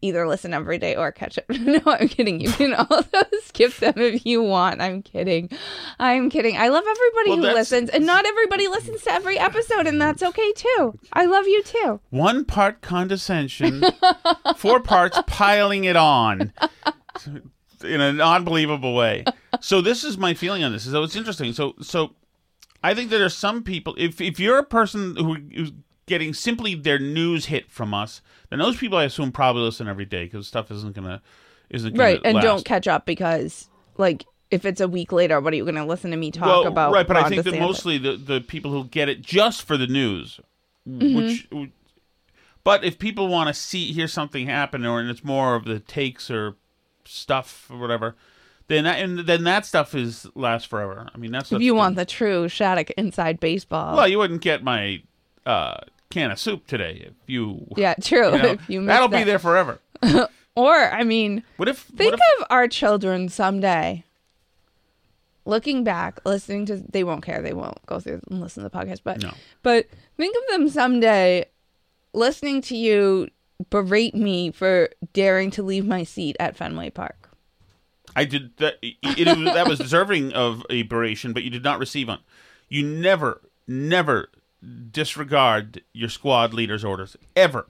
either 0.04 0.28
listen 0.28 0.52
every 0.52 0.78
day 0.78 0.94
or 0.94 1.10
catch 1.10 1.38
up. 1.38 1.44
no, 1.48 1.80
I'm 1.86 2.08
kidding. 2.08 2.40
You 2.40 2.52
can 2.52 2.74
also 2.74 3.22
skip 3.44 3.74
them 3.76 3.94
if 3.96 4.26
you 4.26 4.42
want. 4.42 4.80
I'm 4.80 5.02
kidding. 5.02 5.48
I'm 5.98 6.30
kidding. 6.30 6.56
I 6.56 6.68
love 6.68 6.84
everybody 6.86 7.40
Well, 7.40 7.50
who 7.50 7.58
listens, 7.58 7.90
and 7.90 8.04
not 8.06 8.26
everybody 8.26 8.68
listens 8.68 9.02
to 9.02 9.12
every 9.12 9.38
episode, 9.38 9.86
and 9.86 10.00
that's 10.00 10.22
okay 10.22 10.52
too. 10.52 10.98
I 11.12 11.24
love 11.24 11.46
you 11.46 11.62
too. 11.62 12.00
One 12.10 12.44
part 12.44 12.82
condescension, 12.82 13.82
four 14.56 14.80
parts 14.80 15.18
piling 15.26 15.84
it 15.84 15.96
on 15.96 16.52
in 17.82 18.00
an 18.00 18.20
unbelievable 18.20 18.94
way. 18.94 19.24
So 19.60 19.80
this 19.80 20.04
is 20.04 20.18
my 20.18 20.34
feeling 20.34 20.62
on 20.64 20.72
this. 20.72 20.84
So 20.84 21.02
it's 21.02 21.16
interesting. 21.16 21.52
So 21.52 21.74
so 21.80 22.14
I 22.82 22.94
think 22.94 23.10
that 23.10 23.18
there's 23.18 23.36
some 23.36 23.62
people. 23.62 23.94
If 23.96 24.20
if 24.20 24.38
you're 24.38 24.58
a 24.58 24.64
person 24.64 25.16
who 25.16 25.38
getting 26.06 26.34
simply 26.34 26.74
their 26.74 26.98
news 26.98 27.46
hit 27.46 27.70
from 27.70 27.94
us, 27.94 28.20
then 28.50 28.58
those 28.58 28.76
people 28.76 28.98
I 28.98 29.04
assume 29.04 29.32
probably 29.32 29.62
listen 29.62 29.88
every 29.88 30.04
day 30.04 30.24
because 30.24 30.46
stuff 30.46 30.70
isn't 30.70 30.94
gonna 30.94 31.22
isn't 31.70 31.94
gonna 31.94 32.02
right, 32.04 32.20
and 32.24 32.36
last. 32.36 32.44
don't 32.44 32.64
catch 32.64 32.86
up 32.88 33.06
because 33.06 33.68
like. 33.96 34.24
If 34.50 34.64
it's 34.64 34.80
a 34.80 34.86
week 34.86 35.10
later, 35.10 35.40
what 35.40 35.52
are 35.52 35.56
you 35.56 35.64
going 35.64 35.74
to 35.74 35.84
listen 35.84 36.12
to 36.12 36.16
me 36.16 36.30
talk 36.30 36.46
well, 36.46 36.66
about? 36.68 36.92
right, 36.92 37.08
but 37.08 37.16
I 37.16 37.22
Ron 37.22 37.30
think 37.30 37.42
that 37.44 37.58
mostly 37.58 37.98
the, 37.98 38.12
the 38.16 38.40
people 38.40 38.70
who 38.70 38.84
get 38.84 39.08
it 39.08 39.20
just 39.20 39.62
for 39.62 39.76
the 39.76 39.88
news, 39.88 40.38
Mhm. 40.88 41.16
which. 41.50 41.70
But 42.62 42.84
if 42.84 42.98
people 42.98 43.26
want 43.26 43.48
to 43.48 43.54
see 43.54 43.92
hear 43.92 44.06
something 44.06 44.46
happen, 44.46 44.86
or 44.86 45.00
and 45.00 45.10
it's 45.10 45.24
more 45.24 45.56
of 45.56 45.64
the 45.64 45.80
takes 45.80 46.30
or 46.30 46.54
stuff 47.04 47.68
or 47.70 47.78
whatever, 47.78 48.14
then 48.68 48.84
that, 48.84 49.00
and 49.00 49.18
then 49.20 49.42
that 49.44 49.66
stuff 49.66 49.92
is 49.94 50.26
lasts 50.36 50.68
forever. 50.68 51.08
I 51.12 51.18
mean, 51.18 51.32
that's 51.32 51.50
if 51.50 51.60
you 51.60 51.74
want 51.74 51.96
the 51.96 52.04
true 52.04 52.46
Shattuck 52.48 52.90
inside 52.92 53.40
baseball. 53.40 53.96
well, 53.96 54.06
you 54.06 54.18
wouldn't 54.18 54.42
get 54.42 54.62
my 54.62 55.02
uh, 55.44 55.78
can 56.14 56.30
of 56.30 56.38
soup 56.38 56.66
today 56.66 57.04
if 57.08 57.12
you. 57.26 57.66
Yeah, 57.76 57.94
true. 58.00 58.32
you 58.32 58.38
know, 58.42 58.48
If 58.52 58.70
you 58.70 58.84
that'll 58.86 59.08
be 59.08 59.24
there 59.24 59.38
forever. 59.38 59.80
or, 60.56 60.74
I 60.74 61.04
mean, 61.04 61.42
What 61.56 61.68
if 61.68 61.78
think 61.78 62.12
what 62.12 62.20
if- 62.20 62.40
of 62.40 62.46
our 62.50 62.68
children 62.68 63.28
someday 63.28 64.04
looking 65.44 65.84
back, 65.84 66.20
listening 66.24 66.66
to, 66.66 66.76
they 66.76 67.04
won't 67.04 67.22
care. 67.24 67.42
They 67.42 67.52
won't 67.52 67.84
go 67.86 68.00
through 68.00 68.20
and 68.30 68.40
listen 68.40 68.62
to 68.62 68.68
the 68.68 68.76
podcast, 68.76 69.00
but, 69.04 69.22
but 69.62 69.86
think 70.16 70.34
of 70.36 70.42
them 70.52 70.68
someday 70.70 71.44
listening 72.14 72.62
to 72.62 72.76
you 72.76 73.28
berate 73.70 74.14
me 74.14 74.50
for 74.50 74.88
daring 75.12 75.50
to 75.52 75.62
leave 75.62 75.86
my 75.86 76.02
seat 76.02 76.36
at 76.40 76.56
Fenway 76.56 76.90
Park. 76.90 77.28
I 78.16 78.24
did 78.24 78.56
that. 78.58 78.74
It, 78.80 78.94
it 79.02 79.24
that 79.54 79.66
was 79.68 79.78
deserving 79.78 80.32
of 80.32 80.64
a 80.70 80.82
beration, 80.82 81.32
but 81.32 81.42
you 81.42 81.50
did 81.50 81.64
not 81.64 81.78
receive 81.78 82.08
one. 82.08 82.20
You 82.68 82.82
never, 82.84 83.40
never 83.66 84.30
disregard 84.90 85.82
your 85.92 86.08
squad 86.08 86.54
leader's 86.54 86.84
orders 86.84 87.16
ever, 87.36 87.68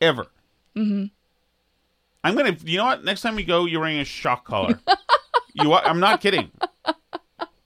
ever. 0.00 0.28
Mm-hmm. 0.76 1.06
I'm 2.24 2.36
gonna. 2.36 2.56
You 2.64 2.78
know 2.78 2.86
what? 2.86 3.04
Next 3.04 3.22
time 3.22 3.36
we 3.36 3.44
go, 3.44 3.64
you're 3.66 3.80
wearing 3.80 4.00
a 4.00 4.04
shock 4.04 4.44
collar. 4.44 4.80
you 5.54 5.72
are. 5.72 5.84
I'm 5.84 6.00
not 6.00 6.20
kidding. 6.20 6.50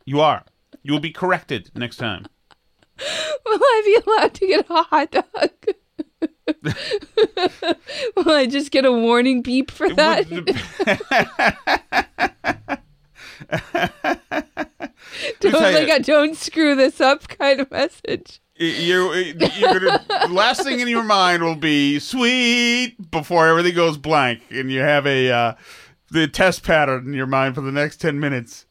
You 0.05 0.20
are. 0.20 0.45
You 0.82 0.93
will 0.93 1.01
be 1.01 1.11
corrected 1.11 1.70
next 1.74 1.97
time. 1.97 2.26
Will 3.47 3.59
I 3.61 3.82
be 3.84 4.11
allowed 4.11 4.34
to 4.34 4.47
get 4.47 4.66
a 4.68 4.82
hot 4.82 5.11
dog? 5.11 5.24
Will 8.16 8.30
I 8.30 8.47
just 8.47 8.70
get 8.70 8.84
a 8.84 8.93
warning 8.93 9.43
beep 9.43 9.70
for 9.70 9.88
that? 9.95 10.26
Don't 15.40 15.52
like 15.54 15.88
a 15.88 16.02
don't 16.02 16.36
screw 16.36 16.74
this 16.74 17.00
up 17.00 17.28
kind 17.28 17.60
of 17.60 17.70
message. 17.70 18.40
You, 18.56 19.12
you're 19.12 19.80
gonna. 19.80 20.04
the 20.08 20.28
last 20.32 20.62
thing 20.62 20.80
in 20.80 20.88
your 20.88 21.02
mind 21.02 21.42
will 21.42 21.56
be 21.56 21.98
sweet 21.98 22.96
before 23.10 23.48
everything 23.48 23.74
goes 23.74 23.96
blank, 23.96 24.42
and 24.50 24.70
you 24.70 24.80
have 24.80 25.06
a 25.06 25.30
uh, 25.30 25.54
the 26.10 26.28
test 26.28 26.62
pattern 26.62 27.06
in 27.06 27.14
your 27.14 27.26
mind 27.26 27.54
for 27.54 27.62
the 27.62 27.72
next 27.72 27.96
ten 27.96 28.20
minutes. 28.20 28.66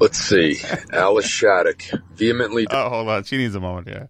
Let's 0.00 0.18
see. 0.18 0.56
Alice 0.92 1.26
Shattuck 1.26 1.82
vehemently. 2.14 2.66
Oh, 2.70 2.88
hold 2.88 3.08
on. 3.08 3.24
She 3.24 3.36
needs 3.36 3.54
a 3.54 3.60
moment. 3.60 3.86
Yeah. 3.86 4.06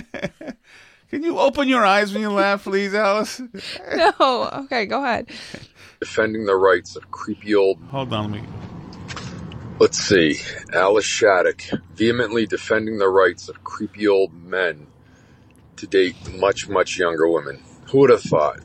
Can 1.10 1.22
you 1.22 1.38
open 1.38 1.68
your 1.68 1.84
eyes 1.84 2.12
when 2.12 2.22
you 2.22 2.30
laugh, 2.30 2.64
please, 2.64 2.94
Alice? 2.94 3.40
No. 3.94 4.50
Okay, 4.64 4.86
go 4.86 5.02
ahead. 5.04 5.28
defending 6.00 6.44
the 6.46 6.56
rights 6.56 6.96
of 6.96 7.10
creepy 7.10 7.54
old. 7.54 7.78
Hold 7.90 8.12
on, 8.12 8.32
let 8.32 8.42
me. 8.42 8.48
Let's 9.78 9.98
see. 9.98 10.40
Alice 10.72 11.04
Shattuck 11.04 11.62
vehemently 11.94 12.46
defending 12.46 12.98
the 12.98 13.08
rights 13.08 13.48
of 13.48 13.62
creepy 13.62 14.08
old 14.08 14.32
men 14.32 14.86
to 15.76 15.86
date 15.86 16.16
much, 16.34 16.68
much 16.68 16.98
younger 16.98 17.28
women. 17.28 17.62
Who 17.90 17.98
would 17.98 18.10
have 18.10 18.22
thought? 18.22 18.60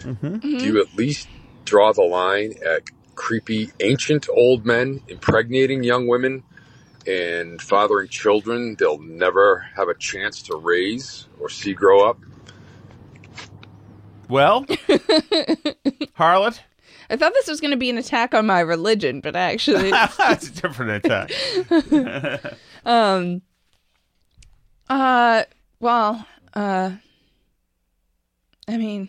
Mm-hmm. 0.00 0.38
Do 0.38 0.64
you 0.64 0.80
at 0.80 0.94
least 0.94 1.28
draw 1.64 1.92
the 1.92 2.02
line 2.02 2.54
at 2.64 2.82
creepy 3.14 3.70
ancient 3.80 4.28
old 4.28 4.66
men 4.66 5.00
impregnating 5.08 5.82
young 5.82 6.06
women 6.06 6.42
and 7.06 7.60
fathering 7.60 8.08
children 8.08 8.74
they'll 8.78 8.98
never 8.98 9.66
have 9.76 9.88
a 9.88 9.94
chance 9.94 10.42
to 10.42 10.56
raise 10.56 11.28
or 11.40 11.48
see 11.48 11.72
grow 11.72 12.08
up? 12.08 12.18
Well, 14.28 14.64
harlot. 16.18 16.60
I 17.08 17.16
thought 17.16 17.32
this 17.34 17.46
was 17.46 17.60
going 17.60 17.70
to 17.70 17.76
be 17.76 17.90
an 17.90 17.98
attack 17.98 18.34
on 18.34 18.46
my 18.46 18.60
religion, 18.60 19.20
but 19.20 19.36
actually, 19.36 19.90
it's, 19.94 20.16
That's 20.16 20.48
a 20.48 20.52
different 20.52 21.04
attack. 21.04 22.54
um, 22.84 23.42
uh, 24.88 25.44
well, 25.78 26.26
uh, 26.54 26.92
I 28.66 28.76
mean, 28.76 29.08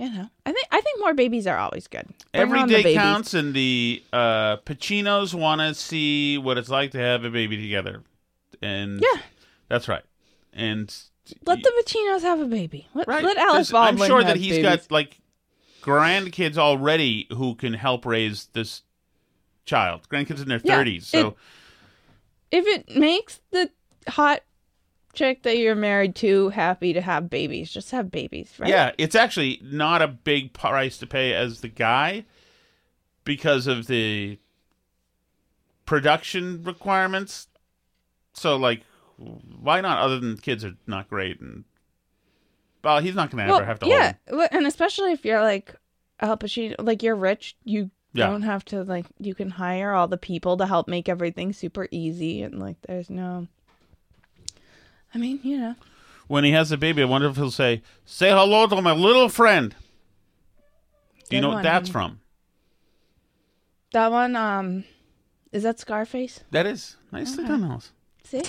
you 0.00 0.10
know, 0.10 0.28
I 0.46 0.52
think 0.52 0.66
I 0.72 0.80
think 0.80 0.98
more 1.00 1.14
babies 1.14 1.46
are 1.46 1.58
always 1.58 1.86
good. 1.86 2.06
Bring 2.32 2.42
Every 2.42 2.82
the 2.82 2.94
counts, 2.94 3.34
and 3.34 3.52
the 3.54 4.02
uh, 4.12 4.56
Pacinos 4.58 5.34
want 5.34 5.60
to 5.60 5.74
see 5.74 6.38
what 6.38 6.56
it's 6.58 6.68
like 6.70 6.92
to 6.92 6.98
have 6.98 7.24
a 7.24 7.30
baby 7.30 7.56
together, 7.60 8.02
and 8.62 9.00
Yeah. 9.00 9.20
that's 9.68 9.88
right. 9.88 10.02
And 10.52 10.94
Let 11.46 11.62
the 11.62 11.72
Pacinos 11.84 12.22
have 12.22 12.40
a 12.40 12.46
baby. 12.46 12.88
Let, 12.94 13.06
Right. 13.06 13.22
let 13.22 13.36
Alice 13.36 13.68
There's- 13.70 13.74
I'm 13.88 13.96
Baldwin 13.96 14.08
sure 14.08 14.24
that 14.24 14.36
he's 14.36 14.56
babies. 14.56 14.62
got 14.86 14.90
like 14.90 15.20
grandkids 15.82 16.56
already 16.58 17.26
who 17.32 17.54
can 17.54 17.74
help 17.74 18.04
raise 18.06 18.46
this 18.52 18.82
child. 19.64 20.08
Grandkids 20.08 20.40
in 20.42 20.48
their 20.48 20.60
Yeah, 20.64 20.76
thirties. 20.76 21.06
so 21.06 21.36
if 22.50 22.66
it 22.66 22.96
makes 22.96 23.40
the 23.50 23.70
hot 24.08 24.42
chick 25.12 25.42
that 25.42 25.58
you're 25.58 25.74
married 25.74 26.14
to 26.16 26.48
happy 26.50 26.92
to 26.92 27.00
have 27.00 27.28
babies, 27.30 27.70
just 27.70 27.90
have 27.90 28.10
babies, 28.10 28.52
right? 28.58 28.68
yeah, 28.70 28.92
it's 28.98 29.14
actually 29.14 29.60
not 29.62 30.02
a 30.02 30.08
big 30.08 30.52
price 30.52 30.98
to 30.98 31.06
pay 31.06 31.34
as 31.34 31.60
the 31.60 31.68
guy 31.68 32.24
because 33.24 33.66
of 33.66 33.86
the 33.86 34.38
production 35.86 36.62
requirements. 36.64 37.48
So 38.32 38.56
like, 38.56 38.82
why 39.16 39.80
not? 39.80 39.98
Other 39.98 40.18
than 40.20 40.36
kids 40.38 40.64
are 40.64 40.74
not 40.86 41.08
great 41.08 41.40
and. 41.40 41.64
Well, 42.82 43.00
he's 43.00 43.14
not 43.14 43.30
going 43.30 43.46
to 43.46 43.52
ever 43.54 43.64
have 43.66 43.78
to 43.80 43.86
yeah, 43.88 44.14
and 44.52 44.66
especially 44.66 45.12
if 45.12 45.26
you're 45.26 45.42
like 45.42 45.74
Al 46.18 46.38
Pacino, 46.38 46.76
like 46.78 47.02
you're 47.02 47.14
rich, 47.14 47.54
you 47.62 47.90
Yeah. 48.14 48.28
don't 48.28 48.40
have 48.40 48.64
to 48.66 48.84
like 48.84 49.04
you 49.18 49.34
can 49.34 49.50
hire 49.50 49.92
all 49.92 50.08
the 50.08 50.16
people 50.16 50.56
to 50.56 50.64
help 50.66 50.88
make 50.88 51.06
everything 51.06 51.52
super 51.52 51.88
easy, 51.90 52.40
and 52.40 52.58
like 52.58 52.76
there's 52.88 53.10
no 53.10 53.48
I 55.14 55.18
mean, 55.18 55.40
you 55.42 55.58
know. 55.58 55.74
When 56.28 56.44
he 56.44 56.52
has 56.52 56.70
a 56.70 56.76
baby, 56.76 57.02
I 57.02 57.06
wonder 57.06 57.28
if 57.28 57.36
he'll 57.36 57.50
say, 57.50 57.82
"Say 58.04 58.30
hello 58.30 58.66
to 58.66 58.80
my 58.80 58.92
little 58.92 59.28
friend." 59.28 59.74
Do 61.28 61.36
you 61.36 61.40
Good 61.42 61.48
know 61.48 61.54
what 61.54 61.62
that's 61.62 61.88
from? 61.88 62.20
That 63.92 64.12
one, 64.12 64.36
um, 64.36 64.84
is 65.52 65.64
that 65.64 65.80
Scarface? 65.80 66.40
That 66.52 66.66
is 66.66 66.96
nicely 67.10 67.44
done, 67.44 67.64
Alice. 67.64 67.92
See? 68.24 68.42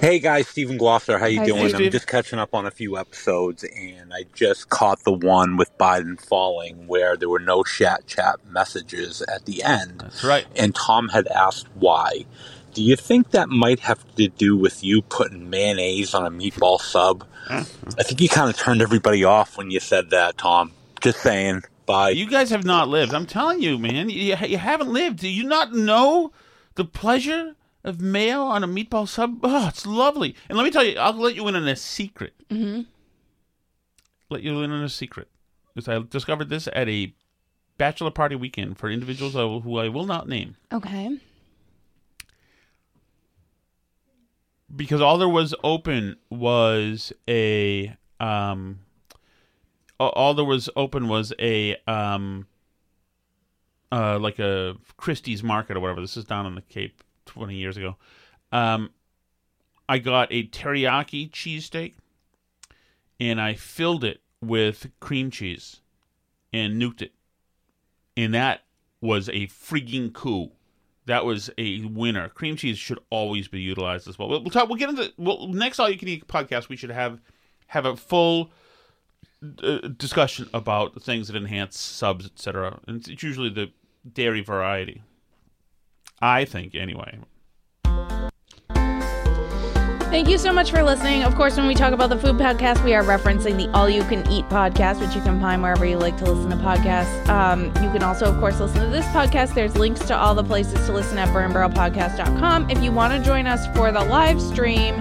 Hey 0.00 0.18
guys, 0.18 0.48
Stephen 0.48 0.78
Gloucester, 0.78 1.18
how 1.18 1.26
you 1.26 1.38
Hi, 1.38 1.46
doing? 1.46 1.68
Steve. 1.68 1.86
I'm 1.86 1.92
just 1.92 2.08
catching 2.08 2.38
up 2.38 2.54
on 2.54 2.66
a 2.66 2.70
few 2.72 2.98
episodes, 2.98 3.62
and 3.62 4.12
I 4.12 4.24
just 4.34 4.68
caught 4.68 5.04
the 5.04 5.12
one 5.12 5.56
with 5.56 5.70
Biden 5.78 6.20
falling 6.20 6.88
where 6.88 7.16
there 7.16 7.28
were 7.28 7.38
no 7.38 7.62
chat 7.62 8.06
chat 8.06 8.44
messages 8.44 9.22
at 9.22 9.44
the 9.44 9.62
end. 9.62 10.00
That's 10.00 10.24
right. 10.24 10.46
And 10.56 10.74
Tom 10.74 11.10
had 11.10 11.28
asked 11.28 11.68
why. 11.74 12.24
Do 12.74 12.82
you 12.82 12.96
think 12.96 13.32
that 13.32 13.48
might 13.48 13.80
have 13.80 14.02
to 14.16 14.28
do 14.28 14.56
with 14.56 14.82
you 14.82 15.02
putting 15.02 15.50
mayonnaise 15.50 16.14
on 16.14 16.24
a 16.24 16.30
meatball 16.30 16.80
sub? 16.80 17.26
I 17.48 17.62
think 18.02 18.20
you 18.20 18.28
kind 18.28 18.48
of 18.48 18.56
turned 18.56 18.80
everybody 18.80 19.24
off 19.24 19.58
when 19.58 19.70
you 19.70 19.78
said 19.78 20.10
that, 20.10 20.38
Tom. 20.38 20.72
Just 21.00 21.20
saying. 21.20 21.64
Bye. 21.84 22.10
You 22.10 22.26
guys 22.26 22.50
have 22.50 22.64
not 22.64 22.88
lived. 22.88 23.12
I'm 23.12 23.26
telling 23.26 23.60
you, 23.60 23.76
man. 23.76 24.08
You, 24.08 24.36
you 24.36 24.56
haven't 24.56 24.88
lived. 24.92 25.18
Do 25.18 25.28
you 25.28 25.44
not 25.44 25.74
know 25.74 26.32
the 26.76 26.84
pleasure 26.84 27.56
of 27.84 28.00
mayo 28.00 28.42
on 28.42 28.64
a 28.64 28.68
meatball 28.68 29.06
sub? 29.06 29.40
Oh, 29.42 29.68
it's 29.68 29.84
lovely. 29.84 30.34
And 30.48 30.56
let 30.56 30.64
me 30.64 30.70
tell 30.70 30.84
you, 30.84 30.98
I'll 30.98 31.12
let 31.12 31.34
you 31.34 31.46
in 31.48 31.56
on 31.56 31.68
a 31.68 31.76
secret. 31.76 32.32
Mm-hmm. 32.48 32.82
Let 34.30 34.42
you 34.42 34.62
in 34.62 34.70
on 34.70 34.82
a 34.82 34.88
secret. 34.88 35.28
Because 35.74 35.88
I 35.88 35.98
discovered 36.08 36.48
this 36.48 36.68
at 36.72 36.88
a 36.88 37.12
bachelor 37.76 38.10
party 38.10 38.36
weekend 38.36 38.78
for 38.78 38.88
individuals 38.88 39.34
who 39.34 39.76
I 39.78 39.88
will 39.88 40.06
not 40.06 40.28
name. 40.28 40.56
Okay. 40.72 41.18
Because 44.74 45.00
all 45.00 45.18
there 45.18 45.28
was 45.28 45.54
open 45.62 46.16
was 46.30 47.12
a 47.28 47.94
um 48.20 48.80
all 49.98 50.34
there 50.34 50.44
was 50.44 50.68
open 50.74 51.08
was 51.08 51.32
a 51.38 51.76
um 51.86 52.46
uh 53.90 54.18
like 54.18 54.38
a 54.38 54.76
Christie's 54.96 55.42
market 55.42 55.76
or 55.76 55.80
whatever. 55.80 56.00
This 56.00 56.16
is 56.16 56.24
down 56.24 56.46
on 56.46 56.54
the 56.54 56.62
Cape 56.62 57.02
20 57.26 57.54
years 57.54 57.76
ago. 57.76 57.96
Um 58.50 58.90
I 59.88 59.98
got 59.98 60.28
a 60.30 60.46
teriyaki 60.46 61.30
cheesesteak 61.30 61.94
and 63.20 63.40
I 63.40 63.54
filled 63.54 64.04
it 64.04 64.20
with 64.40 64.90
cream 65.00 65.30
cheese 65.30 65.80
and 66.52 66.80
nuked 66.80 67.02
it. 67.02 67.12
And 68.16 68.34
that 68.34 68.62
was 69.00 69.28
a 69.28 69.46
freaking 69.48 70.12
coup 70.12 70.52
that 71.06 71.24
was 71.24 71.50
a 71.58 71.84
winner. 71.84 72.28
Cream 72.28 72.56
cheese 72.56 72.78
should 72.78 72.98
always 73.10 73.48
be 73.48 73.60
utilized 73.60 74.08
as 74.08 74.18
well. 74.18 74.28
We'll, 74.28 74.44
talk. 74.44 74.68
We'll 74.68 74.78
get 74.78 74.90
into 74.90 75.12
well 75.18 75.48
next 75.48 75.78
all 75.78 75.90
you 75.90 75.98
can 75.98 76.08
eat 76.08 76.26
podcast. 76.28 76.68
We 76.68 76.76
should 76.76 76.90
have 76.90 77.20
have 77.68 77.86
a 77.86 77.96
full 77.96 78.50
uh, 79.62 79.78
discussion 79.96 80.48
about 80.54 80.94
the 80.94 81.00
things 81.00 81.28
that 81.28 81.36
enhance 81.36 81.78
subs, 81.78 82.26
etc. 82.26 82.78
And 82.86 82.98
it's, 82.98 83.08
it's 83.08 83.22
usually 83.22 83.50
the 83.50 83.72
dairy 84.10 84.42
variety. 84.42 85.02
I 86.20 86.44
think 86.44 86.74
anyway. 86.74 87.18
Thank 90.12 90.28
you 90.28 90.36
so 90.36 90.52
much 90.52 90.70
for 90.70 90.82
listening. 90.82 91.22
Of 91.22 91.34
course, 91.36 91.56
when 91.56 91.66
we 91.66 91.74
talk 91.74 91.94
about 91.94 92.10
the 92.10 92.18
food 92.18 92.36
podcast, 92.36 92.84
we 92.84 92.92
are 92.92 93.02
referencing 93.02 93.56
the 93.56 93.74
All 93.74 93.88
You 93.88 94.04
Can 94.04 94.30
Eat 94.30 94.46
podcast, 94.50 95.00
which 95.00 95.16
you 95.16 95.22
can 95.22 95.40
find 95.40 95.62
wherever 95.62 95.86
you 95.86 95.96
like 95.96 96.18
to 96.18 96.30
listen 96.30 96.50
to 96.50 96.56
podcasts. 96.62 97.26
Um, 97.30 97.68
you 97.82 97.90
can 97.90 98.02
also, 98.02 98.26
of 98.26 98.38
course, 98.38 98.60
listen 98.60 98.82
to 98.82 98.88
this 98.88 99.06
podcast. 99.06 99.54
There's 99.54 99.74
links 99.74 100.04
to 100.08 100.14
all 100.14 100.34
the 100.34 100.44
places 100.44 100.74
to 100.84 100.92
listen 100.92 101.16
at 101.16 101.28
burnbarrelpodcast.com. 101.30 102.68
If 102.68 102.82
you 102.82 102.92
want 102.92 103.14
to 103.14 103.26
join 103.26 103.46
us 103.46 103.66
for 103.74 103.90
the 103.90 104.04
live 104.04 104.38
stream 104.38 104.96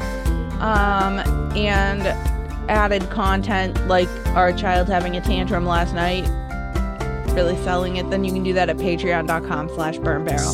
um, 0.62 1.20
and 1.58 2.04
added 2.70 3.10
content 3.10 3.86
like 3.90 4.08
our 4.28 4.54
child 4.54 4.88
having 4.88 5.18
a 5.18 5.22
tantrum 5.22 5.66
last 5.66 5.94
night, 5.94 6.26
really 7.36 7.62
selling 7.66 7.98
it, 7.98 8.10
then 8.10 8.24
you 8.24 8.32
can 8.32 8.44
do 8.44 8.54
that 8.54 8.70
at 8.70 8.78
patreon.com 8.78 9.68
slash 9.76 9.98
burnbarrel. 9.98 10.54